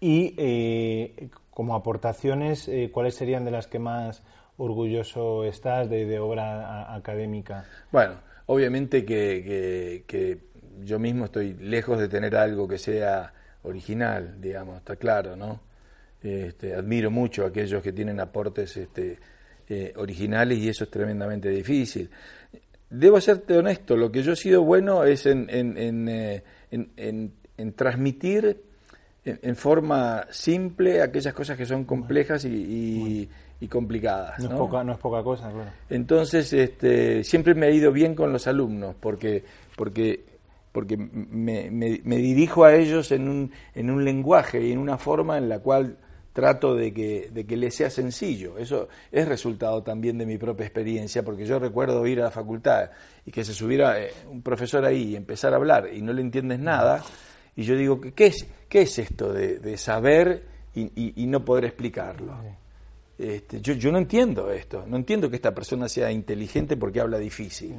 Y 0.00 0.34
eh, 0.36 1.28
como 1.50 1.74
aportaciones, 1.74 2.68
eh, 2.68 2.90
¿cuáles 2.92 3.14
serían 3.14 3.44
de 3.44 3.50
las 3.50 3.66
que 3.66 3.78
más 3.78 4.22
orgulloso 4.56 5.44
estás 5.44 5.88
de, 5.88 6.04
de 6.04 6.18
obra 6.18 6.94
académica? 6.94 7.64
Bueno, 7.90 8.16
Obviamente 8.46 9.04
que, 9.04 10.04
que, 10.06 10.38
yo 10.84 10.98
mismo 10.98 11.26
estoy 11.26 11.54
lejos 11.54 11.98
de 11.98 12.08
tener 12.08 12.36
algo 12.36 12.66
que 12.68 12.78
sea 12.78 13.32
original, 13.62 14.40
digamos, 14.40 14.78
está 14.78 14.96
claro, 14.96 15.36
¿no? 15.36 15.60
Este, 16.22 16.74
admiro 16.74 17.10
mucho 17.10 17.44
a 17.44 17.48
aquellos 17.48 17.82
que 17.82 17.92
tienen 17.92 18.18
aportes 18.18 18.76
este, 18.76 19.18
eh, 19.68 19.92
originales 19.96 20.58
y 20.58 20.68
eso 20.68 20.84
es 20.84 20.90
tremendamente 20.90 21.48
difícil. 21.48 22.10
Debo 22.90 23.20
serte 23.20 23.56
honesto, 23.56 23.96
lo 23.96 24.10
que 24.10 24.22
yo 24.22 24.32
he 24.32 24.36
sido 24.36 24.62
bueno 24.62 25.04
es 25.04 25.26
en, 25.26 25.48
en, 25.48 25.78
en, 25.78 26.08
eh, 26.08 26.42
en 26.74 27.72
transmitir 27.74 28.62
en, 29.24 29.56
forma 29.56 30.26
simple 30.30 31.02
aquellas 31.02 31.32
cosas 31.32 31.56
que 31.56 31.64
son 31.64 31.84
complejas 31.84 32.44
y, 32.44 33.28
y 33.60 33.68
complicadas. 33.68 34.38
No, 34.40 34.50
Es 34.50 34.54
poca, 34.54 34.84
no 34.84 34.92
es 34.92 34.98
poca 34.98 35.22
cosa, 35.22 35.50
claro. 35.50 35.70
Entonces, 35.88 36.52
este, 36.52 37.24
siempre 37.24 37.54
me 37.54 37.66
ha 37.66 37.70
ido 37.70 37.92
bien 37.92 38.14
con 38.14 38.32
los 38.32 38.46
alumnos, 38.46 38.94
porque, 39.00 39.44
porque, 39.76 40.24
porque 40.72 40.96
me, 40.96 41.70
me, 41.70 42.16
dirijo 42.16 42.64
a 42.64 42.74
ellos 42.74 43.10
en 43.12 43.28
un, 43.28 43.52
en 43.74 43.90
un 43.90 44.04
lenguaje 44.04 44.62
y 44.62 44.72
en 44.72 44.78
una 44.78 44.98
forma 44.98 45.38
en 45.38 45.48
la 45.48 45.60
cual 45.60 45.96
trato 46.34 46.74
de 46.74 46.92
que, 46.92 47.30
de 47.32 47.46
que 47.46 47.56
les 47.56 47.74
sea 47.74 47.88
sencillo. 47.88 48.58
Eso 48.58 48.88
es 49.10 49.26
resultado 49.26 49.82
también 49.82 50.18
de 50.18 50.26
mi 50.26 50.36
propia 50.36 50.66
experiencia, 50.66 51.22
porque 51.22 51.46
yo 51.46 51.58
recuerdo 51.58 52.04
ir 52.06 52.20
a 52.20 52.24
la 52.24 52.30
facultad 52.30 52.90
y 53.24 53.30
que 53.30 53.44
se 53.44 53.54
subiera 53.54 53.98
eh, 54.00 54.12
un 54.28 54.42
profesor 54.42 54.84
ahí 54.84 55.12
y 55.12 55.16
empezar 55.16 55.54
a 55.54 55.56
hablar 55.56 55.88
y 55.94 56.02
no 56.02 56.12
le 56.12 56.20
entiendes 56.20 56.58
nada, 56.58 57.02
y 57.56 57.62
yo 57.62 57.76
digo, 57.76 58.00
¿qué 58.00 58.26
es, 58.26 58.46
qué 58.68 58.82
es 58.82 58.98
esto 58.98 59.32
de, 59.32 59.60
de 59.60 59.78
saber 59.78 60.42
y, 60.74 61.22
y, 61.22 61.26
no 61.28 61.44
poder 61.44 61.66
explicarlo? 61.66 62.34
Este, 63.16 63.60
yo, 63.60 63.74
yo 63.74 63.92
no 63.92 63.98
entiendo 63.98 64.50
esto, 64.50 64.84
no 64.88 64.96
entiendo 64.96 65.30
que 65.30 65.36
esta 65.36 65.54
persona 65.54 65.88
sea 65.88 66.10
inteligente 66.10 66.76
porque 66.76 67.00
habla 67.00 67.18
difícil. 67.18 67.76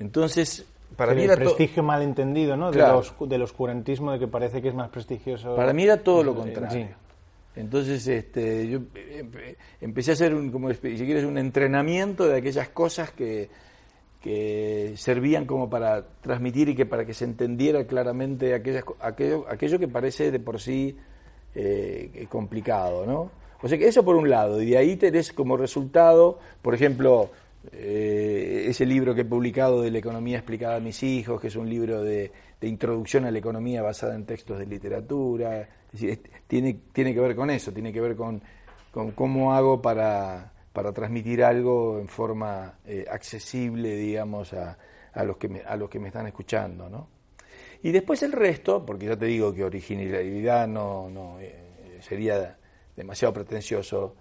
Entonces, 0.00 0.64
para 0.96 1.12
mí 1.12 1.24
era 1.24 1.34
el 1.34 1.40
prestigio 1.40 1.82
malentendido, 1.82 2.56
¿no? 2.56 2.70
del 2.70 3.42
oscurantismo 3.42 4.12
de 4.12 4.18
que 4.18 4.28
parece 4.28 4.62
que 4.62 4.68
es 4.68 4.74
más 4.74 4.88
prestigioso. 4.88 5.54
Para 5.54 5.74
mí 5.74 5.82
era 5.82 5.98
todo 5.98 6.22
lo 6.22 6.34
contrario. 6.34 7.03
Entonces, 7.56 8.06
este, 8.08 8.68
yo 8.68 8.80
empecé 9.80 10.10
a 10.10 10.14
hacer, 10.14 10.34
un, 10.34 10.50
como 10.50 10.72
si 10.72 10.80
quieres, 10.80 11.24
un 11.24 11.38
entrenamiento 11.38 12.26
de 12.26 12.38
aquellas 12.38 12.68
cosas 12.68 13.12
que, 13.12 13.48
que 14.20 14.94
servían 14.96 15.46
como 15.46 15.70
para 15.70 16.04
transmitir 16.20 16.70
y 16.70 16.74
que 16.74 16.86
para 16.86 17.04
que 17.04 17.14
se 17.14 17.24
entendiera 17.24 17.86
claramente 17.86 18.54
aquellas, 18.54 18.84
aquello, 19.00 19.46
aquello 19.48 19.78
que 19.78 19.86
parece 19.86 20.30
de 20.30 20.40
por 20.40 20.60
sí 20.60 20.96
eh, 21.54 22.26
complicado, 22.28 23.06
¿no? 23.06 23.30
O 23.62 23.68
sea 23.68 23.78
que 23.78 23.86
eso 23.86 24.04
por 24.04 24.16
un 24.16 24.28
lado, 24.28 24.60
y 24.60 24.70
de 24.70 24.78
ahí 24.78 24.96
tenés 24.96 25.32
como 25.32 25.56
resultado, 25.56 26.38
por 26.60 26.74
ejemplo, 26.74 27.30
eh, 27.72 28.66
ese 28.68 28.84
libro 28.84 29.14
que 29.14 29.22
he 29.22 29.24
publicado 29.24 29.82
de 29.82 29.90
la 29.90 29.98
economía 29.98 30.36
explicada 30.36 30.76
a 30.76 30.80
mis 30.80 31.02
hijos, 31.02 31.40
que 31.40 31.48
es 31.48 31.56
un 31.56 31.68
libro 31.68 32.02
de, 32.02 32.30
introducción 32.60 33.26
a 33.26 33.30
la 33.30 33.38
economía 33.38 33.82
basada 33.82 34.14
en 34.14 34.24
textos 34.24 34.58
de 34.58 34.64
literatura, 34.64 35.68
tiene, 36.54 36.78
tiene 36.92 37.12
que 37.12 37.18
ver 37.18 37.34
con 37.34 37.50
eso, 37.50 37.72
tiene 37.72 37.92
que 37.92 38.00
ver 38.00 38.14
con, 38.14 38.40
cómo 39.16 39.54
hago 39.54 39.82
para, 39.82 40.52
para, 40.72 40.92
transmitir 40.92 41.42
algo 41.42 41.98
en 41.98 42.06
forma 42.06 42.78
eh, 42.86 43.04
accesible, 43.10 43.96
digamos, 43.96 44.52
a, 44.52 44.78
a, 45.12 45.24
los 45.24 45.36
que 45.36 45.48
me, 45.48 45.62
a 45.62 45.74
los 45.74 45.90
que 45.90 45.98
me 45.98 46.06
están 46.06 46.28
escuchando, 46.28 46.88
¿no? 46.88 47.08
Y 47.82 47.90
después 47.90 48.22
el 48.22 48.30
resto, 48.30 48.86
porque 48.86 49.06
ya 49.06 49.16
te 49.16 49.26
digo 49.26 49.52
que 49.52 49.64
originalidad 49.64 50.68
no, 50.68 51.10
no 51.10 51.40
eh, 51.40 51.98
sería 52.00 52.56
demasiado 52.94 53.34
pretencioso, 53.34 54.14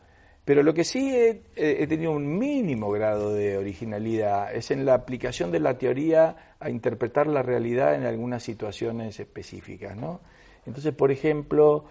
pero 0.43 0.63
lo 0.63 0.73
que 0.73 0.83
sí 0.83 1.15
he, 1.15 1.85
tenido 1.85 2.13
un 2.13 2.39
mínimo 2.39 2.89
grado 2.89 3.31
de 3.31 3.59
originalidad 3.59 4.55
es 4.55 4.71
en 4.71 4.85
la 4.85 4.95
aplicación 4.95 5.51
de 5.51 5.59
la 5.59 5.77
teoría 5.77 6.55
a 6.59 6.71
interpretar 6.71 7.27
la 7.27 7.43
realidad 7.43 7.93
en 7.93 8.05
algunas 8.05 8.41
situaciones 8.41 9.19
específicas. 9.19 9.95
¿no? 9.95 10.19
Entonces, 10.65 10.95
por 10.95 11.11
ejemplo, 11.11 11.85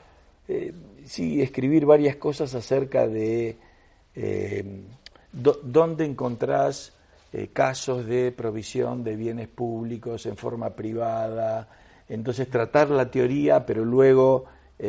eh, 0.49 0.73
sí, 1.05 1.41
escribir 1.41 1.87
varias 1.87 2.17
cosas 2.17 2.55
acerca 2.55 3.07
de 3.07 3.57
eh, 4.15 4.83
dónde 5.33 6.05
encontrás 6.05 6.93
eh, 7.33 7.49
casos 7.53 8.07
de 8.07 8.33
provisión 8.33 9.05
de 9.05 9.17
bienes 9.17 9.49
públicos 9.49 10.27
en 10.27 10.37
forma 10.37 10.71
privada. 10.71 11.69
Entonces, 12.09 12.51
tratar 12.51 12.91
la 12.91 13.11
teoría, 13.11 13.65
pero 13.65 13.85
luego 13.85 14.45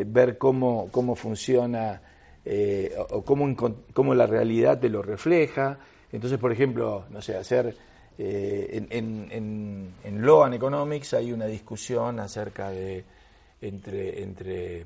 ver 0.08 0.39
cómo, 0.39 0.89
cómo 0.91 1.16
funciona 1.16 2.01
o 3.12 3.24
cómo, 3.24 4.16
la 4.16 4.26
realidad 4.26 4.80
te 4.80 4.89
lo 4.89 5.04
refleja. 5.04 5.78
Entonces, 6.12 6.39
por 6.39 6.51
ejemplo, 6.51 7.06
no 7.12 7.22
sé, 7.22 7.38
hacer 7.38 7.76
en, 8.18 8.88
en, 8.89 9.93
en, 10.04 10.26
Law 10.26 10.43
and 10.43 10.56
Economics 10.56 11.14
hay 11.14 11.32
una 11.32 11.45
discusión 11.45 12.20
acerca 12.20 12.72
de 12.72 13.04
entre, 13.62 14.24
entre 14.24 14.86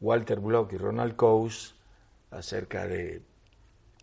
Walter 0.00 0.40
Block 0.40 0.72
y 0.72 0.78
Ronald 0.78 1.16
Coase 1.16 1.74
acerca 2.30 2.86
de 2.86 3.22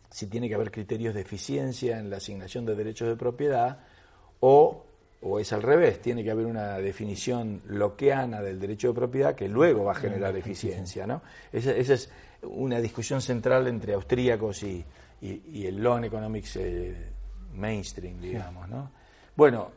si 0.09 0.27
tiene 0.27 0.47
que 0.47 0.55
haber 0.55 0.71
criterios 0.71 1.13
de 1.13 1.21
eficiencia 1.21 1.99
en 1.99 2.09
la 2.09 2.17
asignación 2.17 2.65
de 2.65 2.75
derechos 2.75 3.07
de 3.07 3.15
propiedad 3.15 3.79
o 4.39 4.85
o 5.21 5.39
es 5.39 5.51
al 5.51 5.61
revés, 5.61 6.01
tiene 6.01 6.23
que 6.23 6.31
haber 6.31 6.45
una 6.45 6.77
definición 6.77 7.61
loqueana 7.67 8.41
del 8.41 8.59
derecho 8.59 8.89
de 8.89 8.93
propiedad 8.93 9.35
que 9.35 9.49
luego 9.49 9.85
va 9.85 9.91
a 9.91 9.95
generar 9.95 10.35
eficiencia. 10.37 11.05
¿no? 11.05 11.21
Esa, 11.51 11.71
es 11.71 12.09
una 12.43 12.79
discusión 12.79 13.21
central 13.21 13.67
entre 13.67 13.93
austríacos 13.93 14.63
y, 14.63 14.85
el 15.21 15.83
law 15.83 16.01
economics 16.01 16.55
eh, 16.55 16.95
mainstream, 17.53 18.21
digamos. 18.21 18.69
¿no? 18.69 18.89
Bueno, 19.35 19.71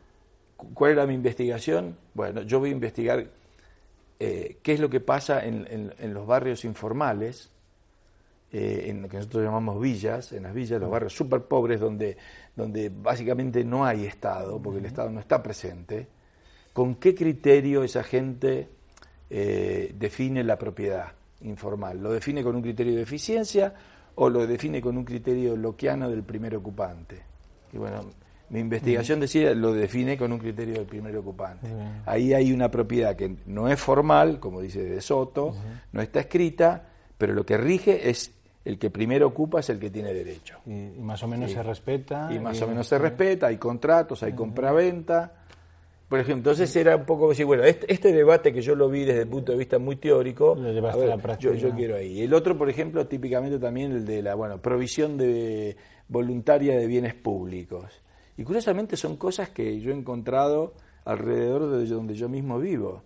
¿cuál 0.57 0.93
era 0.93 1.07
mi 1.07 1.15
investigación? 1.15 1.97
Bueno, 2.15 2.43
yo 2.43 2.61
voy 2.61 2.69
a 2.69 2.73
investigar 2.73 3.27
eh, 4.25 4.59
qué 4.63 4.75
es 4.75 4.81
lo 4.81 4.89
que 4.89 5.01
pasa 5.01 5.45
en, 5.45 5.67
en 5.99 6.15
los 6.15 6.27
barrios 6.27 6.65
informales 6.65 7.53
eh, 8.55 8.91
en 8.91 9.01
lo 9.01 9.09
que 9.09 9.17
nosotros 9.17 9.45
llamamos 9.45 9.81
villas, 9.81 10.33
en 10.33 10.43
las 10.43 10.53
villas, 10.53 10.79
los 10.79 10.91
barrios 10.91 11.15
súper 11.15 11.41
pobres 11.45 11.81
donde, 11.81 12.19
donde 12.55 12.91
básicamente 12.91 13.65
no 13.65 13.87
hay 13.87 14.05
Estado, 14.05 14.61
porque 14.61 14.79
el 14.79 14.85
Estado 14.85 15.09
no 15.09 15.21
está 15.21 15.43
presente, 15.43 16.07
¿con 16.75 16.97
qué 16.97 17.15
criterio 17.15 17.83
esa 17.83 18.03
gente 18.03 18.69
eh, 19.31 19.95
define 19.99 20.45
la 20.45 20.59
propiedad 20.59 21.15
informal? 21.41 22.03
¿Lo 22.03 22.13
define 22.13 22.45
con 22.45 22.55
un 22.55 22.61
criterio 22.61 22.95
de 22.95 23.03
eficiencia 23.03 23.73
o 24.17 24.29
lo 24.29 24.47
define 24.47 24.83
con 24.83 24.99
un 24.99 25.05
criterio 25.07 25.57
loquiano 25.57 26.11
del 26.11 26.23
primer 26.23 26.55
ocupante? 26.55 27.23
Y 27.73 27.79
bueno, 27.79 28.11
mi 28.53 28.61
investigación 28.61 29.19
decía 29.19 29.55
lo 29.55 29.73
define 29.73 30.19
con 30.19 30.31
un 30.31 30.39
criterio 30.39 30.75
del 30.75 30.85
primer 30.85 31.17
ocupante. 31.17 31.67
Ahí 32.05 32.35
hay 32.35 32.53
una 32.53 32.71
propiedad 32.71 33.17
que 33.17 33.35
no 33.47 33.67
es 33.69 33.81
formal, 33.81 34.41
como 34.41 34.61
dice 34.61 34.83
De 34.83 35.01
Soto, 35.01 35.55
no 35.91 36.03
está 36.03 36.21
escrita, 36.21 36.85
pero 37.17 37.33
lo 37.33 37.47
que 37.47 37.57
rige 37.57 38.11
es 38.11 38.31
el 38.67 38.79
que 38.79 38.91
primero 38.91 39.27
ocupa 39.27 39.61
es 39.61 39.71
el 39.71 39.79
que 39.79 39.89
tiene 39.89 40.13
derecho. 40.13 40.59
Y, 40.67 41.01
más 41.01 41.23
o 41.23 41.29
menos 41.29 41.51
se 41.51 41.63
respeta. 41.63 42.29
Y 42.31 42.39
más 42.39 42.61
o 42.61 42.69
menos 42.69 42.87
se 42.87 42.99
respeta, 42.99 43.47
hay 43.47 43.57
contratos, 43.57 44.23
hay 44.23 44.35
compra-venta. 44.35 45.33
Por 46.11 46.21
ejemplo, 46.21 46.53
entonces 46.53 46.77
era 46.77 46.95
un 46.97 47.07
poco 47.07 47.31
decir, 47.31 47.47
bueno, 47.47 47.65
este, 47.65 47.91
este, 47.91 48.13
debate 48.13 48.53
que 48.53 48.61
yo 48.61 48.75
lo 48.75 48.91
vi 48.91 49.07
desde 49.07 49.23
el 49.23 49.29
punto 49.29 49.53
de 49.53 49.59
vista 49.59 49.79
muy 49.79 49.97
teórico, 49.97 50.55
yo, 51.39 51.55
yo, 51.55 51.71
quiero 51.71 51.97
ahí. 51.97 52.21
El 52.21 52.35
otro, 52.35 52.59
por 52.59 52.69
ejemplo, 52.69 53.07
típicamente 53.07 53.59
también 53.59 53.93
el 53.93 54.05
de 54.05 54.21
la 54.21 54.35
bueno, 54.35 54.61
provisión 54.61 55.17
de 55.17 55.75
voluntaria 56.09 56.79
de 56.79 56.87
bienes 56.87 57.15
públicos. 57.15 58.03
Y 58.37 58.45
curiosamente 58.45 58.97
son 58.97 59.17
cosas 59.17 59.51
que 59.51 59.81
yo 59.81 59.93
he 59.93 59.95
encontrado 59.95 60.75
alrededor 61.05 61.71
de 61.71 61.87
donde 61.87 62.15
yo 62.15 62.29
mismo 62.29 62.59
vivo. 62.59 63.03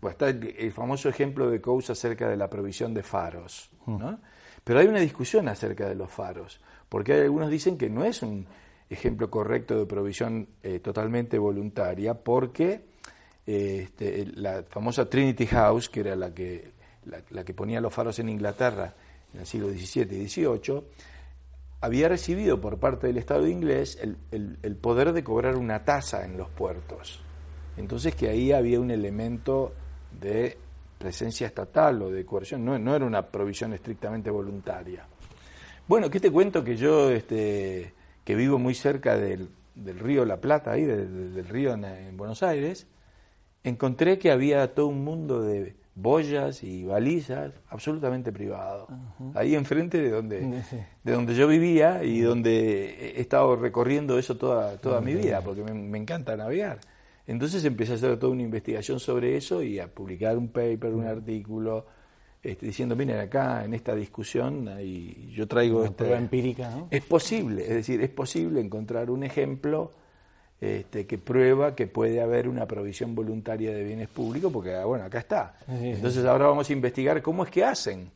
Bueno, 0.00 0.12
está 0.12 0.28
el, 0.28 0.72
famoso 0.72 1.08
ejemplo 1.08 1.50
de 1.50 1.60
Cousa 1.60 1.92
acerca 1.92 2.28
de 2.28 2.36
la 2.36 2.48
provisión 2.48 2.94
de 2.94 3.02
faros. 3.02 3.70
¿no? 3.86 4.18
Pero 4.64 4.78
hay 4.78 4.86
una 4.86 5.00
discusión 5.00 5.48
acerca 5.48 5.88
de 5.88 5.94
los 5.94 6.10
faros, 6.10 6.60
porque 6.88 7.12
hay 7.12 7.20
algunos 7.22 7.50
dicen 7.50 7.76
que 7.76 7.90
no 7.90 8.04
es 8.04 8.22
un 8.22 8.46
ejemplo 8.88 9.30
correcto 9.30 9.78
de 9.78 9.86
provisión 9.86 10.48
eh, 10.62 10.80
totalmente 10.80 11.38
voluntaria, 11.38 12.14
porque 12.14 12.90
eh, 13.46 13.82
este, 13.84 14.26
la 14.34 14.64
famosa 14.68 15.08
Trinity 15.08 15.46
House, 15.46 15.88
que 15.88 16.00
era 16.00 16.16
la 16.16 16.34
que, 16.34 16.72
la, 17.04 17.44
que 17.44 17.54
ponía 17.54 17.80
los 17.80 17.92
faros 17.92 18.18
en 18.18 18.28
Inglaterra 18.28 18.94
en 19.32 19.40
el 19.40 19.46
siglo 19.46 19.68
XVII 19.68 20.22
y 20.22 20.28
XVIII, 20.28 20.82
había 21.80 22.08
recibido 22.08 22.60
por 22.60 22.78
parte 22.78 23.06
del 23.06 23.16
Estado 23.18 23.46
inglés 23.46 23.98
el, 24.00 24.58
el, 24.62 24.76
poder 24.76 25.12
de 25.12 25.24
cobrar 25.24 25.56
una 25.56 25.84
tasa 25.84 26.24
en 26.24 26.36
los 26.36 26.48
puertos. 26.50 27.20
Entonces 27.76 28.14
que 28.14 28.28
ahí 28.28 28.52
había 28.52 28.80
un 28.80 28.90
elemento 28.90 29.72
de 30.20 30.58
presencia 30.98 31.46
estatal 31.46 32.02
o 32.02 32.10
de 32.10 32.26
coerción, 32.26 32.64
no, 32.64 32.78
no 32.78 32.94
era 32.94 33.06
una 33.06 33.26
provisión 33.26 33.72
estrictamente 33.72 34.30
voluntaria. 34.30 35.06
Bueno, 35.88 36.10
¿qué 36.10 36.20
te 36.20 36.30
cuento? 36.30 36.62
Que 36.62 36.76
yo, 36.76 37.10
este, 37.10 37.94
que 38.24 38.34
vivo 38.34 38.58
muy 38.58 38.74
cerca 38.74 39.16
del, 39.16 39.48
río 39.74 40.24
La 40.24 40.40
Plata, 40.40 40.72
ahí, 40.72 40.84
del, 40.84 41.48
río 41.48 41.72
en, 41.72 42.16
Buenos 42.16 42.42
Aires, 42.42 42.86
encontré 43.64 44.18
que 44.18 44.30
había 44.30 44.74
todo 44.74 44.86
un 44.86 45.02
mundo 45.02 45.40
de 45.40 45.74
boyas 45.94 46.62
y 46.62 46.84
balizas 46.84 47.52
absolutamente 47.68 48.32
privado. 48.32 48.88
Ahí 49.34 49.54
enfrente 49.54 50.00
de 50.00 50.10
donde, 50.10 50.62
de 51.04 51.12
donde 51.12 51.34
yo 51.34 51.46
vivía 51.48 52.04
y 52.04 52.20
donde 52.20 53.14
he 53.16 53.20
estado 53.20 53.56
recorriendo 53.56 54.18
eso 54.18 54.36
toda, 54.36 54.76
toda 54.78 55.00
mi 55.00 55.14
vida, 55.14 55.42
porque 55.42 55.62
me 55.62 55.98
encanta 55.98 56.36
navegar. 56.36 56.78
Entonces 57.26 57.64
empecé 57.64 57.92
a 57.92 57.94
hacer 57.94 58.18
toda 58.18 58.32
una 58.32 58.42
investigación 58.42 58.98
sobre 58.98 59.36
eso 59.36 59.62
y 59.62 59.78
a 59.78 59.86
publicar 59.86 60.36
un 60.36 60.48
paper, 60.48 60.92
un 60.92 61.06
artículo, 61.06 61.86
este, 62.42 62.66
diciendo, 62.66 62.96
miren, 62.96 63.18
acá 63.20 63.64
en 63.64 63.74
esta 63.74 63.94
discusión 63.94 64.68
y 64.80 65.30
yo 65.32 65.46
traigo... 65.46 65.84
esta 65.84 65.98
prueba 65.98 66.18
empírica, 66.18 66.70
¿no? 66.70 66.88
Es 66.90 67.04
posible, 67.04 67.62
es 67.62 67.68
decir, 67.68 68.00
es 68.00 68.10
posible 68.10 68.60
encontrar 68.60 69.10
un 69.10 69.22
ejemplo 69.22 69.92
este, 70.60 71.06
que 71.06 71.16
prueba 71.16 71.74
que 71.74 71.86
puede 71.86 72.20
haber 72.20 72.46
una 72.46 72.66
provisión 72.66 73.14
voluntaria 73.14 73.72
de 73.72 73.82
bienes 73.82 74.08
públicos, 74.08 74.52
porque, 74.52 74.74
ah, 74.74 74.84
bueno, 74.84 75.04
acá 75.04 75.18
está. 75.18 75.54
Entonces 75.68 76.24
ahora 76.26 76.46
vamos 76.46 76.68
a 76.68 76.72
investigar 76.72 77.22
cómo 77.22 77.44
es 77.44 77.50
que 77.50 77.64
hacen 77.64 78.10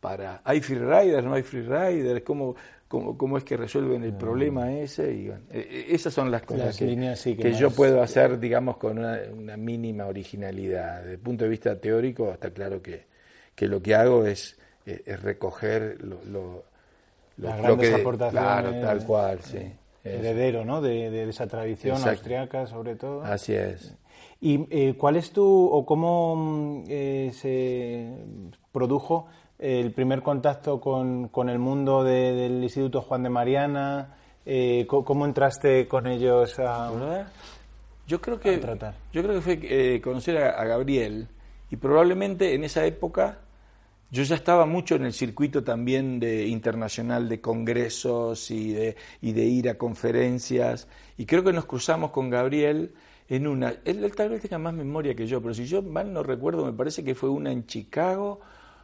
para... 0.00 0.40
¿Hay 0.44 0.60
free 0.60 0.78
riders, 0.78 1.24
no 1.24 1.34
hay 1.34 1.42
free 1.42 1.62
riders? 1.62 2.22
¿Cómo, 2.22 2.56
cómo, 2.88 3.38
es 3.38 3.44
que 3.44 3.56
resuelven 3.56 4.04
el 4.04 4.14
problema 4.14 4.72
ese. 4.72 5.12
Y, 5.12 5.28
e, 5.28 5.34
e, 5.50 5.94
esas 5.94 6.14
son 6.14 6.30
las 6.30 6.42
cosas 6.42 6.76
que, 6.76 7.54
yo 7.58 7.70
puedo 7.70 8.02
hacer, 8.02 8.38
digamos, 8.38 8.76
con 8.78 8.98
una, 8.98 9.56
mínima 9.56 10.06
originalidad. 10.06 11.00
Desde 11.00 11.12
el 11.12 11.18
punto 11.18 11.44
de 11.44 11.50
vista 11.50 11.78
teórico, 11.78 12.32
está 12.32 12.50
claro 12.50 12.80
que, 12.82 13.04
que 13.54 13.66
lo 13.66 13.82
que 13.82 13.94
hago 13.94 14.26
es, 14.26 14.58
eh, 14.86 15.02
es 15.04 15.22
recoger 15.22 15.98
lo, 16.02 16.24
lo, 16.24 16.64
lo, 17.36 17.78
que, 17.78 18.02
Claro, 18.30 18.80
tal 18.80 19.04
cual, 19.04 19.40
sí. 19.42 19.72
Heredero, 20.04 20.64
¿no? 20.64 20.80
De, 20.80 21.28
esa 21.28 21.46
tradición 21.46 21.96
austriaca, 22.06 22.66
sobre 22.66 22.96
todo. 22.96 23.22
Así 23.22 23.54
es. 23.54 23.94
¿Y 24.40 24.66
eh, 24.70 24.94
cuál 24.98 25.16
es 25.16 25.30
tu, 25.30 25.44
o 25.44 25.86
cómo 25.86 26.82
eh, 26.88 27.30
se 27.32 28.12
produjo 28.72 29.28
el 29.58 29.92
primer 29.92 30.22
contacto 30.22 30.80
con, 30.80 31.28
con 31.28 31.48
el 31.48 31.58
mundo 31.58 32.02
del 32.02 32.62
Instituto 32.62 33.02
Juan 33.02 33.22
de 33.22 33.30
Mariana? 33.30 34.16
Eh, 34.44 34.86
¿Cómo 34.88 35.24
entraste 35.24 35.86
con 35.86 36.08
ellos 36.08 36.58
a, 36.58 36.90
yo 38.06 38.20
creo 38.20 38.40
que, 38.40 38.60
Yo 39.12 39.22
creo 39.22 39.34
que 39.36 39.40
fue 39.40 39.60
eh, 39.62 40.00
conocer 40.00 40.36
a, 40.36 40.64
Gabriel 40.64 41.28
y 41.70 41.76
probablemente 41.76 42.54
en 42.54 42.64
esa 42.64 42.84
época 42.84 43.38
yo 44.12 44.22
ya 44.24 44.36
estaba 44.36 44.66
mucho 44.66 44.94
en 44.94 45.06
el 45.06 45.14
circuito 45.14 45.64
también 45.64 46.20
de 46.20 46.46
internacional 46.46 47.30
de 47.30 47.40
congresos 47.40 48.50
y 48.50 48.74
de, 48.74 48.94
ir 49.22 49.70
a 49.70 49.78
conferencias, 49.78 50.86
y 51.16 51.24
creo 51.24 51.42
que 51.42 51.54
nos 51.54 51.64
cruzamos 51.64 52.10
con 52.10 52.28
Gabriel 52.28 52.94
en 53.28 53.46
una, 53.46 53.74
él, 53.86 54.12
tal 54.14 54.28
vez 54.28 54.42
tenga 54.42 54.58
más 54.58 54.74
memoria 54.74 55.14
que 55.14 55.26
yo, 55.26 55.40
pero 55.40 55.54
si 55.54 55.64
yo 55.64 55.80
mal 55.80 56.12
no 56.12 56.22
recuerdo, 56.22 56.66
me 56.66 56.74
parece 56.74 57.02
que 57.02 57.14
fue 57.14 57.30
una 57.30 57.50
en 57.52 57.64
Chicago 57.64 58.40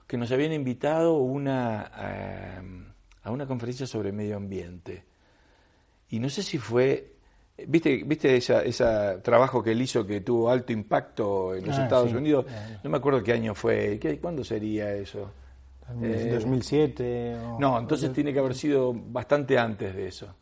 que 0.07 0.17
nos 0.17 0.33
habían 0.33 0.55
invitado 0.55 1.19
una, 1.19 1.93
eh, 1.99 2.63
a 3.23 3.31
una 3.31 3.47
conferencia 3.47 3.87
sobre 3.87 4.13
medio 4.13 4.39
ambiente. 4.39 5.05
Y 6.09 6.21
no 6.21 6.31
sé 6.31 6.43
si 6.43 6.57
fue 6.57 7.18
¿Viste, 7.67 8.03
viste 8.05 8.37
ese 8.37 9.19
trabajo 9.23 9.63
que 9.63 9.73
él 9.73 9.83
hizo 9.83 10.07
que 10.07 10.21
tuvo 10.21 10.49
alto 10.49 10.73
impacto 10.73 11.55
en 11.57 11.67
los 11.67 11.77
ah, 11.77 11.83
Estados 11.83 12.13
Unidos? 12.13 12.47
No 12.85 12.91
me 12.91 12.99
acuerdo 12.99 13.23
qué 13.23 13.33
año 13.33 13.55
fue. 13.55 13.99
¿Qué, 14.01 14.21
¿Cuándo 14.21 14.45
sería 14.45 14.95
eso? 14.95 15.33
2007. 15.89 17.05
Eh, 17.05 17.37
no, 17.59 17.79
entonces 17.79 18.13
tiene 18.13 18.33
que 18.33 18.39
haber 18.39 18.55
sido 18.55 18.93
bastante 18.95 19.59
antes 19.59 19.95
de 19.95 20.07
eso. 20.07 20.35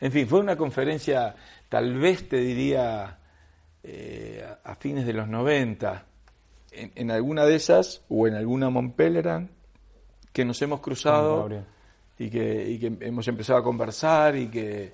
En 0.00 0.10
fin, 0.10 0.26
fue 0.26 0.40
una 0.40 0.56
conferencia, 0.56 1.34
tal 1.68 1.94
vez 1.98 2.28
te 2.28 2.38
diría, 2.38 3.18
eh, 3.82 4.44
a 4.64 4.74
fines 4.74 5.06
de 5.06 5.12
los 5.12 5.28
90. 5.28 6.04
En, 6.72 7.10
alguna 7.10 7.46
de 7.46 7.54
esas, 7.54 8.02
o 8.08 8.26
en 8.26 8.34
alguna 8.34 8.68
Montpelleran, 8.68 9.50
que 10.32 10.44
nos 10.44 10.60
hemos 10.60 10.80
cruzado 10.80 11.48
y 12.18 12.28
que, 12.28 12.68
y 12.68 12.78
que 12.78 12.92
hemos 13.06 13.26
empezado 13.28 13.60
a 13.60 13.62
conversar 13.62 14.36
y 14.36 14.48
que 14.48 14.92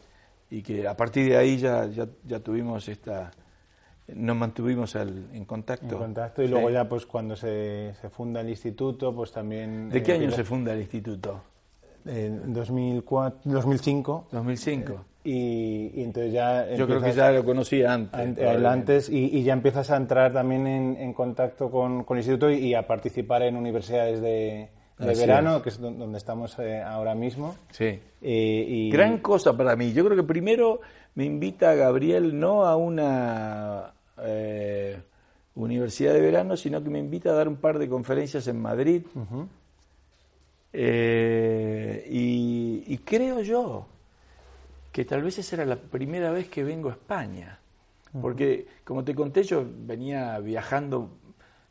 y 0.52 0.62
que 0.62 0.86
a 0.86 0.94
partir 0.94 1.30
de 1.30 1.36
ahí 1.38 1.56
ya, 1.56 1.88
ya, 1.88 2.40
tuvimos 2.40 2.86
esta, 2.86 3.30
nos 4.08 4.36
mantuvimos 4.36 4.94
en 4.96 5.46
contacto. 5.46 5.94
En 5.94 5.98
contacto 5.98 6.42
y 6.42 6.48
luego 6.48 6.68
ya 6.68 6.86
pues 6.86 7.06
cuando 7.06 7.34
se, 7.34 7.94
se, 7.98 8.10
funda 8.10 8.42
el 8.42 8.50
instituto 8.50 9.14
pues 9.14 9.32
también... 9.32 9.88
¿De 9.88 10.02
qué 10.02 10.12
eh, 10.12 10.16
año 10.16 10.30
se 10.30 10.44
funda 10.44 10.74
el 10.74 10.80
instituto? 10.80 11.40
En 12.04 12.52
2004, 12.52 13.40
2005. 13.44 14.28
2005. 14.30 15.04
Y, 15.24 16.02
entonces 16.02 16.34
ya... 16.34 16.70
Yo 16.74 16.86
creo 16.86 17.00
que 17.00 17.14
ya 17.14 17.32
lo 17.32 17.46
conocía 17.46 17.94
antes. 17.94 18.38
antes 18.38 19.08
y, 19.08 19.42
ya 19.42 19.54
empiezas 19.54 19.90
a 19.90 19.96
entrar 19.96 20.34
también 20.34 20.66
en, 20.66 20.96
en 20.98 21.14
contacto 21.14 21.70
con, 21.70 22.04
con 22.04 22.18
el 22.18 22.24
instituto 22.24 22.50
y 22.50 22.74
a 22.74 22.86
participar 22.86 23.40
en 23.40 23.56
universidades 23.56 24.20
de 24.20 24.68
de 25.06 25.14
verano, 25.14 25.62
que 25.62 25.68
es 25.68 25.80
donde 25.80 26.18
estamos 26.18 26.58
eh, 26.58 26.80
ahora 26.82 27.14
mismo. 27.14 27.56
Sí. 27.70 27.84
Eh, 28.20 28.66
y... 28.68 28.90
Gran 28.90 29.18
cosa 29.18 29.56
para 29.56 29.76
mí. 29.76 29.92
Yo 29.92 30.04
creo 30.04 30.16
que 30.16 30.22
primero 30.22 30.80
me 31.14 31.24
invita 31.24 31.74
Gabriel 31.74 32.38
no 32.38 32.64
a 32.64 32.76
una 32.76 33.92
eh, 34.18 35.00
universidad 35.54 36.12
de 36.14 36.20
verano, 36.20 36.56
sino 36.56 36.82
que 36.82 36.90
me 36.90 36.98
invita 36.98 37.30
a 37.30 37.34
dar 37.34 37.48
un 37.48 37.56
par 37.56 37.78
de 37.78 37.88
conferencias 37.88 38.46
en 38.48 38.60
Madrid. 38.60 39.02
y, 42.08 42.98
creo 43.04 43.40
yo 43.40 43.86
que 44.90 45.04
tal 45.04 45.22
vez 45.22 45.38
esa 45.38 45.56
era 45.56 45.66
la 45.66 45.76
primera 45.76 46.30
vez 46.30 46.48
que 46.48 46.64
vengo 46.64 46.88
a 46.88 46.92
España. 46.92 47.58
Porque, 48.20 48.66
como 48.84 49.04
te 49.04 49.14
conté, 49.14 49.42
yo 49.42 49.64
venía 49.66 50.38
viajando 50.38 51.08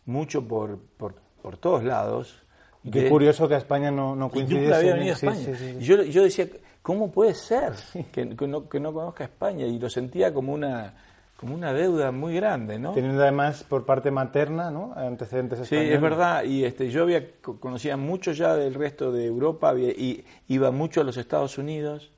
mucho 0.05 0.47
por, 0.47 0.79
por, 0.97 1.13
por 1.41 1.57
todos 1.57 1.84
lados 1.84 2.41
Qué 2.89 3.09
curioso 3.09 3.47
que 3.47 3.55
a 3.55 3.57
España 3.57 3.91
no, 3.91 4.15
no 4.15 4.29
coincidiese. 4.29 4.73
había 4.73 4.93
venido 4.93 5.13
a 5.13 5.15
España. 5.15 5.57
y 5.79 5.84
yo, 5.84 6.01
yo, 6.03 6.23
decía, 6.23 6.47
¿cómo 6.82 7.11
puede 7.11 7.34
ser 7.34 7.73
que, 8.11 8.36
que, 8.36 8.47
no, 8.47 8.67
que 8.67 8.79
no 8.79 8.93
conozca 8.93 9.23
España? 9.23 9.65
Y 9.65 9.77
lo 9.77 9.89
sentía 9.89 10.34
como 10.34 10.53
una 10.53 10.93
como 11.41 11.55
una 11.55 11.73
deuda 11.73 12.11
muy 12.11 12.36
grande, 12.36 12.77
¿no? 12.77 12.91
Teniendo 12.91 13.23
además 13.23 13.63
por 13.63 13.84
parte 13.84 14.11
materna, 14.11 14.69
¿no? 14.69 14.93
Antecedentes 14.95 15.59
españoles. 15.59 15.89
Sí, 15.89 15.95
es 15.95 15.99
verdad. 15.99 16.43
Y 16.43 16.63
este, 16.65 16.91
yo 16.91 17.01
había 17.01 17.32
conocía 17.41 17.97
mucho 17.97 18.32
ya 18.32 18.55
del 18.55 18.75
resto 18.75 19.11
de 19.11 19.25
Europa 19.25 19.73
y 19.75 20.23
iba 20.49 20.69
mucho 20.69 21.01
a 21.01 21.03
los 21.03 21.17
Estados 21.17 21.57
Unidos. 21.57 22.11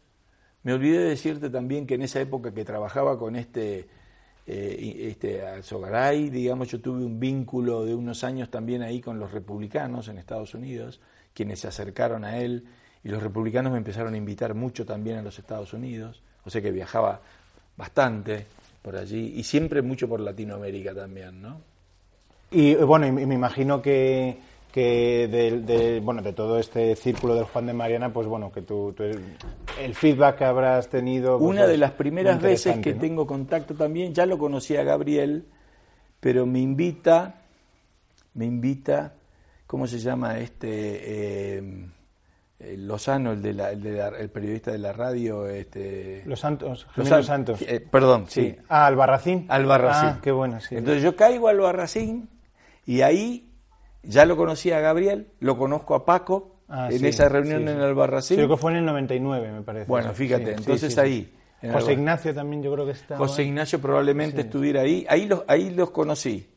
Me 0.64 0.74
olvidé 0.74 0.99
de 0.99 1.09
decirte 1.11 1.49
también 1.49 1.88
que 1.88 1.95
en 1.95 2.01
esa 2.01 2.20
época 2.20 2.53
que 2.53 2.66
trabajaba 2.66 3.18
con 3.18 3.38
este 3.38 3.88
eh, 4.46 5.08
este, 5.10 5.41
a 5.41 5.64
Sogaray, 5.64 6.30
digamos, 6.30 6.68
yo 6.68 6.82
tuve 6.82 7.04
un 7.04 7.20
vínculo 7.20 7.86
de 7.86 7.96
unos 7.96 8.24
años 8.24 8.50
también 8.50 8.82
ahí 8.82 9.00
con 9.00 9.20
los 9.20 9.32
republicanos 9.32 10.08
en 10.10 10.18
Estados 10.18 10.54
Unidos, 10.54 11.00
quienes 11.34 11.62
se 11.62 11.68
acercaron 11.68 12.26
a 12.26 12.39
él, 12.39 12.66
y 13.04 13.10
los 13.10 13.24
republicanos 13.24 13.72
me 13.72 13.78
empezaron 13.78 14.14
a 14.14 14.18
invitar 14.18 14.54
mucho 14.54 14.86
también 14.86 15.18
a 15.18 15.22
los 15.22 15.39
Estados 15.39 15.74
Unidos, 15.74 16.22
o 16.44 16.50
sea 16.50 16.62
que 16.62 16.72
viajaba 16.72 17.22
bastante 17.78 18.46
por 18.82 18.98
allí, 18.98 19.34
y 19.36 19.44
siempre 19.44 19.82
mucho 19.82 20.10
por 20.10 20.20
Latinoamérica 20.20 20.94
también, 20.94 21.41
¿no? 21.41 21.62
Y 22.52 22.76
bueno, 22.76 23.08
y 23.08 23.12
me 23.12 23.34
imagino 23.34 23.82
que 23.82 24.38
que 24.74 25.28
de, 25.28 26.00
bueno 26.00 26.24
de 26.24 26.34
todo 26.34 26.58
este 26.58 26.96
círculo 26.96 27.36
del 27.36 27.44
Juan 27.44 27.68
de 27.68 27.74
Mariana 27.74 28.12
pues 28.12 28.26
bueno 28.26 28.52
que 28.52 28.64
tú, 28.64 28.96
el 29.80 29.94
feedback 29.94 30.40
que 30.40 30.46
habrás 30.46 30.90
tenido 30.90 31.38
pues, 31.38 31.48
una 31.48 31.68
de 31.68 31.78
las 31.78 31.92
primeras 31.92 32.42
veces 32.42 32.80
que 32.80 32.96
tengo 32.96 33.28
contacto 33.28 33.76
también 33.76 34.16
ya 34.16 34.26
lo 34.26 34.40
conocí 34.40 34.76
a 34.76 34.84
Gabriel 34.84 35.46
pero 36.20 36.48
me 36.48 36.60
invita 36.60 37.36
me 38.34 38.46
invita 38.46 39.14
cómo 39.68 39.86
se 39.86 40.00
llama 40.00 40.40
este 40.40 41.60
eh, 41.60 41.84
Lozano 42.76 43.34
el, 43.34 43.44
de 43.44 43.54
la, 43.54 43.70
el, 43.70 44.30
periodista 44.32 44.72
de 44.72 44.80
la 44.80 44.92
radio 44.92 45.48
este 45.48 46.24
Los 46.26 46.40
Santos 46.40 46.88
Los 46.96 47.28
Santos 47.28 47.62
eh, 47.62 47.80
perdón 47.80 48.26
sí. 48.28 48.56
ah 48.70 48.88
Albarracín. 48.88 49.46
Albarracín. 49.50 50.10
Ah 50.10 50.20
qué 50.20 50.32
bueno 50.32 50.60
sí. 50.62 50.78
Entonces 50.78 51.04
yo 51.04 51.16
caigo 51.16 51.48
al 51.48 51.58
Albarracín 51.58 52.28
y 52.88 53.02
ahí 53.02 53.53
ya 54.04 54.26
lo 54.26 54.38
conocía 54.38 54.78
a 54.78 54.82
Gabriel, 54.82 55.28
lo 55.39 55.58
conozco 55.58 55.95
a 55.95 56.06
Paco 56.06 56.58
ah, 56.68 56.89
en 56.91 57.06
esa 57.06 57.30
reunión 57.30 57.68
en 57.68 57.80
el 57.80 57.93
Barracín. 57.95 58.38
Creo 58.38 58.49
que 58.49 58.58
fue 58.58 58.72
en 58.72 58.78
el 58.80 58.86
99, 58.86 59.51
me 59.51 59.62
parece. 59.62 59.86
Bueno, 59.88 60.14
fíjate, 60.14 60.54
entonces 60.54 60.97
ahí. 60.97 61.34
José 61.72 61.93
Ignacio 61.93 62.34
también 62.34 62.62
yo 62.62 62.74
creo 62.74 62.86
que 62.86 62.91
está. 62.91 63.18
José 63.18 63.43
Ignacio 63.43 63.80
probablemente 63.80 64.41
estuviera 64.41 64.82
ahí. 64.82 65.06
Ahí 65.08 65.26
los, 65.28 65.43
ahí 65.47 65.70
los 65.70 65.91
conocí, 65.91 66.49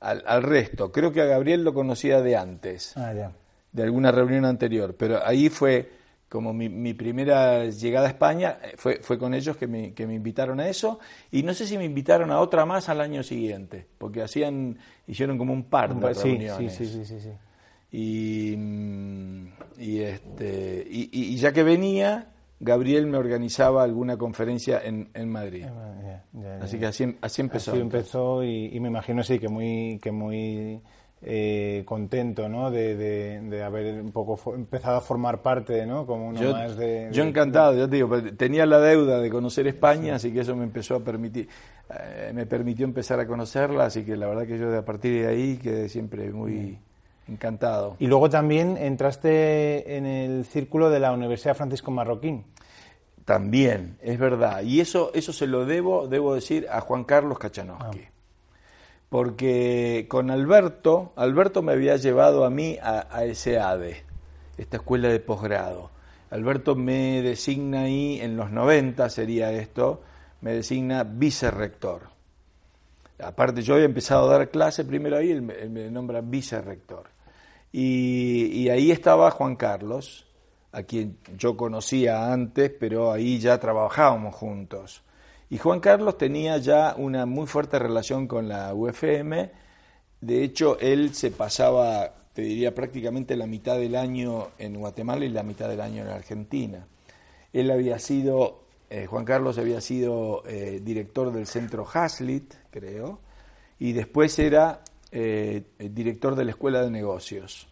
al, 0.00 0.24
al, 0.26 0.42
resto. 0.42 0.90
Creo 0.90 1.12
que 1.12 1.20
a 1.20 1.26
Gabriel 1.26 1.62
lo 1.64 1.74
conocía 1.74 2.22
de 2.22 2.36
antes, 2.36 2.96
ah, 2.96 3.12
ya. 3.12 3.32
de 3.72 3.82
alguna 3.82 4.10
reunión 4.10 4.46
anterior. 4.46 4.96
Pero 4.98 5.20
ahí 5.22 5.50
fue 5.50 5.90
como 6.34 6.52
mi, 6.52 6.94
primera 6.94 7.66
llegada 7.66 8.08
a 8.08 8.10
España, 8.10 8.58
eh, 8.60 8.72
fue, 8.76 8.96
fue 8.96 9.20
con 9.20 9.34
ellos 9.34 9.56
que 9.56 9.68
me, 9.68 9.94
que 9.94 10.04
me, 10.04 10.14
invitaron 10.14 10.58
a 10.58 10.68
eso, 10.68 10.98
y 11.30 11.44
no 11.44 11.54
sé 11.54 11.64
si 11.64 11.78
me 11.78 11.84
invitaron 11.84 12.32
a 12.32 12.40
otra 12.40 12.66
más 12.66 12.88
al 12.88 13.00
año 13.00 13.22
siguiente, 13.22 13.86
porque 13.98 14.20
hacían, 14.20 14.76
hicieron 15.06 15.38
como 15.38 15.52
un 15.52 15.62
par 15.62 15.94
de 15.94 16.12
reuniones. 16.12 16.74
Sí, 16.74 16.86
sí, 16.86 17.04
sí, 17.04 17.20
sí, 17.20 17.30
Y, 17.92 18.58
y, 19.78 20.00
este, 20.00 20.84
y, 20.90 21.36
ya 21.36 21.52
que 21.52 21.62
venía, 21.62 22.32
Gabriel 22.58 23.06
me 23.06 23.16
organizaba 23.16 23.84
alguna 23.84 24.16
conferencia 24.16 24.80
en, 24.84 25.10
en 25.14 25.28
Madrid. 25.30 25.66
Así 26.60 26.80
que 26.80 26.86
así, 26.86 27.16
así 27.20 27.42
empezó. 27.42 27.70
Así 27.70 27.80
empezó 27.80 28.42
y, 28.42 28.74
y, 28.74 28.80
me 28.80 28.88
imagino 28.88 29.22
sí 29.22 29.38
que 29.38 29.48
muy, 29.48 30.00
que 30.02 30.10
muy 30.10 30.82
eh, 31.26 31.82
contento 31.86 32.50
¿no? 32.50 32.70
De, 32.70 32.96
de, 33.40 33.62
haber 33.62 34.00
un 34.00 34.12
poco 34.12 34.54
empezado 34.54 34.98
a 34.98 35.00
formar 35.00 35.40
parte 35.40 35.86
¿no? 35.86 36.06
como 36.06 36.28
uno 36.28 36.52
más 36.52 36.76
de, 36.76 37.08
Yo 37.12 37.22
encantado, 37.22 37.74
yo 37.74 37.88
te 37.88 37.96
digo, 37.96 38.22
tenía 38.36 38.66
la 38.66 38.78
deuda 38.78 39.20
de 39.20 39.30
conocer 39.30 39.66
España, 39.66 40.16
así 40.16 40.32
que 40.32 40.40
eso 40.40 40.54
me 40.54 40.64
empezó 40.64 40.96
a 40.96 41.00
permitir, 41.00 41.48
eh, 41.88 42.30
me 42.34 42.44
permitió 42.44 42.84
empezar 42.84 43.20
a 43.20 43.26
conocerla, 43.26 43.86
así 43.86 44.04
que 44.04 44.16
la 44.16 44.26
verdad 44.26 44.46
que 44.46 44.58
yo 44.58 44.70
de 44.70 44.76
a 44.76 44.84
partir 44.84 45.22
de 45.22 45.28
ahí 45.28 45.56
quedé 45.56 45.88
siempre 45.88 46.30
muy 46.30 46.78
encantado. 47.26 47.96
Y 47.98 48.06
luego 48.06 48.28
también 48.28 48.76
entraste 48.76 49.96
en 49.96 50.04
el 50.04 50.44
círculo 50.44 50.90
de 50.90 51.00
la 51.00 51.12
Universidad 51.12 51.56
Francisco 51.56 51.90
Marroquín. 51.90 52.44
También, 53.24 53.96
es 54.02 54.18
verdad. 54.18 54.62
Y 54.62 54.80
eso, 54.80 55.10
eso 55.14 55.32
se 55.32 55.46
lo 55.46 55.64
debo, 55.64 56.06
debo 56.06 56.34
decir, 56.34 56.66
a 56.70 56.82
Juan 56.82 57.04
Carlos 57.04 57.38
Kachanowski. 57.38 58.00
Ah 58.04 58.13
porque 59.14 60.06
con 60.08 60.28
Alberto, 60.32 61.12
Alberto 61.14 61.62
me 61.62 61.70
había 61.70 61.94
llevado 61.94 62.44
a 62.44 62.50
mí 62.50 62.78
a, 62.82 63.06
a 63.12 63.20
ADE, 63.20 64.02
esta 64.58 64.78
escuela 64.78 65.08
de 65.08 65.20
posgrado. 65.20 65.92
Alberto 66.30 66.74
me 66.74 67.22
designa 67.22 67.82
ahí, 67.82 68.18
en 68.20 68.36
los 68.36 68.50
90 68.50 69.08
sería 69.10 69.52
esto, 69.52 70.02
me 70.40 70.54
designa 70.54 71.04
vicerrector. 71.04 72.08
Aparte, 73.20 73.62
yo 73.62 73.74
había 73.74 73.86
empezado 73.86 74.28
a 74.28 74.36
dar 74.36 74.50
clase 74.50 74.84
primero 74.84 75.16
ahí, 75.16 75.30
él 75.30 75.42
me, 75.42 75.90
nombra 75.92 76.20
vicerrector. 76.20 77.04
Y, 77.70 78.46
y 78.46 78.68
ahí 78.68 78.90
estaba 78.90 79.30
Juan 79.30 79.54
Carlos, 79.54 80.26
a 80.72 80.82
quien 80.82 81.18
yo 81.36 81.56
conocía 81.56 82.32
antes, 82.32 82.72
pero 82.80 83.12
ahí 83.12 83.38
ya 83.38 83.60
trabajábamos 83.60 84.34
juntos. 84.34 85.04
Y 85.50 85.58
Juan 85.58 85.80
Carlos 85.80 86.16
tenía 86.16 86.56
ya 86.58 86.94
una 86.96 87.26
muy 87.26 87.46
fuerte 87.46 87.78
relación 87.78 88.26
con 88.26 88.48
la 88.48 88.74
UFM. 88.74 89.50
De 90.20 90.42
hecho, 90.42 90.78
él 90.80 91.14
se 91.14 91.30
pasaba, 91.30 92.14
te 92.32 92.42
diría, 92.42 92.74
prácticamente 92.74 93.36
la 93.36 93.46
mitad 93.46 93.78
del 93.78 93.94
año 93.94 94.48
en 94.58 94.74
Guatemala 94.78 95.24
y 95.24 95.28
la 95.28 95.42
mitad 95.42 95.68
del 95.68 95.80
año 95.80 96.02
en 96.02 96.08
Argentina. 96.08 96.86
Él 97.52 97.70
había 97.70 97.98
sido, 97.98 98.64
eh, 98.90 99.06
Juan 99.06 99.24
Carlos 99.24 99.58
había 99.58 99.80
sido 99.80 100.42
eh, 100.46 100.80
director 100.82 101.30
del 101.30 101.46
centro 101.46 101.86
Haslit, 101.92 102.54
creo, 102.70 103.20
y 103.78 103.92
después 103.92 104.38
era 104.38 104.80
eh, 105.12 105.62
director 105.78 106.34
de 106.34 106.44
la 106.46 106.50
Escuela 106.52 106.82
de 106.82 106.90
Negocios. 106.90 107.68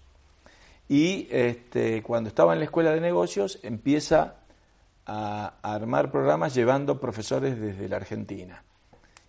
y 0.89 1.27
este, 1.31 2.03
cuando 2.03 2.29
estaba 2.29 2.53
en 2.53 2.59
la 2.59 2.67
escuela 2.67 2.93
de 2.93 3.01
negocios 3.01 3.59
empieza 3.63 4.42
a, 5.07 5.55
a 5.63 5.75
armar 5.75 6.11
programas 6.11 6.55
llevando 6.55 7.01
profesores 7.01 7.61
desde 7.61 7.89
la 7.89 7.97
Argentina. 7.97 8.63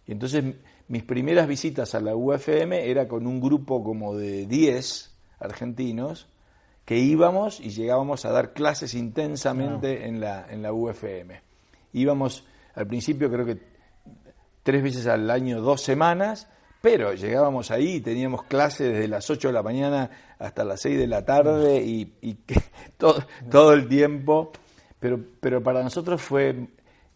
Y 0.05 0.11
entonces 0.11 0.43
mis 0.87 1.03
primeras 1.03 1.47
visitas 1.47 1.95
a 1.95 1.99
la 1.99 2.15
UFM 2.15 2.89
era 2.89 3.07
con 3.07 3.25
un 3.25 3.39
grupo 3.39 3.83
como 3.83 4.15
de 4.15 4.45
10 4.45 5.15
argentinos 5.39 6.27
que 6.85 6.97
íbamos 6.97 7.59
y 7.59 7.69
llegábamos 7.69 8.25
a 8.25 8.31
dar 8.31 8.53
clases 8.53 8.93
intensamente 8.93 10.05
en, 10.05 10.19
la, 10.19 10.45
en 10.49 10.61
la 10.61 10.73
UFM. 10.73 11.41
Íbamos 11.93 12.45
al 12.75 12.87
principio 12.87 13.29
creo 13.31 13.45
que 13.45 13.57
tres 14.63 14.81
veces 14.81 15.07
al 15.07 15.29
año, 15.29 15.61
dos 15.61 15.81
semanas, 15.81 16.47
pero 16.81 17.13
llegábamos 17.13 17.71
ahí 17.71 17.95
y 17.95 18.01
teníamos 18.01 18.43
clases 18.43 18.91
desde 18.91 19.07
las 19.07 19.29
8 19.29 19.49
de 19.49 19.53
la 19.53 19.63
mañana 19.63 20.09
hasta 20.39 20.63
las 20.63 20.81
6 20.81 20.97
de 20.97 21.07
la 21.07 21.23
tarde 21.23 21.81
y, 21.81 22.13
y 22.21 22.33
todo, 22.97 23.23
todo 23.49 23.73
el 23.73 23.87
tiempo, 23.87 24.51
pero, 25.03 25.19
pero 25.41 25.61
para 25.61 25.83
nosotros 25.83 26.21
fue, 26.21 26.69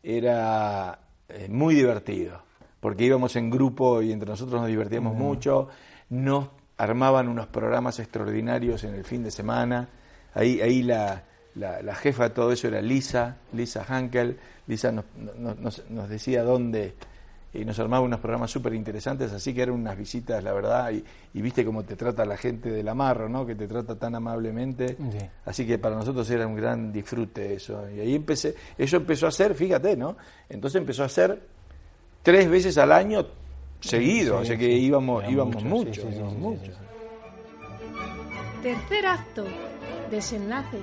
era 0.03 0.99
eh, 1.29 1.47
muy 1.49 1.73
divertido 1.73 2.41
porque 2.81 3.05
íbamos 3.05 3.37
en 3.37 3.49
grupo 3.49 4.01
y 4.01 4.11
entre 4.11 4.27
nosotros 4.27 4.59
nos 4.59 4.67
divertíamos 4.67 5.15
mucho, 5.15 5.69
nos 6.09 6.49
armaban 6.75 7.29
unos 7.29 7.47
programas 7.47 7.99
extraordinarios 7.99 8.83
en 8.83 8.93
el 8.93 9.05
fin 9.05 9.23
de 9.23 9.31
semana, 9.31 9.87
ahí, 10.33 10.59
ahí 10.59 10.83
la, 10.83 11.23
la, 11.55 11.95
jefa 11.95 12.25
de 12.25 12.29
todo 12.31 12.51
eso 12.51 12.67
era 12.67 12.81
Lisa, 12.81 13.37
Lisa 13.53 13.85
Hankel, 13.87 14.37
Lisa 14.67 14.91
nos, 14.91 15.05
nos, 15.89 16.09
decía 16.09 16.43
dónde, 16.43 16.93
y 17.57 17.65
nos 17.65 17.79
armaba 17.79 18.03
unos 18.03 18.19
programas 18.19 18.51
súper 18.51 18.73
interesantes, 18.73 19.33
así 19.33 19.53
que 19.53 19.63
eran 19.63 19.75
unas 19.75 19.97
visitas, 19.97 20.43
la 20.43 20.53
verdad, 20.53 20.91
y, 20.91 21.41
viste 21.41 21.65
cómo 21.65 21.83
te 21.83 21.95
trata 21.95 22.23
la 22.25 22.37
gente 22.37 22.69
del 22.69 22.87
Amarro, 22.87 23.27
¿no? 23.27 23.45
que 23.45 23.55
te 23.55 23.67
trata 23.67 23.95
tan 23.95 24.15
amablemente, 24.15 24.95
así 25.45 25.65
que 25.65 25.77
para 25.77 25.95
nosotros 25.95 26.29
era 26.29 26.45
un 26.45 26.55
gran 26.55 26.91
disfrute 26.93 27.55
eso, 27.55 27.89
y 27.89 27.99
ahí 27.99 28.15
empecé, 28.15 28.55
eso 28.77 28.97
empezó 28.97 29.25
a 29.25 29.29
hacer, 29.29 29.55
fíjate, 29.55 29.97
¿no? 29.97 30.17
Entonces 30.49 30.79
empezó 30.79 31.03
a 31.03 31.07
hacer 31.07 31.41
tres 32.21 32.49
veces 32.49 32.77
al 32.77 32.91
año 32.91 33.25
seguido, 33.79 34.39
o 34.39 34.45
sea 34.45 34.57
que 34.57 34.69
íbamos, 34.69 35.23
íbamos 35.29 35.63
mucho, 35.63 36.05
mucho. 36.37 36.71
Tercer 38.61 39.05
acto, 39.05 39.45
desenlace. 40.11 40.77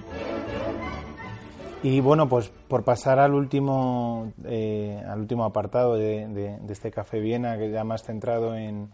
Y 1.84 2.00
bueno, 2.00 2.30
pues 2.30 2.50
por 2.66 2.82
pasar 2.82 3.18
al 3.18 3.34
último, 3.34 4.32
eh, 4.46 5.04
al 5.06 5.20
último 5.20 5.44
apartado 5.44 5.96
de, 5.96 6.58
este 6.66 6.90
Café 6.90 7.20
Viena, 7.20 7.58
que 7.58 7.70
ya 7.70 7.84
más 7.84 8.04
centrado 8.04 8.56
en, 8.56 8.88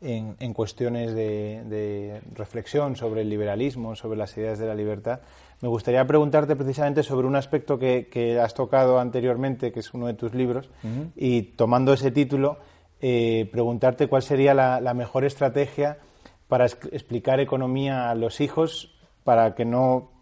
en, 0.00 0.54
cuestiones 0.54 1.12
de, 1.12 1.64
de, 1.64 2.20
reflexión 2.36 2.94
sobre 2.94 3.22
el 3.22 3.30
liberalismo, 3.30 3.96
sobre 3.96 4.16
las 4.16 4.36
ideas 4.36 4.60
de 4.60 4.66
la 4.68 4.76
libertad, 4.76 5.22
me 5.60 5.66
gustaría 5.66 6.06
preguntarte 6.06 6.54
precisamente 6.54 7.02
sobre 7.02 7.26
un 7.26 7.34
aspecto 7.34 7.80
que, 7.80 8.38
has 8.40 8.54
tocado 8.54 9.00
anteriormente, 9.00 9.72
que 9.72 9.80
es 9.80 9.92
uno 9.92 10.06
de 10.06 10.14
tus 10.14 10.32
libros, 10.32 10.70
y 11.16 11.42
tomando 11.42 11.94
ese 11.94 12.12
título, 12.12 12.58
eh, 13.00 13.48
preguntarte 13.50 14.06
cuál 14.06 14.22
sería 14.22 14.54
la, 14.54 14.94
mejor 14.94 15.24
estrategia 15.24 15.98
para 16.46 16.66
explicar 16.66 17.40
economía 17.40 18.08
a 18.08 18.14
los 18.14 18.40
hijos 18.40 18.96
para 19.24 19.56
que 19.56 19.64
no 19.64 20.15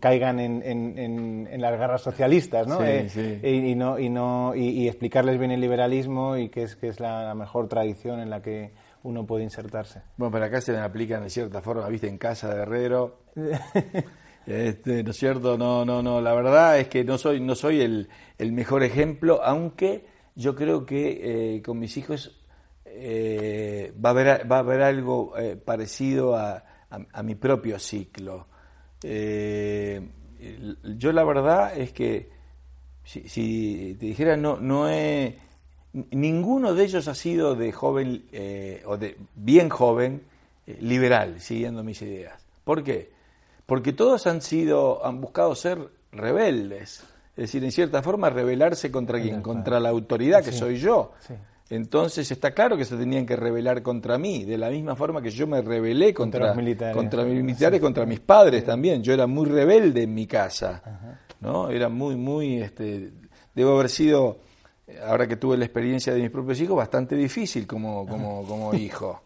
caigan 0.00 0.40
en, 0.40 1.60
las 1.60 1.78
garras 1.78 2.02
socialistas, 2.02 2.66
¿no? 2.66 2.84
Eh, 2.84 3.08
y, 3.42 3.74
no, 3.74 3.98
y, 3.98 4.10
no 4.10 4.54
y, 4.54 4.86
explicarles 4.88 5.38
bien 5.38 5.50
el 5.50 5.60
liberalismo 5.60 6.36
y 6.36 6.48
qué 6.48 6.64
es, 6.64 6.76
que 6.76 6.88
es 6.88 7.00
la, 7.00 7.34
mejor 7.34 7.68
tradición 7.68 8.20
en 8.20 8.28
la 8.28 8.42
que 8.42 8.72
uno 9.02 9.24
puede 9.24 9.44
insertarse. 9.44 10.02
Bueno, 10.16 10.32
pero 10.32 10.44
acá 10.44 10.60
se 10.60 10.72
le 10.72 10.78
aplican 10.78 11.22
de 11.22 11.30
cierta 11.30 11.62
forma, 11.62 11.88
viste, 11.88 12.08
en 12.08 12.18
casa 12.18 12.54
de 12.54 12.62
herrero. 12.62 13.20
Este, 14.46 15.02
¿No 15.02 15.10
es 15.10 15.16
cierto? 15.16 15.58
No, 15.58 15.84
no, 15.84 16.04
no. 16.04 16.20
La 16.20 16.32
verdad 16.32 16.78
es 16.78 16.86
que 16.86 17.02
no 17.02 17.18
soy, 17.18 17.40
no 17.40 17.56
soy 17.56 17.80
el, 17.80 18.08
el 18.38 18.52
mejor 18.52 18.84
ejemplo, 18.84 19.40
aunque 19.42 20.06
yo 20.36 20.54
creo 20.54 20.86
que 20.86 21.56
eh, 21.56 21.62
con 21.62 21.80
mis 21.80 21.96
hijos 21.96 22.40
eh, 22.84 23.92
va, 23.92 24.10
a 24.10 24.12
haber, 24.12 24.52
va 24.52 24.58
a 24.58 24.60
haber 24.60 24.82
algo 24.82 25.34
parecido 25.64 26.36
a, 26.36 26.62
a, 26.90 27.22
mi 27.22 27.34
propio 27.34 27.78
ciclo. 27.78 28.46
Yo 29.02 30.00
la 31.12 31.24
verdad 31.24 31.76
es 31.76 31.92
que 31.92 32.30
si, 33.04 33.28
si, 33.28 33.96
te 33.98 34.06
dijera, 34.06 34.36
no, 34.36 34.58
no 34.58 34.88
he, 34.88 35.38
ninguno 36.10 36.74
de 36.74 36.84
ellos 36.84 37.08
ha 37.08 37.14
sido 37.14 37.54
de 37.54 37.72
joven 37.72 38.24
o 38.86 38.96
de 38.96 39.16
bien 39.34 39.68
joven 39.68 40.22
liberal, 40.80 41.40
siguiendo 41.40 41.84
mis 41.84 42.00
ideas. 42.02 42.44
¿Por 42.64 42.82
qué? 42.82 43.14
porque 43.66 43.92
todos 43.92 44.26
han 44.26 44.40
sido, 44.40 45.04
han 45.04 45.20
buscado 45.20 45.54
ser 45.54 45.90
rebeldes, 46.12 47.04
es 47.36 47.42
decir, 47.42 47.62
en 47.64 47.72
cierta 47.72 48.02
forma 48.02 48.30
rebelarse 48.30 48.90
contra 48.90 49.20
quién, 49.20 49.42
contra 49.42 49.80
la 49.80 49.90
autoridad 49.90 50.42
que 50.42 50.52
soy 50.52 50.78
yo. 50.78 51.12
Entonces 51.68 52.30
está 52.30 52.52
claro 52.52 52.76
que 52.76 52.84
se 52.84 52.96
tenían 52.96 53.26
que 53.26 53.34
rebelar 53.34 53.82
contra 53.82 54.18
mí, 54.18 54.44
de 54.44 54.56
la 54.56 54.70
misma 54.70 54.94
forma 54.94 55.20
que 55.20 55.30
yo 55.30 55.46
me 55.46 55.60
rebelé 55.62 56.14
contra, 56.14 56.48
contra, 56.48 56.62
militares. 56.62 56.96
contra 56.96 57.24
mis 57.24 57.42
militares, 57.42 57.80
contra 57.80 58.06
mis 58.06 58.20
padres 58.20 58.64
también. 58.64 59.02
Yo 59.02 59.12
era 59.12 59.26
muy 59.26 59.46
rebelde 59.46 60.04
en 60.04 60.14
mi 60.14 60.26
casa, 60.26 61.18
¿no? 61.40 61.68
Era 61.68 61.88
muy, 61.88 62.14
muy, 62.14 62.62
este, 62.62 63.10
debo 63.52 63.74
haber 63.74 63.88
sido, 63.88 64.38
ahora 65.04 65.26
que 65.26 65.36
tuve 65.36 65.56
la 65.56 65.64
experiencia 65.64 66.14
de 66.14 66.20
mis 66.20 66.30
propios 66.30 66.60
hijos, 66.60 66.76
bastante 66.76 67.16
difícil 67.16 67.66
como, 67.66 68.06
como, 68.06 68.44
como 68.46 68.72
hijo. 68.74 69.22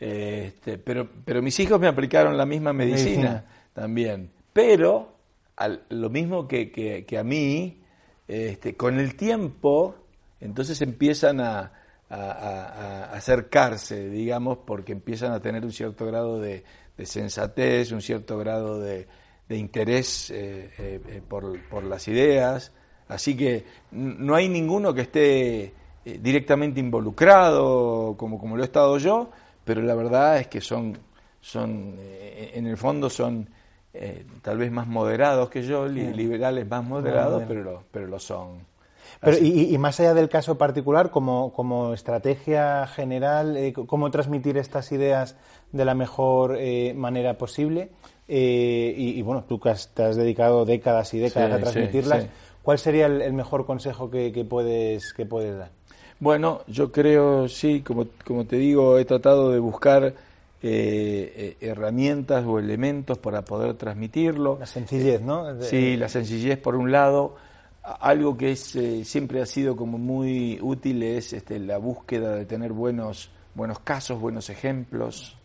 Este, 0.00 0.78
pero, 0.78 1.06
pero 1.24 1.42
mis 1.42 1.60
hijos 1.60 1.78
me 1.78 1.86
aplicaron 1.86 2.36
la 2.36 2.46
misma 2.46 2.72
medicina 2.72 3.44
también. 3.72 4.30
Pero, 4.52 5.14
al, 5.56 5.84
lo 5.90 6.10
mismo 6.10 6.48
que, 6.48 6.72
que, 6.72 7.18
a 7.18 7.22
mí, 7.22 7.82
este, 8.26 8.76
con 8.76 8.98
el 8.98 9.14
tiempo, 9.14 9.94
entonces 10.40 10.80
empiezan 10.82 11.40
a, 11.40 11.72
acercarse, 13.12 14.08
digamos, 14.10 14.58
porque 14.66 14.90
empiezan 14.90 15.30
a 15.30 15.38
tener 15.38 15.64
un 15.64 15.70
cierto 15.70 16.06
grado 16.06 16.40
de, 16.40 16.64
sensatez, 17.04 17.92
un 17.92 18.02
cierto 18.02 18.36
grado 18.36 18.80
de, 18.80 19.06
interés 19.48 20.30
eh, 20.30 20.70
eh, 20.76 21.00
eh, 21.06 21.22
por, 21.26 21.60
por, 21.68 21.84
las 21.84 22.08
ideas. 22.08 22.72
Así 23.06 23.36
que 23.36 23.64
no 23.92 24.34
hay 24.34 24.48
ninguno 24.48 24.92
que 24.92 25.02
esté 25.02 25.74
directamente 26.04 26.80
involucrado 26.80 28.16
como, 28.16 28.40
como 28.40 28.56
lo 28.56 28.62
he 28.64 28.66
estado 28.66 28.98
yo, 28.98 29.30
pero 29.64 29.80
la 29.80 29.94
verdad 29.94 30.40
es 30.40 30.48
que 30.48 30.60
son, 30.60 30.98
son 31.40 31.96
en 32.00 32.66
el 32.66 32.76
fondo 32.76 33.08
son 33.08 33.48
eh, 33.92 34.24
tal 34.40 34.58
vez 34.58 34.70
más 34.70 34.86
moderados 34.86 35.50
que 35.50 35.62
yo, 35.62 35.88
liberales 35.88 36.68
más 36.68 36.84
moderados, 36.84 37.42
pero, 37.48 37.62
lo, 37.62 37.84
pero 37.90 38.06
lo 38.06 38.18
son. 38.20 38.64
Pero, 39.20 39.38
y, 39.38 39.76
más 39.78 39.98
allá 40.00 40.14
del 40.14 40.28
caso 40.28 40.56
particular, 40.56 41.10
como, 41.10 41.52
como 41.52 41.94
estrategia 41.94 42.86
general, 42.86 43.56
eh, 43.56 43.72
¿cómo 43.72 44.10
transmitir 44.10 44.56
estas 44.56 44.92
ideas 44.92 45.36
de 45.72 45.84
la 45.84 45.94
mejor 45.94 46.56
eh, 46.58 46.94
manera 46.94 47.34
posible? 47.34 47.90
Y, 48.32 49.20
bueno, 49.22 49.44
tú 49.48 49.58
que 49.58 49.74
te 49.92 50.04
has 50.04 50.16
dedicado 50.16 50.64
décadas 50.64 51.12
y 51.14 51.18
décadas 51.18 51.52
a 51.52 51.58
transmitirlas, 51.58 52.26
¿cuál 52.62 52.78
sería 52.78 53.06
el, 53.06 53.32
mejor 53.32 53.66
consejo 53.66 54.08
que, 54.08 54.30
que, 54.30 54.44
puedes, 54.44 55.12
que 55.12 55.26
puedes 55.26 55.58
dar? 55.58 55.70
Bueno, 56.20 56.60
yo 56.68 56.92
creo, 56.92 57.48
sí, 57.48 57.80
como, 57.80 58.06
como 58.24 58.44
te 58.44 58.56
digo, 58.56 58.98
he 58.98 59.04
tratado 59.04 59.50
de 59.50 59.58
buscar 59.58 60.14
eh, 60.62 61.56
eh, 61.62 61.66
herramientas 61.66 62.44
o 62.46 62.58
elementos 62.58 63.16
para 63.16 63.40
poder 63.42 63.72
transmitirlo. 63.74 64.58
La 64.60 64.66
sencillez, 64.66 65.22
¿no? 65.22 65.62
Sí, 65.62 65.96
la 65.96 66.10
sencillez 66.10 66.58
por 66.58 66.76
un 66.76 66.92
lado. 66.92 67.36
Algo 67.82 68.36
que 68.36 68.52
es, 68.52 68.76
eh, 68.76 69.04
siempre 69.04 69.40
ha 69.40 69.46
sido 69.46 69.74
como 69.76 69.98
muy 69.98 70.58
útil 70.60 71.02
es 71.02 71.32
este, 71.32 71.58
la 71.58 71.78
búsqueda 71.78 72.34
de 72.34 72.44
tener 72.44 72.72
buenos, 72.72 73.30
buenos 73.54 73.80
casos, 73.80 74.20
buenos 74.20 74.50
ejemplos, 74.50 75.36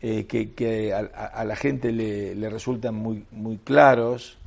que, 0.00 0.94
a, 0.94 1.44
la 1.44 1.56
gente 1.56 1.92
le, 1.92 2.48
resultan 2.48 2.94
muy, 2.94 3.26
muy 3.30 3.58
claros 3.58 4.38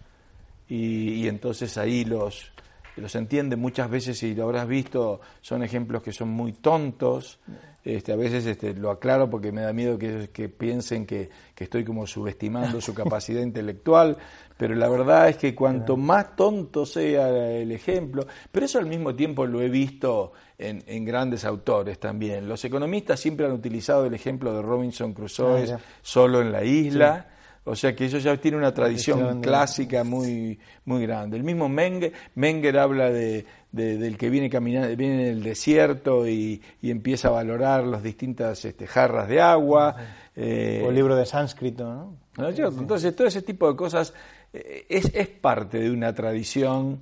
y, 0.67 1.27
entonces 1.27 1.77
ahí 1.77 2.05
los, 2.05 2.51
los 2.95 3.15
entiende 3.15 3.55
muchas 3.55 3.89
veces 3.89 4.23
y 4.23 4.33
lo 4.33 4.43
habrás 4.43 4.67
visto, 4.67 5.21
son 5.41 5.63
ejemplos 5.63 6.01
que 6.01 6.11
son 6.11 6.29
muy 6.29 6.53
tontos. 6.53 7.39
Este, 7.83 8.13
a 8.13 8.15
veces 8.15 8.45
este, 8.45 8.73
lo 8.73 8.91
aclaro 8.91 9.29
porque 9.29 9.51
me 9.51 9.61
da 9.61 9.73
miedo 9.73 9.97
que, 9.97 10.29
que 10.31 10.47
piensen 10.47 11.05
que, 11.05 11.29
estoy 11.57 11.83
como 11.83 12.07
subestimando 12.07 12.81
su 12.81 12.93
capacidad 12.95 13.41
intelectual, 13.41 14.17
pero 14.57 14.75
la 14.75 14.87
verdad 14.87 15.29
es 15.29 15.37
que 15.37 15.55
cuanto 15.55 15.97
más 15.97 16.35
tonto 16.35 16.85
sea 16.85 17.27
el 17.51 17.71
ejemplo, 17.71 18.25
pero 18.51 18.65
eso 18.65 18.79
al 18.79 18.85
mismo 18.85 19.15
tiempo 19.15 19.45
lo 19.45 19.61
he 19.61 19.69
visto 19.69 20.33
en, 20.57 21.05
grandes 21.05 21.45
autores 21.45 21.99
también. 21.99 22.47
Los 22.47 22.63
economistas 22.63 23.19
siempre 23.19 23.45
han 23.45 23.51
utilizado 23.51 24.05
el 24.05 24.13
ejemplo 24.13 24.53
de 24.53 24.61
Robinson 24.61 25.13
Crusoe 25.13 25.73
ah, 25.73 25.79
solo 26.01 26.41
en 26.41 26.51
la 26.51 26.63
isla. 26.63 27.27
O 27.65 27.75
sea 27.77 27.95
que 27.95 28.05
eso 28.05 28.17
ya 28.17 28.35
tiene 28.35 28.57
una 28.57 28.73
tradición 28.73 29.41
clásica 29.41 30.03
muy, 30.03 30.59
muy 30.83 31.01
grande. 31.03 31.37
El 31.37 31.43
mismo 31.43 31.69
Menger, 31.69 32.11
Menger 32.35 32.77
habla 32.77 33.09
de, 33.09 33.45
del 33.71 34.17
que 34.17 34.29
viene 34.29 34.49
caminando, 34.49 34.93
viene 34.97 35.29
en 35.29 35.37
el 35.37 35.43
desierto 35.43 36.27
y, 36.27 36.61
empieza 36.81 37.29
a 37.29 37.31
valorar 37.31 37.85
las 37.85 38.03
distintas 38.03 38.65
este, 38.65 38.85
jarras 38.85 39.29
de 39.29 39.39
agua. 39.39 39.95
o 40.35 40.41
el 40.41 40.93
libro 40.93 41.15
de 41.15 41.25
sánscrito, 41.25 41.85
¿no? 41.85 42.23
Entonces, 42.37 43.15
todo 43.15 43.27
ese 43.27 43.43
tipo 43.43 43.69
de 43.69 43.75
cosas 43.75 44.11
eh, 44.11 44.42
es, 44.53 45.11
es 45.13 45.27
parte 45.27 45.79
de 45.79 45.91
una 45.91 46.13
tradición 46.13 47.01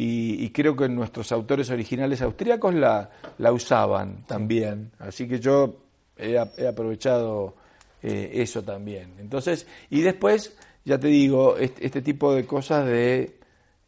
y, 0.00 0.50
creo 0.50 0.76
que 0.76 0.88
nuestros 0.88 1.32
autores 1.32 1.70
originales 1.70 2.22
austríacos 2.22 2.72
la, 2.72 3.10
la 3.38 3.50
usaban 3.50 4.24
también. 4.26 4.92
Así 5.00 5.26
que 5.26 5.40
yo 5.40 5.88
he, 6.16 6.38
aprovechado 6.38 7.56
eh, 8.00 8.30
eso 8.34 8.62
también. 8.62 9.14
Entonces, 9.18 9.66
y 9.90 10.02
después, 10.02 10.56
ya 10.84 11.00
te 11.00 11.08
digo, 11.08 11.56
este, 11.56 12.00
tipo 12.00 12.32
de 12.32 12.46
cosas 12.46 12.86
de, 12.86 13.40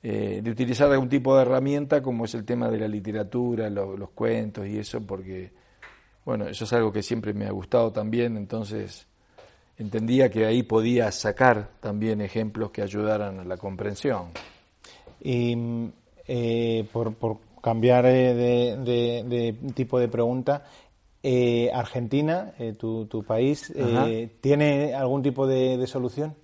eh, 0.03 0.41
de, 0.43 0.51
utilizar 0.51 0.91
algún 0.91 1.09
tipo 1.09 1.37
de 1.37 1.43
herramienta 1.43 2.03
como 2.03 2.25
es 2.25 2.35
el 2.35 2.45
tema 2.45 2.69
de 2.69 2.81
la 2.81 2.89
literatura, 2.89 3.71
los 3.71 4.11
cuentos 4.11 4.67
y 4.67 4.79
eso, 4.79 5.01
porque, 5.07 5.53
bueno, 6.25 6.49
eso 6.49 6.65
es 6.65 6.73
algo 6.73 6.93
que 6.93 7.05
siempre 7.05 7.33
me 7.35 7.47
ha 7.47 7.53
gustado 7.53 7.93
también, 7.93 8.37
entonces 8.37 9.07
entendía 9.81 10.29
que 10.31 10.45
ahí 10.45 10.63
podía 10.63 11.11
sacar 11.11 11.71
también 11.81 12.21
ejemplos 12.21 12.71
que 12.71 12.83
ayudaran 12.83 13.41
a 13.41 13.45
la 13.45 13.57
comprensión. 13.57 14.27
Y 15.23 15.57
eh, 16.29 16.87
por, 16.93 17.15
cambiar 17.63 18.05
eh, 18.07 18.77
de, 18.77 19.57
tipo 19.75 19.99
de 19.99 20.09
pregunta, 20.09 20.65
eh, 21.23 21.71
Argentina, 21.73 22.53
tu, 22.79 23.07
tu, 23.07 23.23
país, 23.23 23.73
¿tiene 24.41 24.95
algún 24.95 25.23
tipo 25.23 25.47
de, 25.47 25.87
solución? 25.87 26.35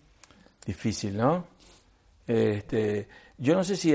Difícil, 0.64 1.16
¿no? 1.16 1.45
Este, 2.26 3.07
yo 3.37 3.55
no 3.55 3.64
sé 3.64 3.76
si, 3.76 3.95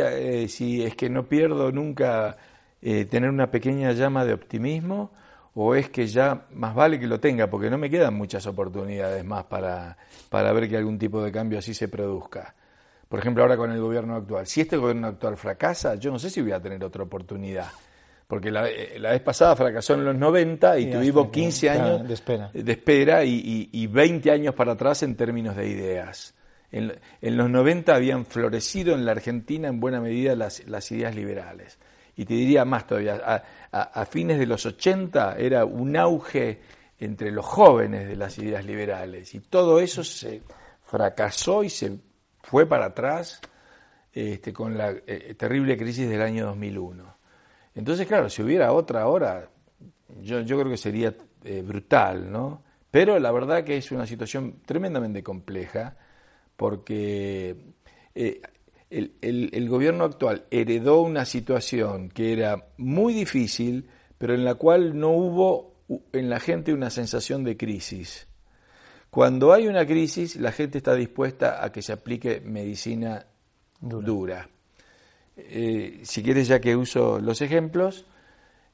si 0.50 0.84
es 0.84 0.96
que 0.96 1.10
no 1.10 1.28
pierdo 1.28 1.72
nunca 1.72 2.38
tener 2.80 3.30
una 3.30 3.50
pequeña 3.50 3.92
llama 3.92 4.24
de 4.24 4.34
optimismo 4.34 5.12
o 5.56 5.76
es 5.76 5.90
que 5.90 6.08
ya 6.08 6.46
más 6.54 6.74
vale 6.74 7.00
que 7.00 7.08
lo 7.08 7.20
tenga, 7.20 7.48
porque 7.50 7.70
no 7.70 7.78
me 7.78 7.90
quedan 7.90 8.14
muchas 8.14 8.46
oportunidades 8.48 9.24
más 9.26 9.46
para, 9.46 9.98
para 10.30 10.54
ver 10.54 10.70
que 10.70 10.78
algún 10.78 10.98
tipo 10.98 11.24
de 11.24 11.32
cambio 11.32 11.60
así 11.60 11.74
se 11.74 11.88
produzca 11.88 12.56
por 13.12 13.20
ejemplo, 13.20 13.44
ahora 13.44 13.58
con 13.58 13.70
el 13.70 13.82
gobierno 13.82 14.16
actual. 14.16 14.48
Si 14.48 14.62
este 14.62 14.78
gobierno 14.78 15.08
actual 15.08 15.36
fracasa, 15.36 15.96
yo 15.96 16.12
no 16.12 16.18
sé 16.18 16.30
si 16.30 16.42
voy 16.42 16.54
a 16.54 16.62
tener 16.62 16.82
otra 16.82 17.04
oportunidad. 17.04 17.68
Porque 18.26 18.50
la, 18.50 18.70
eh, 18.70 18.98
vez 19.02 19.20
pasada 19.20 19.54
fracasó 19.58 19.96
en 19.96 20.06
los 20.06 20.16
90 20.16 20.80
y, 20.80 20.90
tuvimos 20.90 21.30
15 21.30 21.70
años 21.70 22.08
de 22.08 22.14
espera, 22.14 22.50
de 22.54 22.72
espera 22.72 23.26
y, 23.26 23.68
y, 23.70 23.88
20 23.88 24.32
años 24.32 24.56
para 24.56 24.72
atrás 24.72 25.04
en 25.04 25.18
términos 25.18 25.58
de 25.58 25.68
ideas. 25.68 26.34
En, 26.72 26.94
los 27.22 27.50
90 27.50 27.94
habían 27.94 28.26
florecido 28.26 28.94
en 28.94 29.04
la 29.04 29.12
Argentina 29.12 29.68
en 29.68 29.82
buena 29.82 30.00
medida 30.00 30.34
las, 30.34 30.62
ideas 30.94 31.14
liberales. 31.14 31.80
Y 32.16 32.26
te 32.26 32.34
diría 32.34 32.66
más 32.66 32.86
todavía, 32.86 33.44
a, 33.72 34.06
fines 34.06 34.38
de 34.38 34.46
los 34.46 34.66
80 34.66 35.38
era 35.38 35.66
un 35.66 35.96
auge 35.96 36.62
entre 37.00 37.32
los 37.32 37.46
jóvenes 37.46 38.08
de 38.08 38.16
las 38.16 38.38
ideas 38.38 38.66
liberales. 38.66 39.34
Y 39.34 39.40
todo 39.40 39.80
eso 39.80 40.04
se 40.04 40.42
fracasó 40.84 41.64
y 41.64 41.70
se 41.70 41.98
fue 42.42 42.68
para 42.68 42.88
atrás 42.88 43.40
este, 44.12 44.52
con 44.52 44.78
la 44.78 44.92
eh, 45.08 45.36
terrible 45.38 45.78
crisis 45.78 46.10
del 46.10 46.22
año 46.22 46.46
2001. 46.48 47.18
Entonces, 47.76 48.06
claro, 48.08 48.30
si 48.30 48.44
hubiera 48.44 48.74
otra 48.74 49.04
ahora, 49.04 49.50
yo, 50.22 50.42
yo 50.42 50.60
creo 50.60 50.70
que 50.70 50.78
sería 50.78 51.16
eh, 51.44 51.62
brutal, 51.62 52.32
¿no? 52.32 52.64
Pero 52.92 53.18
la 53.20 53.32
verdad 53.32 53.64
que 53.64 53.78
es 53.78 53.92
una 53.92 54.06
situación 54.06 54.62
tremendamente 54.66 55.24
compleja 55.24 55.96
porque 56.58 57.56
eh, 58.14 58.42
el, 58.92 59.50
el, 59.54 59.70
gobierno 59.70 60.04
actual 60.04 60.46
heredó 60.52 61.02
una 61.02 61.26
situación 61.26 62.10
que 62.10 62.34
era 62.34 62.68
muy 62.78 63.14
difícil, 63.14 63.90
pero 64.18 64.36
en 64.36 64.44
la 64.44 64.56
cual 64.56 65.00
no 65.00 65.12
hubo 65.12 65.76
en 66.12 66.30
la 66.30 66.40
gente 66.40 66.74
una 66.74 66.90
sensación 66.90 67.44
de 67.44 67.56
crisis. 67.56 68.28
Cuando 69.10 69.54
hay 69.54 69.68
una 69.68 69.86
crisis, 69.86 70.36
la 70.36 70.52
gente 70.52 70.78
está 70.78 70.94
dispuesta 70.94 71.64
a 71.64 71.72
que 71.72 71.82
se 71.82 71.94
aplique 71.94 72.42
medicina 72.42 73.26
dura. 73.80 74.50
Eh, 75.38 76.02
si 76.04 76.22
quieres, 76.22 76.48
ya 76.48 76.60
que 76.60 76.76
uso 76.76 77.20
los 77.20 77.42
ejemplos, 77.42 78.06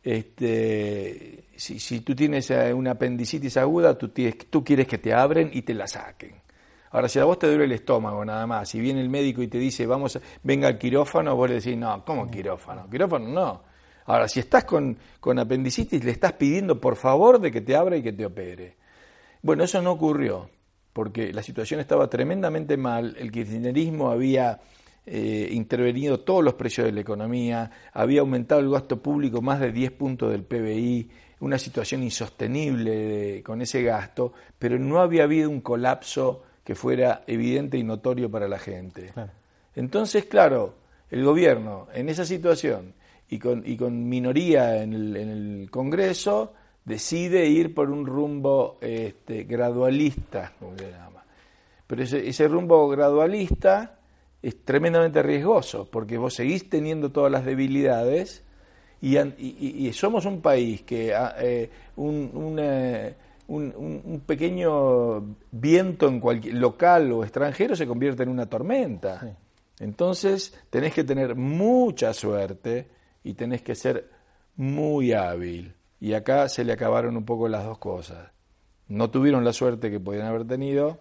este, 0.04 1.46
si, 1.56 2.02
tú 2.02 2.16
tienes 2.16 2.50
eh, 2.52 2.74
una 2.74 2.92
apendicitis 2.92 3.58
aguda, 3.58 3.98
tú, 3.98 4.12
tú 4.50 4.64
quieres 4.64 4.88
que 4.88 4.98
te 4.98 5.14
abren 5.14 5.50
y 5.54 5.62
te 5.62 5.74
la 5.74 5.88
saquen. 5.88 6.47
Ahora, 6.92 7.10
si 7.10 7.20
a 7.20 7.26
vos 7.26 7.38
te 7.38 7.48
duele 7.48 7.66
el 7.66 7.72
estómago 7.74 8.24
nada 8.24 8.48
más, 8.48 8.70
si 8.70 8.80
viene 8.80 9.02
el 9.02 9.10
médico 9.10 9.42
y 9.42 9.48
te 9.48 9.58
dice, 9.58 9.86
vamos, 9.86 10.20
venga 10.44 10.68
al 10.68 10.78
quirófano, 10.78 11.36
vos 11.36 11.50
le 11.50 11.56
decís, 11.56 11.78
no, 11.78 12.04
¿cómo 12.06 12.30
quirófano? 12.30 12.90
Quirófano 12.90 13.28
no. 13.28 13.64
Ahora, 14.06 14.28
si 14.28 14.40
estás 14.40 14.64
con, 14.64 14.98
con 15.20 15.38
apendicitis, 15.38 16.04
le 16.04 16.12
estás 16.12 16.34
pidiendo 16.34 16.80
por 16.80 16.96
favor 16.96 17.42
de 17.42 17.52
que 17.52 17.62
te 17.62 17.76
abra 17.76 17.98
y 17.98 18.04
que 18.04 18.14
te 18.14 18.26
opere. 18.26 18.78
Bueno, 19.42 19.66
eso 19.66 19.82
no 19.82 19.92
ocurrió, 19.92 20.50
porque 20.94 21.34
la 21.34 21.44
situación 21.44 21.80
estaba 21.80 22.10
tremendamente 22.10 22.78
mal, 22.78 23.16
el 23.20 23.32
kirchnerismo 23.32 24.10
había 24.10 24.60
eh, 25.06 25.50
intervenido 25.52 26.22
todos 26.22 26.44
los 26.44 26.56
precios 26.56 26.86
de 26.86 26.92
la 26.92 27.02
economía, 27.02 27.72
había 27.94 28.22
aumentado 28.22 28.62
el 28.62 28.70
gasto 28.70 29.02
público 29.02 29.42
más 29.42 29.60
de 29.60 29.72
10 29.72 29.92
puntos 29.92 30.32
del 30.32 30.44
PBI, 30.44 31.10
una 31.40 31.58
situación 31.58 32.04
insostenible 32.04 33.44
con 33.44 33.62
ese 33.62 33.84
gasto, 33.84 34.34
pero 34.58 34.80
no 34.80 35.00
había 35.00 35.24
habido 35.24 35.50
un 35.50 35.62
colapso 35.62 36.44
que 36.68 36.76
fuera 36.76 37.24
evidente 37.28 37.78
y 37.78 37.84
notorio 37.84 38.30
para 38.30 38.46
la 38.46 38.60
gente. 38.60 39.14
Entonces, 39.74 40.26
claro, 40.26 40.74
el 41.10 41.24
gobierno 41.24 41.88
en 41.94 42.10
esa 42.10 42.26
situación 42.26 42.94
y 43.30 43.40
con, 43.40 43.64
y 43.66 43.78
con 43.78 44.10
minoría 44.10 44.84
en 44.84 44.92
el, 44.92 45.16
en 45.16 45.30
el 45.30 45.72
Congreso, 45.72 46.52
decide 46.84 47.48
ir 47.48 47.74
por 47.74 47.90
un 47.90 48.06
rumbo 48.06 48.80
este, 48.82 49.46
gradualista, 49.46 50.52
como 50.60 50.78
se 50.78 50.92
llama. 50.92 51.24
Pero 51.88 52.04
ese, 52.04 52.48
rumbo 52.50 52.90
gradualista 52.90 54.00
es 54.42 54.66
tremendamente 54.66 55.24
riesgoso, 55.24 55.88
porque 55.90 56.18
vos 56.18 56.34
seguís 56.34 56.70
teniendo 56.70 57.14
todas 57.14 57.32
las 57.32 57.46
debilidades 57.46 58.44
y, 59.00 59.90
somos 59.94 60.26
un 60.26 60.42
país 60.42 60.82
que 60.82 61.16
ah, 61.16 61.34
eh, 61.40 61.70
un, 63.48 64.04
un, 64.06 64.20
pequeño 64.22 65.38
viento 65.52 66.08
en 66.08 66.20
cualquier 66.20 66.56
local 66.56 67.12
o 67.12 67.24
extranjero 67.24 67.76
se 67.76 67.88
convierte 67.88 68.24
en 68.24 68.30
una 68.30 68.46
tormenta. 68.48 69.38
Entonces 69.80 70.54
tenés 70.70 70.94
que 70.94 71.04
tener 71.04 71.36
mucha 71.36 72.14
suerte 72.14 72.90
y 73.24 73.34
tenés 73.34 73.62
que 73.62 73.76
ser 73.76 74.10
muy 74.56 75.14
hábil. 75.14 75.76
Y 76.00 76.14
acá 76.14 76.48
se 76.50 76.64
le 76.64 76.74
acabaron 76.74 77.18
un 77.18 77.26
poco 77.26 77.48
las 77.48 77.64
dos 77.64 77.78
cosas. 77.78 78.32
No 78.88 79.10
tuvieron 79.10 79.44
la 79.44 79.54
suerte 79.54 79.90
que 79.90 80.00
podían 80.00 80.28
haber 80.28 80.46
tenido 80.46 81.00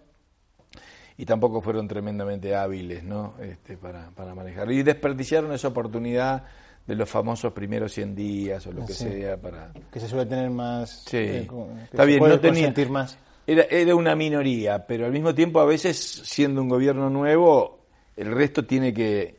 y 1.17 1.25
tampoco 1.25 1.61
fueron 1.61 1.87
tremendamente 1.87 2.55
hábiles 2.55 3.03
¿no? 3.03 3.33
este, 3.41 3.77
para, 3.77 4.11
para 4.11 4.35
manejar. 4.35 4.71
Y 4.71 4.83
desperdiciaron 4.83 5.51
esa 5.51 5.69
oportunidad 5.69 6.43
de 6.87 6.95
los 6.95 7.09
famosos 7.09 7.51
primeros 7.51 7.91
100 7.91 8.15
días 8.15 8.65
o 8.65 8.71
lo 8.71 8.85
que 8.85 8.93
sea 8.93 9.39
para... 9.39 9.73
Que 9.91 9.99
se 9.99 10.07
suele 10.07 10.25
tener 10.25 10.49
más... 10.49 11.03
Sí, 11.05 11.17
eh, 11.17 11.47
está 11.83 12.05
bien, 12.05 12.23
no 12.23 12.39
tenía... 12.39 12.73
más. 12.89 13.17
Era, 13.45 13.63
era 13.63 13.93
una 13.93 14.15
minoría, 14.15 14.87
pero 14.87 15.05
al 15.05 15.11
mismo 15.11 15.35
tiempo 15.35 15.59
a 15.59 15.65
veces, 15.65 15.97
siendo 15.97 16.61
un 16.61 16.69
gobierno 16.69 17.09
nuevo, 17.09 17.81
el 18.15 18.31
resto 18.31 18.65
tiene 18.65 18.93
que 18.93 19.37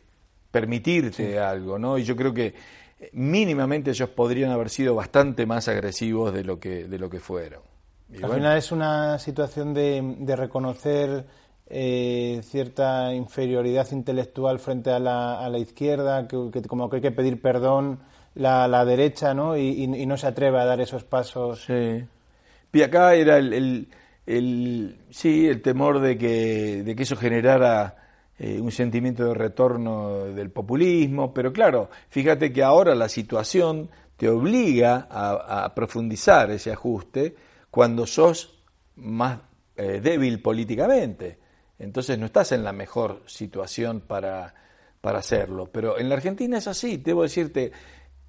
permitirte 0.50 1.38
algo, 1.38 1.78
¿no? 1.78 1.98
Y 1.98 2.04
yo 2.04 2.14
creo 2.16 2.32
que 2.32 2.54
mínimamente 3.12 3.90
ellos 3.90 4.10
podrían 4.10 4.50
haber 4.50 4.68
sido 4.68 4.94
bastante 4.94 5.46
más 5.46 5.68
agresivos 5.68 6.32
de 6.34 6.44
lo 6.44 6.60
que, 6.60 6.84
de 6.84 6.98
lo 6.98 7.08
que 7.08 7.20
fueron. 7.20 7.62
Al 8.22 8.30
final 8.30 8.56
es 8.56 8.72
una 8.72 9.18
situación 9.18 9.74
de, 9.74 10.16
de 10.18 10.36
reconocer 10.36 11.26
eh, 11.70 12.40
cierta 12.44 13.14
inferioridad 13.14 13.90
intelectual 13.92 14.58
frente 14.58 14.90
a 14.90 14.98
la, 14.98 15.58
izquierda, 15.58 16.26
que, 16.26 16.62
como 16.66 16.88
que 16.88 16.96
hay 16.96 17.02
que 17.02 17.10
pedir 17.10 17.40
perdón 17.40 18.00
la, 18.34 18.68
la 18.68 18.84
derecha, 18.84 19.34
¿no? 19.34 19.56
Y, 19.56 19.86
no 19.86 20.16
se 20.16 20.26
atreve 20.26 20.58
a 20.60 20.64
dar 20.64 20.80
esos 20.80 21.04
pasos. 21.04 21.64
Sí. 21.66 22.04
Y 22.72 22.82
acá 22.82 23.14
era 23.14 23.38
el, 23.38 23.52
el, 23.52 23.88
el, 24.26 24.98
sí, 25.10 25.46
el 25.46 25.62
temor 25.62 26.00
de 26.00 26.16
que, 26.16 26.82
de 26.84 26.94
que 26.94 27.02
eso 27.02 27.16
generara 27.16 27.96
eh, 28.38 28.60
un 28.60 28.70
sentimiento 28.70 29.24
de 29.24 29.34
retorno 29.34 30.26
del 30.26 30.50
populismo, 30.50 31.34
pero 31.34 31.52
claro, 31.52 31.90
fíjate 32.08 32.52
que 32.52 32.62
ahora 32.62 32.94
la 32.94 33.08
situación 33.08 33.90
te 34.16 34.28
obliga 34.28 35.08
a, 35.10 35.74
profundizar 35.74 36.50
ese 36.50 36.72
ajuste 36.72 37.34
cuando 37.70 38.06
sos 38.06 38.62
más 38.96 39.40
eh, 39.76 40.00
débil 40.00 40.40
políticamente. 40.40 41.38
Entonces 41.78 42.18
no 42.18 42.26
estás 42.26 42.52
en 42.52 42.64
la 42.64 42.72
mejor 42.72 43.22
situación 43.26 44.00
para, 44.00 44.54
para 45.00 45.20
hacerlo. 45.20 45.70
Pero 45.72 45.98
en 45.98 46.08
la 46.08 46.16
Argentina 46.16 46.58
es 46.58 46.66
así, 46.66 46.96
debo 46.96 47.22
decirte, 47.22 47.72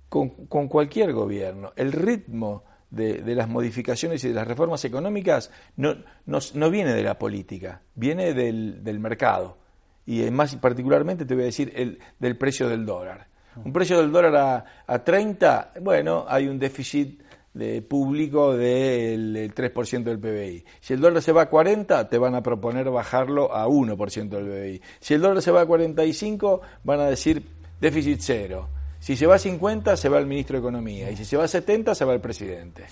con, 0.07 0.47
con 0.47 0.67
cualquier 0.67 1.13
gobierno, 1.13 1.73
el 1.75 1.91
ritmo 1.91 2.63
de, 2.89 3.21
de, 3.21 3.35
las 3.35 3.47
modificaciones 3.47 4.23
y 4.23 4.29
de 4.29 4.33
las 4.33 4.47
reformas 4.47 4.83
económicas 4.83 5.51
no, 5.77 5.95
no, 6.25 6.39
no 6.55 6.69
viene 6.71 6.93
de 6.93 7.03
la 7.03 7.17
política, 7.19 7.81
viene 7.95 8.33
del, 8.33 8.83
del, 8.83 8.99
mercado. 8.99 9.57
Y 10.05 10.29
más 10.31 10.55
particularmente 10.55 11.25
te 11.25 11.35
voy 11.35 11.43
a 11.43 11.47
decir 11.47 11.71
el, 11.75 11.99
del 12.17 12.35
precio 12.35 12.67
del 12.67 12.85
dólar. 12.85 13.27
Un 13.63 13.73
precio 13.73 13.99
del 13.99 14.11
dólar 14.11 14.35
a, 14.35 14.65
a 14.87 15.03
30, 15.03 15.73
bueno, 15.81 16.25
hay 16.27 16.47
un 16.47 16.57
déficit 16.57 17.21
de 17.53 17.81
público 17.81 18.55
del 18.55 19.53
3% 19.53 20.03
del 20.03 20.19
PBI. 20.19 20.63
Si 20.79 20.93
el 20.93 21.01
dólar 21.01 21.21
se 21.21 21.31
va 21.31 21.43
a 21.43 21.49
40, 21.49 22.09
te 22.09 22.17
van 22.17 22.35
a 22.35 22.43
proponer 22.43 22.89
bajarlo 22.89 23.53
a 23.53 23.67
1% 23.67 24.29
del 24.29 24.45
PBI. 24.45 24.81
Si 24.99 25.13
el 25.13 25.21
dólar 25.21 25.41
se 25.41 25.51
va 25.51 25.61
a 25.61 25.65
45, 25.65 26.61
van 26.83 26.99
a 26.99 27.05
decir 27.05 27.43
déficit 27.79 28.19
cero. 28.21 28.69
Si 28.99 29.15
se 29.15 29.25
va 29.25 29.35
a 29.35 29.39
50, 29.39 29.95
se 29.97 30.09
va 30.09 30.19
el 30.19 30.25
ministro 30.25 30.57
de 30.57 30.59
Economía. 30.59 31.09
Y 31.09 31.15
si 31.15 31.25
se 31.25 31.37
va 31.37 31.45
a 31.45 31.47
70, 31.47 31.95
se 31.95 32.05
va 32.05 32.13
el 32.13 32.21
presidente. 32.21 32.85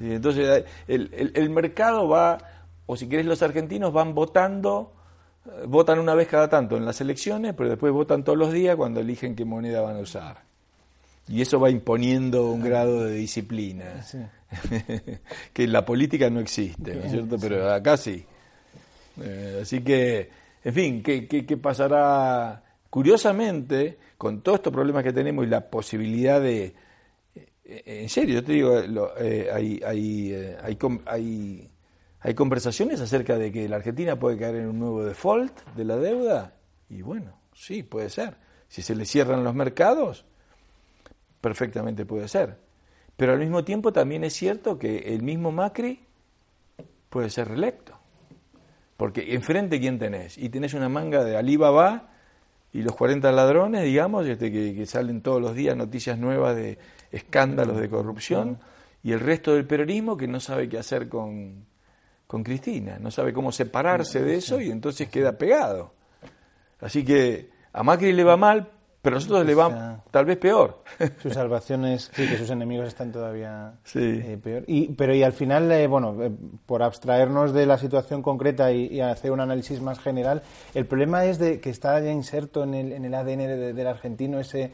Entonces, 0.00 0.64
el, 0.86 1.10
el, 1.12 1.32
el 1.34 1.50
mercado 1.50 2.08
va, 2.08 2.38
o 2.86 2.96
si 2.96 3.08
querés, 3.08 3.26
los 3.26 3.42
argentinos 3.42 3.92
van 3.92 4.14
votando, 4.14 4.92
votan 5.66 5.98
una 5.98 6.14
vez 6.14 6.28
cada 6.28 6.48
tanto 6.48 6.76
en 6.76 6.84
las 6.84 7.00
elecciones, 7.00 7.54
pero 7.54 7.70
después 7.70 7.92
votan 7.92 8.22
todos 8.22 8.38
los 8.38 8.52
días 8.52 8.76
cuando 8.76 9.00
eligen 9.00 9.34
qué 9.34 9.44
moneda 9.44 9.80
van 9.80 9.96
a 9.96 10.00
usar. 10.00 10.47
Y 11.28 11.42
eso 11.42 11.60
va 11.60 11.70
imponiendo 11.70 12.50
un 12.50 12.62
grado 12.62 13.04
de 13.04 13.14
disciplina, 13.14 14.02
sí. 14.02 14.18
que 15.52 15.64
en 15.64 15.72
la 15.72 15.84
política 15.84 16.30
no 16.30 16.40
existe, 16.40 16.94
¿no 16.94 17.04
es 17.04 17.10
cierto? 17.10 17.36
Pero 17.38 17.70
acá 17.70 17.96
sí. 17.96 18.24
Eh, 19.20 19.60
así 19.62 19.82
que, 19.82 20.30
en 20.64 20.74
fin, 20.74 21.02
¿qué, 21.02 21.28
qué, 21.28 21.44
qué 21.44 21.56
pasará? 21.56 22.62
Curiosamente, 22.90 23.98
con 24.16 24.42
todos 24.42 24.58
estos 24.58 24.72
problemas 24.72 25.04
que 25.04 25.12
tenemos 25.12 25.44
y 25.44 25.48
la 25.48 25.70
posibilidad 25.70 26.40
de... 26.40 26.74
Eh, 27.64 27.82
en 27.84 28.08
serio, 28.08 28.36
yo 28.36 28.44
te 28.44 28.52
digo, 28.52 28.80
lo, 28.80 29.16
eh, 29.18 29.50
hay, 29.52 29.80
hay, 29.84 30.32
eh, 30.32 30.56
hay, 30.62 30.78
hay, 31.06 31.70
hay 32.20 32.34
conversaciones 32.34 33.00
acerca 33.00 33.36
de 33.36 33.52
que 33.52 33.68
la 33.68 33.76
Argentina 33.76 34.18
puede 34.18 34.38
caer 34.38 34.56
en 34.56 34.68
un 34.68 34.78
nuevo 34.78 35.04
default 35.04 35.52
de 35.76 35.84
la 35.84 35.96
deuda. 35.96 36.54
Y 36.88 37.02
bueno, 37.02 37.38
sí, 37.52 37.82
puede 37.82 38.08
ser. 38.08 38.36
Si 38.68 38.80
se 38.80 38.94
le 38.94 39.04
cierran 39.04 39.44
los 39.44 39.54
mercados, 39.54 40.24
perfectamente 41.40 42.04
puede 42.04 42.28
ser. 42.28 42.58
Pero 43.16 43.32
al 43.32 43.38
mismo 43.38 43.64
tiempo 43.64 43.92
también 43.92 44.24
es 44.24 44.34
cierto 44.34 44.78
que 44.78 45.14
el 45.14 45.22
mismo 45.22 45.50
Macri 45.50 46.00
puede 47.10 47.30
ser 47.30 47.48
reelecto. 47.48 47.98
Porque 48.96 49.34
enfrente, 49.34 49.80
¿quién 49.80 49.98
tenés? 49.98 50.38
Y 50.38 50.48
tenés 50.48 50.74
una 50.74 50.88
manga 50.88 51.24
de 51.24 51.36
Alibaba 51.36 52.10
y 52.72 52.82
los 52.82 52.94
40 52.94 53.30
ladrones, 53.32 53.84
digamos, 53.84 54.26
este, 54.26 54.52
que, 54.52 54.86
salen 54.86 55.22
todos 55.22 55.40
los 55.40 55.54
días 55.54 55.76
noticias 55.76 56.18
nuevas 56.18 56.54
de 56.54 56.78
escándalos 57.10 57.80
de 57.80 57.88
corrupción, 57.88 58.58
y 59.02 59.12
el 59.12 59.20
resto 59.20 59.54
del 59.54 59.66
peronismo 59.66 60.16
que 60.16 60.26
no 60.26 60.40
sabe 60.40 60.68
qué 60.68 60.78
hacer 60.78 61.08
con, 61.08 61.64
con 62.26 62.42
Cristina, 62.42 62.98
no 62.98 63.10
sabe 63.10 63.32
cómo 63.32 63.52
separarse 63.52 64.22
de 64.22 64.34
eso 64.34 64.60
y 64.60 64.70
entonces 64.70 65.08
queda 65.08 65.38
pegado. 65.38 65.94
Así 66.80 67.04
que 67.04 67.50
a 67.72 67.82
Macri 67.82 68.12
le 68.12 68.24
va 68.24 68.36
mal, 68.36 68.70
pero 69.00 69.16
a 69.16 69.18
nosotros 69.18 69.46
le 69.46 69.54
va 69.54 70.02
tal 70.10 70.24
vez 70.24 70.38
peor. 70.38 70.82
Su 71.22 71.30
salvación 71.30 71.84
es 71.84 72.10
sí, 72.12 72.26
que 72.26 72.36
sus 72.36 72.50
enemigos 72.50 72.88
están 72.88 73.12
todavía 73.12 73.74
sí. 73.84 74.00
eh, 74.00 74.38
peor. 74.42 74.64
Y, 74.66 74.88
pero 74.88 75.14
y 75.14 75.22
al 75.22 75.32
final, 75.32 75.70
eh, 75.70 75.86
bueno, 75.86 76.16
eh, 76.20 76.30
por 76.66 76.82
abstraernos 76.82 77.52
de 77.52 77.66
la 77.66 77.78
situación 77.78 78.22
concreta 78.22 78.72
y, 78.72 78.86
y, 78.86 79.00
hacer 79.00 79.30
un 79.30 79.40
análisis 79.40 79.80
más 79.80 80.00
general, 80.00 80.42
el 80.74 80.86
problema 80.86 81.24
es 81.26 81.38
de 81.38 81.60
que 81.60 81.70
está 81.70 82.00
ya 82.00 82.10
inserto 82.10 82.64
en 82.64 82.74
el, 82.74 82.92
en 82.92 83.04
el 83.04 83.14
ADN 83.14 83.38
de, 83.38 83.72
del 83.72 83.86
argentino 83.86 84.40
ese 84.40 84.72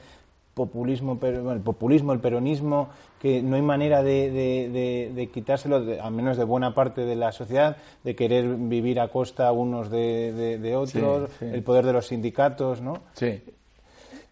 populismo, 0.55 1.19
pero, 1.19 1.53
el 1.53 1.61
populismo, 1.61 2.13
el 2.13 2.21
peronismo, 2.21 2.89
que 3.21 3.43
no 3.43 3.57
hay 3.57 3.63
manera 3.63 4.03
de, 4.03 4.31
de, 4.31 4.71
de, 4.71 5.13
de 5.15 5.27
quitárselo, 5.29 5.85
al 6.01 6.13
menos 6.13 6.37
de 6.37 6.45
buena 6.45 6.75
parte 6.75 7.03
de 7.05 7.17
la 7.17 7.33
sociedad, 7.33 7.77
de 8.05 8.15
querer 8.15 8.55
vivir 8.57 9.01
a 9.01 9.09
costa 9.09 9.51
unos 9.53 9.91
de, 9.91 10.75
otros, 10.77 11.31
sí, 11.33 11.37
sí. 11.41 11.45
el 11.53 11.63
poder 11.63 11.85
de 11.85 11.93
los 11.93 12.07
sindicatos, 12.07 12.81
¿no? 12.81 13.03
Sí. 13.15 13.43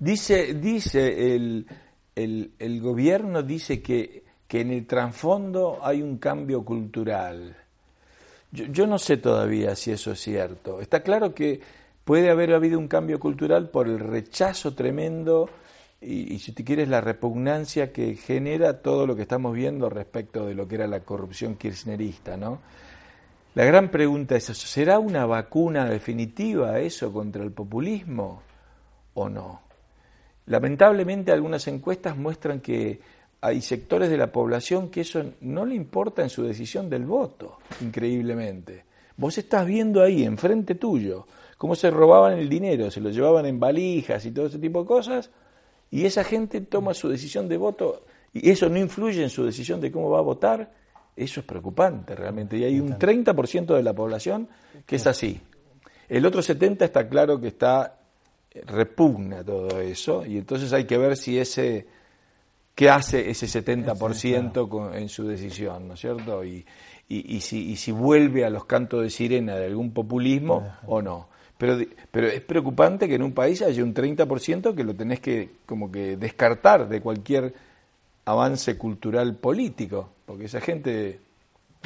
Dice, 0.03 0.55
dice 0.55 1.36
el, 1.36 1.64
el, 2.16 2.80
gobierno 2.80 3.40
dice 3.44 3.80
que, 3.80 4.24
que, 4.48 4.62
en 4.62 4.72
el 4.72 4.84
trasfondo 4.84 5.78
hay 5.80 6.03
un 6.03 6.18
cambio 6.18 6.64
cultural. 6.64 7.57
Yo, 8.50 8.64
yo, 8.64 8.88
no 8.88 8.98
sé 8.98 9.18
todavía 9.18 9.76
si 9.76 9.92
eso 9.92 10.11
es 10.11 10.18
cierto. 10.18 10.80
Está 10.80 11.05
claro 11.05 11.32
que 11.32 11.61
puede 12.05 12.30
haber 12.30 12.53
habido 12.53 12.80
un 12.80 12.88
cambio 12.88 13.20
cultural 13.20 13.70
por 13.70 13.86
el 13.86 14.00
rechazo 14.00 14.74
tremendo 14.74 15.48
y, 16.00 16.34
y, 16.34 16.40
si 16.40 16.50
te 16.50 16.64
quieres 16.64 16.88
la 16.88 17.00
repugnancia 17.00 17.92
que 17.92 18.16
genera 18.16 18.82
todo 18.82 19.07
lo 19.07 19.14
que 19.14 19.22
estamos 19.22 19.55
viendo 19.55 19.88
respecto 19.88 20.46
de 20.46 20.55
lo 20.57 20.66
que 20.66 20.74
era 20.74 20.88
la 20.88 20.98
corrupción 20.98 21.55
kirchnerista, 21.55 22.36
¿no? 22.36 22.61
La 23.55 23.64
gran 23.64 23.88
pregunta 23.88 24.34
es, 24.34 24.46
¿será 24.46 24.98
una 24.98 25.26
vacuna 25.26 25.84
definitiva 25.84 26.80
eso 26.80 27.12
contra 27.12 27.44
el 27.44 27.53
populismo 27.53 28.42
o 29.14 29.28
no? 29.28 29.61
Lamentablemente 30.53 31.32
algunas 31.32 31.66
encuestas 31.66 32.14
muestran 32.14 32.61
que 32.61 33.00
hay 33.40 33.62
sectores 33.62 34.11
de 34.11 34.18
la 34.18 34.30
población 34.30 34.90
que 34.90 35.00
eso 35.00 35.24
no 35.40 35.64
le 35.64 35.74
importa 35.74 36.20
en 36.20 36.28
su 36.28 36.42
decisión 36.42 36.90
del 36.90 37.07
voto, 37.07 37.57
increíblemente. 37.80 38.84
Vos 39.16 39.38
estás 39.38 39.64
viendo 39.64 40.03
ahí, 40.03 40.24
enfrente 40.24 40.74
tuyo, 40.74 41.26
cómo 41.57 41.74
se 41.74 41.90
robaban 41.90 42.34
el 42.34 42.50
dinero, 42.50 42.90
se 42.90 43.00
lo 43.00 43.09
llevaban 43.09 43.46
en 43.46 43.59
valijas 43.59 44.26
y 44.26 44.30
todo 44.30 44.44
ese 44.44 44.59
tipo 44.59 44.82
de 44.82 44.86
cosas, 44.86 45.30
y 45.90 46.05
esa 46.05 46.22
gente 46.22 46.61
toma 46.61 46.92
su 46.92 47.09
decisión 47.09 47.48
de 47.48 47.57
voto 47.57 48.05
y 48.34 48.50
eso 48.50 48.68
no 48.68 48.76
influye 48.76 49.22
en 49.22 49.30
su 49.30 49.46
decisión 49.46 49.80
de 49.80 49.90
cómo 49.90 50.11
va 50.11 50.18
a 50.18 50.20
votar, 50.22 50.70
eso 51.16 51.40
es 51.40 51.46
preocupante 51.46 52.14
realmente. 52.14 52.59
Y 52.59 52.64
hay 52.64 52.78
un 52.78 52.98
30% 52.98 53.74
de 53.74 53.82
la 53.82 53.94
población 53.94 54.48
que 54.84 54.96
es 54.96 55.07
así. 55.07 55.40
El 56.11 56.26
otro 56.26 56.42
70% 56.42 56.82
está 56.82 57.09
claro 57.09 57.40
que 57.40 57.48
está 57.48 58.01
repugna 58.66 59.42
todo 59.42 59.80
eso 59.80 60.24
y 60.26 60.38
entonces 60.38 60.72
hay 60.72 60.84
que 60.84 60.98
ver 60.98 61.16
si 61.16 61.38
ese 61.38 61.86
qué 62.74 62.90
hace 62.90 63.30
ese 63.30 63.46
70% 63.46 64.68
con, 64.68 64.94
en 64.94 65.09
su 65.09 65.26
decisión, 65.26 65.88
¿no 65.88 65.94
es 65.94 66.00
cierto? 66.00 66.44
Y, 66.44 66.64
y, 67.09 67.36
y, 67.36 67.40
si, 67.40 67.70
y 67.70 67.76
si 67.76 67.92
vuelve 67.92 68.44
a 68.44 68.50
los 68.50 68.64
cantos 68.64 69.03
de 69.03 69.11
sirena 69.11 69.57
de 69.57 69.66
algún 69.66 69.92
populismo 69.92 70.76
o 70.86 71.03
no. 71.03 71.28
Pero, 71.59 71.78
pero 72.11 72.26
es 72.28 72.40
preocupante 72.40 73.07
que 73.07 73.14
en 73.14 73.22
un 73.22 73.32
país 73.32 73.62
haya 73.62 73.84
un 73.84 73.94
30% 73.94 74.74
que 74.74 74.84
lo 74.84 74.94
tenés 74.94 75.20
que 75.20 75.50
como 75.66 75.92
que 75.92 76.16
descartar 76.16 76.88
de 76.88 77.00
cualquier 77.00 77.55
avance 78.24 78.76
cultural 78.76 79.36
político, 79.36 80.09
porque 80.26 80.46
esa 80.46 80.61
gente 80.61 81.20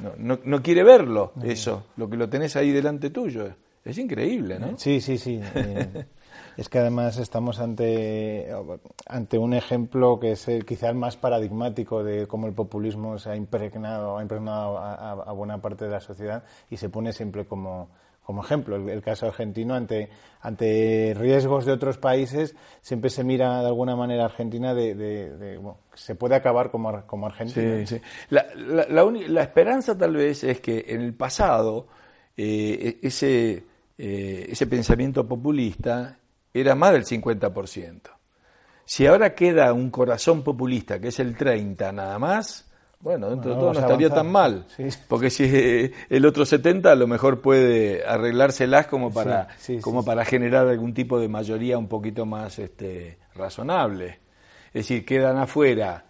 no, 0.03 0.13
no, 0.17 0.41
no 0.45 0.63
quiere 0.63 0.83
verlo, 0.83 1.33
eso, 1.43 1.87
lo 1.97 2.09
que 2.09 2.17
lo 2.17 2.29
tenés 2.29 2.57
ahí 2.57 2.71
delante 2.71 3.11
tuyo. 3.11 3.49
Es 3.85 3.99
increíble, 3.99 4.59
¿no? 4.59 4.77
Sí, 4.79 5.01
sí, 5.01 5.17
sí. 5.17 5.41
Eh, 5.55 6.05
es 6.57 6.69
que 6.69 6.79
además 6.79 7.19
estamos 7.19 7.61
ante, 7.61 8.49
ante 9.07 9.39
un 9.39 9.53
ejemplo 9.53 10.19
que 10.19 10.33
es 10.33 10.49
el, 10.49 10.65
quizá 10.65 10.93
más 10.95 11.17
paradigmático 11.17 12.03
de 12.03 12.27
cómo 12.27 12.47
el 12.47 12.55
populismo 12.55 13.19
se 13.19 13.31
ha 13.31 13.37
impregnado, 13.37 14.17
ha 14.19 14.23
impregnado 14.23 14.79
a, 14.79 15.33
buena 15.33 15.61
parte 15.61 15.85
de 15.85 15.91
la 15.91 16.01
sociedad 16.01 16.45
y 16.71 16.79
se 16.79 16.89
pone 16.89 17.13
siempre 17.13 17.45
como, 17.45 17.91
como 18.25 18.43
ejemplo. 18.43 18.77
El, 18.77 19.03
caso 19.03 19.27
argentino, 19.27 19.75
ante, 19.75 20.09
ante 20.41 21.15
riesgos 21.15 21.67
de 21.67 21.73
otros 21.73 21.99
países, 21.99 22.57
siempre 22.81 23.11
se 23.11 23.23
mira 23.23 23.61
de 23.61 23.67
alguna 23.67 23.95
manera 23.95 24.25
Argentina 24.25 24.73
de, 24.73 24.95
de, 24.95 25.61
se 25.93 26.15
puede 26.15 26.37
acabar 26.37 26.71
como, 26.71 27.05
como 27.07 27.27
Argentina. 27.27 27.87
Sí. 27.87 28.01
La, 28.31 28.47
la, 28.55 28.87
la, 28.89 29.05
la, 29.05 29.43
esperanza 29.43 29.97
tal 29.97 30.17
vez 30.17 30.43
es 30.43 30.61
que 30.61 30.87
en 30.89 31.03
el 31.03 31.13
pasado 31.13 31.87
eh, 32.35 32.99
ese, 33.03 33.63
eh, 33.99 34.47
ese 34.49 34.67
pensamiento 34.67 35.29
populista 35.29 36.19
era 36.61 36.75
más 36.75 36.93
del 36.93 37.05
50%. 37.05 38.01
Si 38.85 39.07
ahora 39.07 39.35
queda 39.35 39.73
un 39.73 39.91
corazón 39.91 40.43
populista, 40.43 41.01
que 41.01 41.09
es 41.09 41.19
el 41.19 41.37
30 41.37 41.91
nada 41.93 42.19
más, 42.19 42.71
bueno, 43.01 43.29
dentro 43.31 43.55
bueno, 43.55 43.57
de 43.57 43.61
todo 43.61 43.73
no 43.75 43.81
estaría 43.81 44.11
tan 44.11 44.31
mal, 44.31 44.67
sí. 44.77 44.89
porque 45.09 45.29
si 45.29 45.93
el 46.09 46.25
otro 46.25 46.47
70 46.47 46.91
a 46.91 46.95
lo 46.95 47.07
mejor 47.07 47.41
puede 47.41 48.05
arreglárselas 48.07 48.87
como 48.87 49.13
para, 49.13 49.49
sí, 49.59 49.77
sí, 49.77 49.81
como 49.81 50.05
para 50.05 50.25
generar 50.25 50.67
algún 50.69 50.95
tipo 50.95 51.19
de 51.19 51.29
mayoría 51.29 51.79
un 51.79 51.89
poquito 51.89 52.27
más 52.27 52.59
este, 52.59 53.19
razonable. 53.35 54.21
Es 54.69 54.89
decir, 54.89 55.05
quedan 55.05 55.39
afuera 55.39 56.05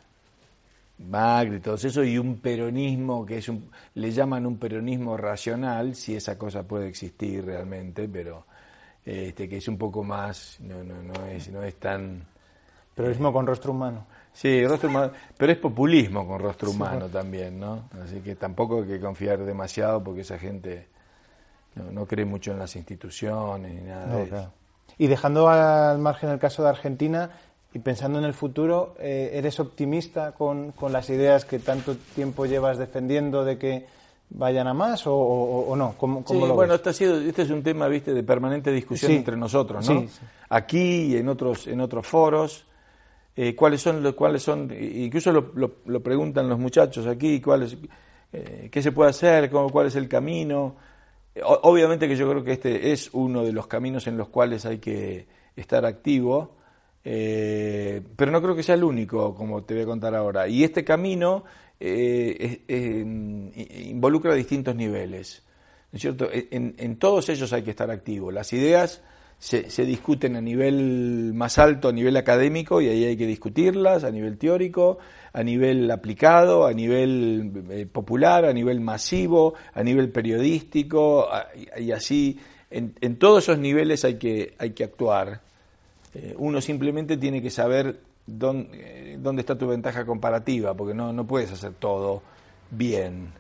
Magri, 0.99 1.61
todo 1.61 1.75
eso, 1.75 2.03
y 2.03 2.17
un 2.17 2.39
peronismo 2.39 3.27
que 3.27 3.39
es 3.39 3.49
un, 3.49 3.71
le 3.95 4.11
llaman 4.13 4.47
un 4.47 4.59
peronismo 4.59 5.17
racional, 5.17 5.95
si 5.95 6.17
esa 6.17 6.39
cosa 6.39 6.63
puede 6.63 6.89
existir 6.89 7.45
realmente, 7.45 8.09
pero 8.09 8.47
este, 9.07 9.49
que 9.49 9.59
es 9.59 9.69
un 9.69 9.79
poco 9.79 10.03
más, 10.03 10.59
no, 10.61 10.83
no, 10.83 11.01
no, 11.01 11.27
es, 11.27 11.49
no 11.49 11.63
es 11.63 11.77
tan... 11.77 12.27
Con 12.95 13.47
rostro 13.47 13.73
humano. 13.73 14.07
Sí, 14.33 14.67
rostro 14.67 14.89
humano, 14.89 15.13
pero 15.37 15.53
es 15.53 15.59
populismo 15.59 16.27
con 16.27 16.41
rostro 16.41 16.71
humano 16.71 17.07
sí. 17.07 17.13
también, 17.13 17.61
¿no? 17.61 17.91
Así 18.03 18.21
que 18.21 18.37
tampoco 18.37 18.79
hay 18.83 18.89
que 18.89 19.01
confiar 19.01 19.45
demasiado 19.45 20.03
porque 20.03 20.23
esa 20.23 20.39
gente 20.39 20.89
no, 21.75 21.91
no 21.93 22.07
cree 22.07 22.25
mucho 22.25 22.53
en 22.53 22.59
las 22.59 22.75
instituciones 22.75 23.75
ni 23.75 23.83
nada 23.83 24.07
no, 24.07 24.17
de 24.17 24.29
claro. 24.29 24.43
eso. 24.45 24.53
Y 24.97 25.09
dejando 25.09 25.49
al 25.49 25.99
margen 25.99 26.31
el 26.31 26.39
caso 26.39 26.63
de 26.63 26.71
Argentina, 26.71 27.31
y 27.77 27.79
pensando 27.79 28.19
en 28.19 28.25
el 28.25 28.33
futuro, 28.33 28.95
eh, 28.99 29.33
¿eres 29.35 29.61
optimista 29.61 30.33
con, 30.33 30.73
con, 30.73 30.93
las 30.93 31.11
ideas 31.11 31.45
que 31.45 31.59
tanto 31.59 31.95
tiempo 32.15 32.47
llevas 32.47 32.79
defendiendo 32.79 33.45
de 33.45 33.59
que 33.59 33.87
vayan 34.31 34.67
a 34.67 34.75
más 34.75 35.03
o, 35.07 35.75
no? 35.77 35.95
¿Cómo, 35.97 36.25
sí, 36.27 36.35
bueno, 36.35 36.75
Este, 36.75 36.91
ha 36.91 36.93
sido, 36.93 37.19
este 37.21 37.43
es 37.43 37.51
un 37.51 37.63
tema 37.63 37.89
viste 37.89 38.13
de 38.13 38.23
permanente 38.23 38.71
discusión 38.73 39.13
entre 39.13 39.37
nosotros, 39.37 39.89
¿no? 39.89 40.07
Aquí 40.49 41.13
y 41.13 41.17
en 41.17 41.29
otros, 41.29 41.67
en 41.67 41.81
otros 41.81 42.07
foros. 42.07 42.67
Eh, 43.39 43.55
¿Cuáles 43.55 43.83
son 43.83 44.03
los 44.03 44.15
cuáles 44.15 44.43
son? 44.43 44.73
Incluso 44.79 45.31
lo, 45.31 45.53
lo, 45.85 46.03
preguntan 46.03 46.49
los 46.49 46.59
muchachos 46.59 47.07
aquí, 47.07 47.41
¿cuáles, 47.41 47.77
eh, 48.33 48.69
¿qué 48.73 48.83
se 48.83 48.93
puede 48.93 49.11
hacer? 49.11 49.51
Cómo, 49.51 49.69
¿Cuál 49.71 49.89
es 49.89 49.97
el 49.97 50.09
camino? 50.09 50.77
obviamente 51.43 52.09
que 52.09 52.17
yo 52.17 52.31
creo 52.31 52.43
que 52.43 52.53
este 52.53 52.93
es 52.93 53.11
uno 53.13 53.45
de 53.45 53.53
los 53.53 53.67
caminos 53.67 54.07
en 54.07 54.17
los 54.17 54.29
cuales 54.29 54.65
hay 54.65 54.79
que 54.79 55.27
estar 55.55 55.85
activo 55.85 56.57
eh, 57.09 58.03
pero 58.17 58.33
no 58.33 58.43
creo 58.43 58.57
que 58.57 58.65
sea 58.65 58.75
el 58.75 58.83
único, 58.83 59.33
como 59.33 59.63
te 59.63 59.75
voy 59.75 59.85
a 59.85 59.87
contar 59.87 60.13
ahora. 60.17 60.49
Y 60.49 60.65
este 60.65 60.85
camino 60.85 61.45
eh, 61.81 62.63
involucra 63.89 64.35
distintos 64.35 64.75
niveles. 64.75 65.43
¿no 65.93 65.97
es 65.97 66.03
cierto? 66.03 66.29
En, 66.33 66.97
todos 66.97 67.29
ellos 67.29 67.53
hay 67.53 67.63
que 67.63 67.71
estar 67.71 67.91
activo. 67.91 68.31
Las 68.31 68.53
ideas 68.53 69.03
se, 69.39 69.71
se, 69.71 69.85
discuten 69.85 70.37
a 70.37 70.41
nivel 70.41 71.33
más 71.35 71.59
alto, 71.59 71.89
a 71.89 71.93
nivel 71.93 72.17
académico, 72.17 72.81
y 72.81 72.89
ahí 72.89 73.05
hay 73.05 73.17
que 73.17 73.27
discutirlas, 73.27 74.05
a 74.05 74.11
nivel 74.11 74.37
teórico, 74.37 74.99
a 75.33 75.43
nivel 75.43 75.91
aplicado, 75.91 76.67
a 76.67 76.73
nivel 76.73 77.65
eh, 77.71 77.87
popular, 77.87 78.45
a 78.45 78.53
nivel 78.53 78.81
masivo, 78.81 79.55
a 79.75 79.83
nivel 79.83 80.11
periodístico, 80.11 81.29
y, 81.79 81.93
así. 81.93 82.39
En, 82.69 82.95
en, 83.01 83.17
todos 83.17 83.45
esos 83.45 83.59
niveles 83.59 84.05
hay 84.05 84.17
que, 84.17 84.55
hay 84.59 84.71
que 84.71 84.85
actuar. 84.85 85.41
Eh, 86.15 86.35
uno 86.37 86.61
simplemente 86.61 87.17
tiene 87.17 87.41
que 87.41 87.51
saber 87.51 88.01
dónde, 88.27 89.41
está 89.41 89.57
tu 89.57 89.69
ventaja 89.69 90.05
comparativa, 90.05 90.75
porque 90.75 90.95
no, 90.95 91.13
no 91.13 91.27
puedes 91.27 91.53
hacer 91.53 91.75
todo 91.75 92.23
bien, 92.71 93.33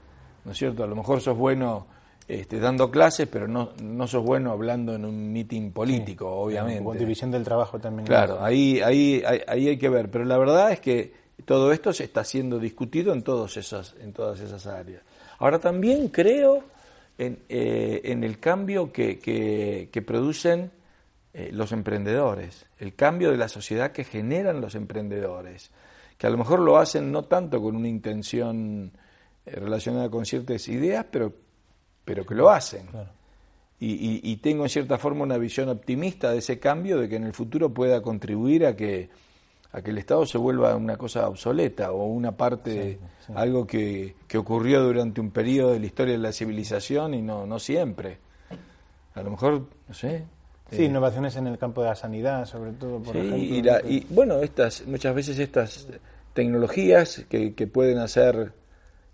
¿no 0.45 0.53
es 0.53 0.59
cierto? 0.59 0.85
A 0.85 0.87
lo 0.87 0.95
mejor 0.95 1.21
sos 1.21 1.37
bueno 1.37 1.87
este, 2.29 2.59
dando 2.59 2.91
clases, 2.91 3.29
pero 3.29 3.47
no, 3.47 3.71
no 3.83 4.07
sos 4.07 4.25
bueno 4.25 4.51
hablando 4.51 4.95
en 4.95 5.05
un 5.05 5.33
meeting 5.33 5.71
político, 5.71 6.29
obviamente. 6.29 6.83
Con 6.83 6.99
división 6.99 7.31
del 7.31 7.45
trabajo 7.45 7.79
también. 7.79 8.07
Claro, 8.07 8.43
ahí, 8.43 8.81
ahí, 8.81 9.23
ahí, 9.47 9.69
hay 9.69 9.77
que 9.77 9.89
ver, 9.89 10.11
pero 10.11 10.25
la 10.25 10.39
verdad 10.39 10.73
es 10.73 10.81
que 10.81 11.13
todo 11.45 11.73
esto 11.73 11.93
se 11.93 12.05
está 12.05 12.25
siendo 12.25 12.59
discutido 12.59 13.13
en, 13.13 13.23
todos 13.23 13.57
esas, 13.57 13.95
en 14.01 14.13
todas 14.13 14.41
esas 14.41 14.67
áreas. 14.67 15.03
Ahora 15.39 15.59
también 15.59 16.09
creo 16.09 16.65
en, 17.19 17.39
eh, 17.49 18.01
en 18.05 18.25
el 18.25 18.39
cambio 18.39 18.93
que, 18.93 19.19
que, 19.19 19.89
que 19.93 20.03
producen 20.03 20.71
eh, 21.39 21.51
los 21.53 21.71
emprendedores, 21.73 22.65
el 22.79 22.95
cambio 22.95 23.31
de 23.31 23.37
la 23.37 23.49
sociedad 23.49 23.93
que 23.93 24.05
generan 24.05 24.63
los 24.63 24.75
emprendedores, 24.75 25.71
que 26.17 26.27
a 26.27 26.31
lo 26.31 26.39
mejor 26.39 26.61
lo 26.61 26.79
hacen 26.79 27.13
no 27.13 27.25
tanto 27.25 27.61
con 27.61 27.77
una 27.77 27.89
intención 27.89 28.91
eh, 29.45 29.51
relacionada 29.51 30.09
con 30.09 30.25
ciertas 30.25 30.67
ideas, 30.69 31.05
pero, 31.11 31.35
pero 32.07 32.25
que 32.25 32.35
lo 32.35 32.49
hacen. 32.49 32.87
Y, 33.79 34.35
tengo 34.39 34.63
en 34.63 34.71
cierta 34.71 34.97
forma 34.97 35.25
una 35.25 35.37
visión 35.37 35.69
optimista 35.69 36.31
de 36.31 36.39
ese 36.39 36.59
cambio, 36.59 36.99
de 36.99 37.07
que 37.07 37.17
en 37.17 37.25
el 37.25 37.35
futuro 37.35 37.69
pueda 37.69 38.01
contribuir 38.01 38.65
a 38.65 38.75
que, 38.75 39.11
a 39.73 39.83
que 39.83 39.91
el 39.91 39.99
Estado 39.99 40.25
se 40.25 40.39
vuelva 40.39 40.75
una 40.75 40.97
cosa 40.97 41.29
obsoleta 41.29 41.93
o 41.93 42.07
una 42.07 42.35
parte, 42.35 42.99
algo 43.35 43.67
que, 43.67 44.17
que 44.27 44.39
ocurrió 44.39 44.83
durante 44.83 45.21
un 45.21 45.31
periodo 45.31 45.73
de 45.73 45.81
la 45.81 45.87
historia 45.87 46.15
de 46.15 46.21
la 46.21 46.33
civilización 46.33 47.13
y 47.13 47.21
no, 47.21 47.45
no 47.45 47.59
siempre. 47.59 48.21
A 49.15 49.23
lo 49.23 49.33
mejor, 49.33 49.67
no 49.87 49.93
sé, 49.93 50.25
Sí, 50.71 50.85
innovaciones 50.85 51.37
en 51.37 51.47
el 51.47 51.59
campo 51.59 51.83
de 51.83 51.89
la 51.89 51.95
sanidad, 51.95 52.45
sobre 52.45 52.73
todo, 52.73 53.01
por 53.01 53.17
ejemplo. 53.17 53.79
Y, 53.89 54.05
bueno, 54.11 54.41
estas, 54.41 54.85
muchas 54.87 55.15
veces 55.15 55.39
estas 55.39 55.87
tecnologías 56.33 57.25
que, 57.29 57.51
pueden 57.73 57.99
hacer, 57.99 58.53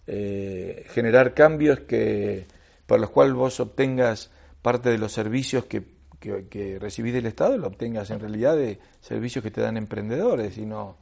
eh, 0.06 0.86
generar 0.88 1.34
cambios 1.34 1.80
que, 1.80 2.46
por 2.86 3.00
los 3.00 3.10
cuales 3.10 3.34
vos 3.34 3.60
obtengas 3.60 4.30
parte 4.62 4.88
de 4.88 4.98
los 4.98 5.12
servicios 5.12 5.66
que, 5.66 5.82
que, 6.18 6.78
recibís 6.80 7.12
del 7.12 7.26
Estado, 7.26 7.58
lo 7.58 7.66
obtengas 7.66 8.10
en 8.10 8.20
realidad 8.20 8.56
de 8.56 8.78
servicios 9.00 9.42
que 9.42 9.50
te 9.50 9.60
dan 9.60 9.76
emprendedores 9.76 10.56
y 10.56 10.64
no, 10.64 10.96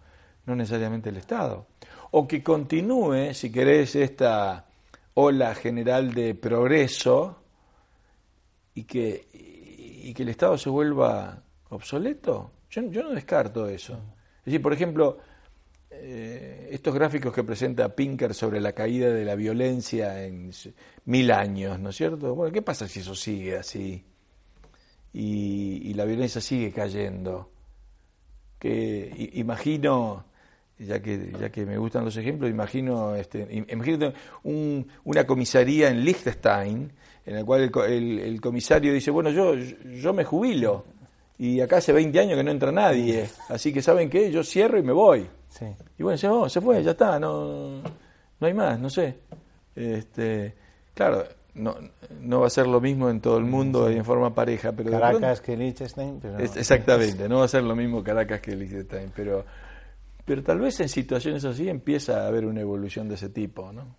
no 0.46 0.57
necesariamente 0.57 1.11
el 1.11 1.16
Estado. 1.18 1.66
O 2.11 2.26
que 2.26 2.42
continúe, 2.42 3.34
si 3.34 3.53
querés, 3.53 3.94
esta 3.94 4.66
ola 5.14 5.55
general 5.55 6.12
de 6.12 6.34
progreso 6.34 7.36
y 8.74 8.82
que 8.84 9.49
y 10.03 10.14
que 10.14 10.22
el 10.22 10.30
Estado 10.30 10.57
se 10.59 10.70
vuelva 10.70 11.42
obsoleto, 11.70 12.53
yo, 12.70 13.03
no 13.03 13.11
descarto 13.11 13.68
eso. 13.68 13.94
Es 14.38 14.44
decir, 14.46 14.62
por 14.62 14.72
ejemplo, 14.72 15.18
eh, 15.90 16.68
estos 16.70 16.94
gráficos 16.94 17.34
que 17.34 17.42
presenta 17.42 17.94
Pinker 17.94 18.32
sobre 18.32 18.61
la 18.61 18.72
caída 18.72 19.11
de 19.11 19.24
la 19.24 19.34
violencia 19.34 20.24
en 20.24 20.53
mil 21.07 21.30
años, 21.32 21.80
¿no 21.80 21.90
es 21.90 21.96
cierto? 21.96 22.34
Bueno, 22.34 22.53
¿qué 22.53 22.62
pasa 22.62 22.86
si 22.86 23.01
eso 23.01 23.14
sigue 23.14 23.57
así? 23.57 24.05
Y, 25.12 25.92
la 25.94 26.05
violencia 26.05 26.40
sigue 26.40 26.72
cayendo. 26.72 27.51
Que 28.61 29.30
imagino, 29.34 30.26
ya 30.78 31.03
que, 31.03 31.32
ya 31.38 31.51
que 31.51 31.66
me 31.66 31.76
gustan 31.76 32.05
los 32.05 32.16
ejemplos, 32.16 32.51
imagino, 32.51 33.16
este, 33.16 33.48
imagínate 33.51 34.14
una 34.44 35.26
comisaría 35.26 35.88
en 35.88 36.05
Liechtenstein 36.05 36.92
en 37.27 37.37
el 37.37 37.45
cual 37.45 37.71
el, 37.89 38.41
comisario 38.41 38.93
dice, 38.93 39.11
bueno, 39.11 39.31
yo, 39.31 39.55
yo 39.55 40.12
me 40.12 40.25
jubilo 40.25 40.85
y 41.39 41.61
acá 41.61 41.79
hace 41.79 41.93
20 41.93 42.18
años 42.21 42.37
que 42.37 42.45
no 42.45 42.51
entra 42.51 42.73
nadie, 42.73 43.29
así 43.49 43.73
que 43.73 43.83
¿saben 43.83 44.11
qué? 44.11 44.31
Yo 44.31 44.43
cierro 44.43 44.79
y 44.79 44.83
me 44.83 44.93
voy. 44.93 45.27
Y 45.99 46.03
bueno, 46.03 46.16
se, 46.16 46.29
oh, 46.29 46.49
se 46.49 46.61
fue, 46.61 46.83
ya 46.83 46.93
está, 46.93 47.18
no, 47.18 47.83
no 47.83 48.47
hay 48.47 48.55
más, 48.55 48.79
no 48.79 48.89
sé. 48.89 49.18
Este, 49.75 50.55
claro, 50.95 51.25
no, 51.55 51.77
no 52.21 52.41
va 52.41 52.47
a 52.47 52.51
ser 52.51 52.66
lo 52.66 52.81
mismo 52.81 53.09
en 53.11 53.21
todo 53.21 53.39
el 53.39 53.45
mundo 53.45 53.91
y 53.91 53.97
en 53.97 54.05
forma 54.05 54.35
pareja. 54.35 54.73
pero 54.73 54.91
Caracas 54.91 55.41
que 55.41 55.57
Liechtenstein. 55.57 56.21
exactamente, 56.39 57.29
no 57.29 57.39
va 57.39 57.45
a 57.45 57.49
ser 57.49 57.62
lo 57.62 57.75
mismo 57.75 58.03
Caracas 58.03 58.41
que 58.41 58.55
Liechtenstein, 58.55 59.12
pero, 59.14 59.45
pero 60.25 60.43
tal 60.43 60.59
vez 60.59 60.81
en 60.81 60.89
situaciones 60.89 61.45
así 61.45 61.68
empieza 61.68 62.25
a 62.25 62.27
haber 62.27 62.47
una 62.47 62.61
evolución 62.61 63.09
de 63.09 63.14
ese 63.14 63.29
tipo, 63.29 63.73
¿no? 63.73 63.97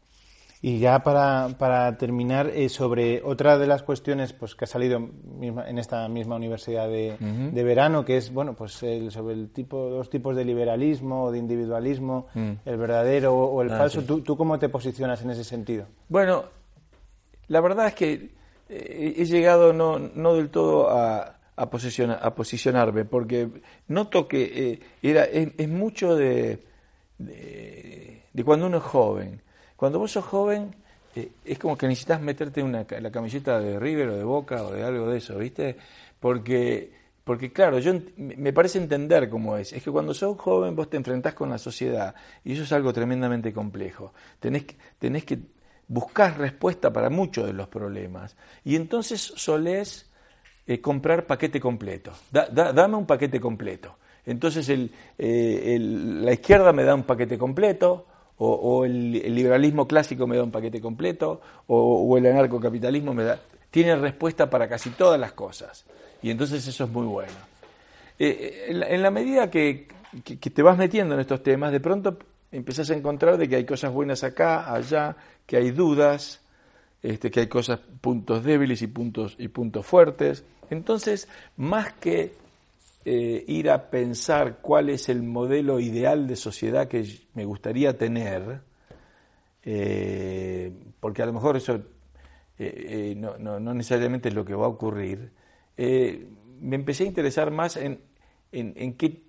Y 0.64 0.78
ya 0.78 1.02
para, 1.02 1.50
para 1.58 1.98
terminar, 1.98 2.52
eh, 2.54 2.70
sobre 2.70 3.24
otra 3.24 3.58
de 3.58 3.66
las 3.66 3.82
cuestiones 3.82 4.32
pues, 4.32 4.54
que 4.54 4.66
ha 4.66 4.68
salido 4.68 5.10
en 5.42 5.78
esta 5.80 6.08
misma 6.08 6.36
universidad 6.36 6.88
de, 6.88 7.18
de 7.18 7.64
verano, 7.64 8.06
que 8.06 8.18
es 8.18 8.32
bueno 8.32 8.54
pues 8.54 8.84
el, 8.84 9.10
sobre 9.10 9.34
el 9.34 9.50
tipo, 9.50 9.90
dos 9.90 10.12
tipos 10.12 10.36
de 10.36 10.46
liberalismo 10.46 11.24
o 11.24 11.32
de 11.32 11.40
individualismo, 11.40 12.28
mm. 12.36 12.52
el 12.64 12.78
verdadero 12.78 13.34
o 13.36 13.60
el 13.64 13.74
ah, 13.74 13.78
falso. 13.78 14.04
¿Tú, 14.04 14.22
¿Tú 14.22 14.38
cómo 14.38 14.60
te 14.60 14.70
posicionas 14.70 15.24
en 15.24 15.32
ese 15.32 15.44
sentido? 15.44 15.88
Bueno, 16.10 16.44
la 17.48 17.60
verdad 17.60 17.88
es 17.88 17.96
que 17.96 18.30
eh, 18.70 19.16
he 19.18 19.26
llegado 19.26 19.74
no, 19.74 19.98
no 19.98 20.36
del 20.36 20.52
todo 20.52 20.92
a, 20.92 21.40
a, 21.56 21.70
posicionar, 21.72 22.20
a 22.22 22.36
posicionarme, 22.36 23.04
porque 23.06 23.50
noto 23.88 24.28
que 24.28 24.44
eh, 24.44 24.80
era, 25.02 25.24
es, 25.26 25.68
mucho 25.68 26.16
de, 26.16 26.60
de, 27.18 28.22
de 28.32 28.44
cuando 28.44 28.68
uno 28.68 28.78
es 28.78 28.84
joven 28.84 29.42
cuando 29.82 29.98
vos 29.98 30.12
sos 30.12 30.26
joven, 30.26 30.76
eh, 31.16 31.32
es 31.44 31.58
como 31.58 31.76
que 31.76 31.88
necesitas 31.88 32.22
meterte 32.22 32.62
una, 32.62 32.86
la 32.88 33.10
camiseta 33.10 33.60
de 33.60 33.80
River 33.80 34.10
o 34.10 34.16
de 34.16 34.24
Boca 34.24 34.62
o 34.62 34.72
de 34.72 34.84
algo 34.84 35.10
de 35.10 35.18
eso, 35.18 35.40
¿viste? 35.40 35.76
Porque, 36.20 36.94
porque 37.24 37.52
claro, 37.52 37.80
yo 37.80 37.94
me 38.16 38.54
parece 38.54 38.78
entender 38.78 39.28
cómo 39.28 39.58
es. 39.58 39.74
Es 39.74 39.82
que 39.82 39.90
cuando 39.90 40.14
sos 40.14 40.38
joven 40.38 40.76
vos 40.76 40.88
te 40.88 40.98
enfrentás 40.98 41.34
con 41.34 41.50
la 41.50 41.58
sociedad 41.58 42.14
y 42.44 42.54
eso 42.54 42.62
es 42.62 42.72
algo 42.74 42.94
tremendamente 42.94 43.52
complejo. 43.52 44.14
Tenés 44.40 44.66
que, 44.66 44.76
tenés 45.00 45.26
que 45.26 45.40
buscar 45.88 46.38
respuesta 46.38 46.94
para 46.94 47.10
muchos 47.10 47.48
de 47.48 47.54
los 47.54 47.68
problemas. 47.68 48.38
Y 48.64 48.76
entonces 48.76 49.34
solés 49.36 50.12
eh, 50.68 50.80
comprar 50.80 51.26
paquete 51.26 51.60
completo. 51.60 52.12
dame 52.30 52.98
un 52.98 53.08
paquete 53.08 53.42
completo. 53.42 53.98
Entonces 54.28 54.70
eh, 55.18 55.80
la 55.80 56.34
izquierda 56.34 56.72
me 56.72 56.84
da 56.84 56.94
un 56.94 57.02
paquete 57.02 57.36
completo, 57.40 58.06
o, 58.44 58.86
el, 58.86 59.12
liberalismo 59.36 59.88
clásico 59.88 60.26
me 60.26 60.36
da 60.36 60.44
un 60.44 60.52
paquete 60.52 60.82
completo, 60.82 61.42
o, 61.68 62.18
el 62.18 62.26
anarcocapitalismo 62.26 63.14
me 63.14 63.24
da... 63.24 63.40
Tiene 63.70 63.96
respuesta 63.96 64.50
para 64.50 64.68
casi 64.68 64.90
todas 64.90 65.20
las 65.20 65.32
cosas. 65.32 65.86
Y 66.22 66.32
entonces 66.32 66.68
eso 66.68 66.84
es 66.84 66.90
muy 66.90 67.06
bueno. 67.06 67.32
Eh, 68.20 68.66
eh, 68.68 68.86
en, 68.90 69.02
la, 69.02 69.12
medida 69.12 69.50
que, 69.50 69.88
te 70.24 70.62
vas 70.62 70.78
metiendo 70.78 71.14
en 71.14 71.22
estos 71.22 71.44
temas, 71.44 71.72
de 71.72 71.80
pronto 71.80 72.18
empezás 72.52 72.90
a 72.90 72.96
encontrar 72.96 73.38
de 73.38 73.48
que 73.48 73.56
hay 73.58 73.66
cosas 73.66 73.94
buenas 73.94 74.24
acá, 74.24 74.74
allá, 74.74 75.16
que 75.46 75.58
hay 75.58 75.72
dudas, 75.72 76.42
este, 77.04 77.32
que 77.32 77.42
hay 77.42 77.48
cosas, 77.48 77.80
puntos 78.02 78.44
débiles 78.44 78.82
y 78.82 78.88
puntos, 78.88 79.36
y 79.38 79.50
puntos 79.50 79.86
fuertes. 79.86 80.44
Entonces, 80.70 81.28
más 81.58 81.94
que 81.94 82.34
eh, 83.04 83.44
ir 83.48 83.70
a 83.70 83.90
pensar 83.90 84.60
cuál 84.62 84.90
es 84.90 85.10
el 85.10 85.24
modelo 85.24 85.80
ideal 85.80 86.28
de 86.28 86.36
sociedad 86.36 86.88
que 86.88 87.06
me 87.34 87.46
gustaría 87.46 87.98
tener, 87.98 88.62
eh, 89.64 90.72
porque 91.00 91.24
a 91.24 91.26
lo 91.26 91.34
mejor 91.34 91.58
eso 91.58 91.82
eh, 92.60 93.16
no, 93.18 93.38
no, 93.40 93.74
necesariamente 93.74 94.30
es 94.30 94.36
lo 94.36 94.46
que 94.46 94.54
va 94.54 94.66
a 94.66 94.70
ocurrir, 94.70 95.32
me 95.78 96.76
empecé 96.76 97.06
a 97.06 97.08
interesar 97.08 97.50
más 97.50 97.76
en, 97.76 98.02
en, 98.52 98.94
qué, 98.94 99.24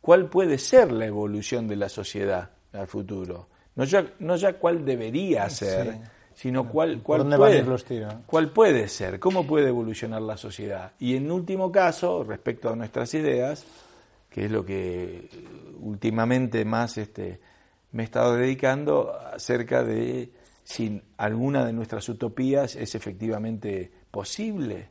cuál 0.00 0.30
puede 0.30 0.56
ser 0.56 0.90
la 0.90 1.04
evolución 1.04 1.68
de 1.68 1.76
la 1.76 1.90
sociedad 1.90 2.52
al 2.72 2.86
futuro. 2.86 3.48
No 3.76 3.84
ya, 3.84 4.10
no 4.20 4.36
ya 4.36 4.54
cuál 4.54 4.86
debería 4.86 5.50
ser, 5.50 5.98
sino 6.38 6.68
cuál, 6.68 7.02
cuál, 7.02 7.26
puede, 7.36 7.64
los 7.64 7.84
tiros? 7.84 8.14
cuál 8.24 8.50
puede 8.50 8.86
ser, 8.86 9.18
cómo 9.18 9.44
puede 9.44 9.70
evolucionar 9.70 10.22
la 10.22 10.36
sociedad. 10.36 10.92
Y 11.00 11.16
en 11.16 11.32
último 11.32 11.72
caso, 11.72 12.22
respecto 12.22 12.70
a 12.70 12.76
nuestras 12.76 13.12
ideas, 13.14 13.66
que 14.30 14.44
es 14.44 14.50
lo 14.52 14.64
que 14.64 15.28
últimamente 15.80 16.64
más 16.64 16.96
este, 16.96 17.40
me 17.90 18.04
he 18.04 18.04
estado 18.04 18.36
dedicando, 18.36 19.12
acerca 19.34 19.82
de 19.82 20.30
si 20.62 21.02
alguna 21.16 21.66
de 21.66 21.72
nuestras 21.72 22.08
utopías 22.08 22.76
es 22.76 22.94
efectivamente 22.94 23.90
posible 24.08 24.90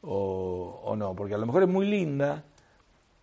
o, 0.00 0.80
o 0.82 0.96
no, 0.96 1.14
porque 1.14 1.34
a 1.34 1.38
lo 1.38 1.46
mejor 1.46 1.62
es 1.62 1.68
muy 1.68 1.86
linda, 1.86 2.42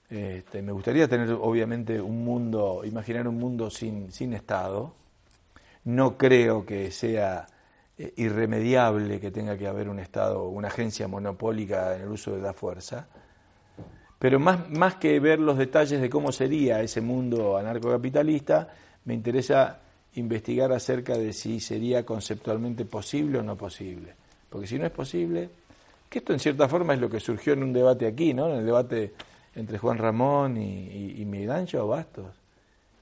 este, 0.09 0.61
me 0.61 0.71
gustaría 0.71 1.09
tener, 1.09 1.29
obviamente, 1.31 1.99
un 1.99 2.23
mundo, 2.23 2.83
imaginar 2.85 3.27
un 3.27 3.37
mundo 3.37 3.69
sin, 3.69 4.13
sin 4.13 4.33
Estado. 4.33 5.03
No 5.86 6.17
creo 6.17 6.65
que 6.65 6.91
sea 6.91 7.47
eh, 7.97 8.13
irremediable 8.17 9.19
que 9.19 9.31
tenga 9.31 9.57
que 9.57 9.67
haber 9.67 9.89
un 9.89 9.99
Estado, 9.99 10.47
una 10.47 10.69
agencia 10.69 11.07
monopólica 11.07 11.95
en 11.95 12.03
el 12.03 12.09
uso 12.09 12.36
de 12.36 12.41
la 12.41 12.53
fuerza. 12.53 13.07
Pero 14.17 14.39
más, 14.39 14.69
más 14.69 14.95
que 14.95 15.19
ver 15.19 15.39
los 15.39 15.57
detalles 15.57 15.99
de 15.99 16.09
cómo 16.09 16.31
sería 16.31 16.81
ese 16.81 17.01
mundo 17.01 17.57
anarcocapitalista, 17.57 18.69
me 19.05 19.13
interesa 19.13 19.79
investigar 20.15 20.71
acerca 20.71 21.17
de 21.17 21.34
si 21.34 21.59
sería 21.59 22.05
conceptualmente 22.05 22.86
posible 22.86 23.39
o 23.39 23.43
no 23.43 23.57
posible. 23.57 24.15
Porque 24.49 24.67
si 24.67 24.77
no 24.77 24.86
es 24.86 24.91
posible, 24.91 25.49
que 26.09 26.19
esto 26.19 26.34
en 26.34 26.39
cierta 26.39 26.67
forma 26.67 26.93
es 26.93 27.01
lo 27.01 27.09
que 27.09 27.19
surgió 27.19 27.53
en 27.53 27.63
un 27.63 27.73
debate 27.73 28.05
aquí, 28.05 28.34
¿no? 28.34 28.49
En 28.49 28.59
el 28.59 28.65
debate 28.65 29.13
entre 29.55 29.77
Juan 29.77 29.97
Ramón 29.97 30.57
y, 30.57 31.21
y, 31.21 31.25
Miguel 31.25 31.51
Ancho 31.51 31.88
Bastos. 31.88 32.42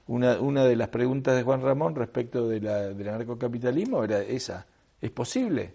Una, 0.06 0.40
una 0.40 0.64
de 0.64 0.76
las 0.76 0.88
preguntas 0.88 1.36
de 1.36 1.42
Juan 1.42 1.62
Ramón 1.62 1.94
respecto 1.94 2.48
de 2.48 2.60
la, 2.60 2.88
del 2.88 3.08
anarcocapitalismo 3.08 4.02
era 4.02 4.20
esa, 4.20 4.66
¿es 5.00 5.10
posible? 5.10 5.74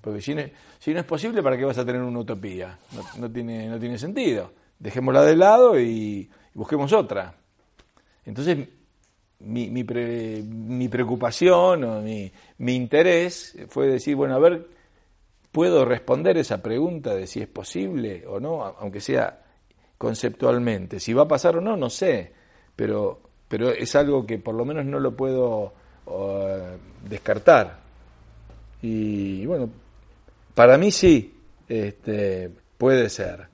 Porque 0.00 0.20
si 0.20 0.34
no, 0.34 0.42
si 0.78 0.92
no, 0.92 1.00
es 1.00 1.06
posible, 1.06 1.42
¿para 1.42 1.56
qué 1.56 1.64
vas 1.64 1.78
a 1.78 1.84
tener 1.84 2.02
una 2.02 2.18
utopía? 2.18 2.78
No, 3.18 3.30
tiene, 3.30 3.68
no 3.68 3.78
tiene 3.78 3.96
sentido. 3.96 4.52
Dejémosla 4.78 5.22
de 5.22 5.36
lado 5.36 5.80
y, 5.80 6.28
busquemos 6.54 6.92
otra. 6.92 7.34
Entonces, 8.24 8.68
mi, 9.38 9.70
mi, 9.70 9.84
mi 9.84 10.88
preocupación 10.88 11.84
o 11.84 12.02
mi, 12.02 12.30
mi 12.58 12.74
interés 12.74 13.56
fue 13.68 13.86
decir, 13.86 14.16
bueno, 14.16 14.34
a 14.34 14.38
ver, 14.38 14.68
¿puedo 15.50 15.84
responder 15.84 16.36
esa 16.36 16.60
pregunta 16.60 17.14
de 17.14 17.26
si 17.26 17.40
es 17.40 17.48
posible 17.48 18.26
o 18.26 18.40
no, 18.40 18.64
aunque 18.64 19.00
sea 19.00 19.42
conceptualmente. 20.02 20.98
Si 20.98 21.12
va 21.12 21.22
a 21.22 21.28
pasar 21.28 21.58
o 21.58 21.60
no, 21.60 21.76
no 21.76 21.88
sé, 21.88 22.32
pero, 22.74 23.20
pero 23.52 23.70
es 23.70 23.94
algo 23.96 24.24
que 24.24 24.38
por 24.38 24.54
lo 24.54 24.64
menos 24.64 24.86
no 24.86 24.98
lo 24.98 25.14
puedo 25.14 25.74
descartar. 27.06 27.80
Y, 28.80 29.44
bueno, 29.44 29.68
para 30.54 30.78
mí 30.78 30.90
sí, 30.90 31.34
este, 31.68 32.50
puede 32.78 33.10
ser 33.10 33.48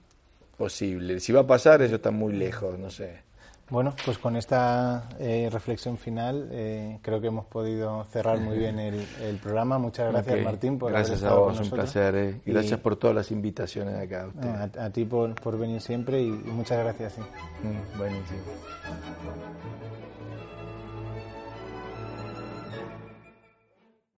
posible. 0.57 1.19
Si 1.19 1.33
va 1.33 1.41
a 1.41 1.47
pasar, 1.49 1.83
eso 1.83 1.97
está 1.97 2.13
muy 2.13 2.33
lejos, 2.33 2.79
no 2.79 2.91
sé. 2.91 3.23
Bueno, 3.71 3.95
pues 4.05 4.17
con 4.17 4.37
esta 4.37 5.09
eh, 5.19 5.49
reflexión 5.53 5.99
final 5.99 6.49
eh, 6.51 6.99
creo 7.03 7.21
que 7.21 7.27
hemos 7.27 7.45
podido 7.47 8.03
cerrar 8.05 8.41
muy 8.41 8.57
bien 8.57 8.79
el, 8.79 9.37
programa. 9.43 9.79
Muchas 9.79 10.11
gracias, 10.11 10.43
Martín, 10.43 10.79
por 10.79 10.91
Gracias 10.91 11.23
a 11.23 11.35
vos, 11.35 11.61
un 11.61 11.69
placer. 11.69 12.15
Eh. 12.15 12.41
Y 12.47 12.53
gracias 12.53 12.81
por 12.81 12.97
todas 12.97 13.15
las 13.15 13.31
invitaciones 13.31 13.95
acá. 13.95 14.31
A, 14.41 14.85
a, 14.85 14.91
ti 14.91 15.05
por, 15.05 15.35
por, 15.35 15.59
venir 15.59 15.83
siempre 15.83 16.23
y, 16.23 16.31
muchas 16.31 16.79
gracias. 16.79 17.13
Sí. 17.15 17.21
Mm, 17.21 17.99
buenísimo. 17.99 18.41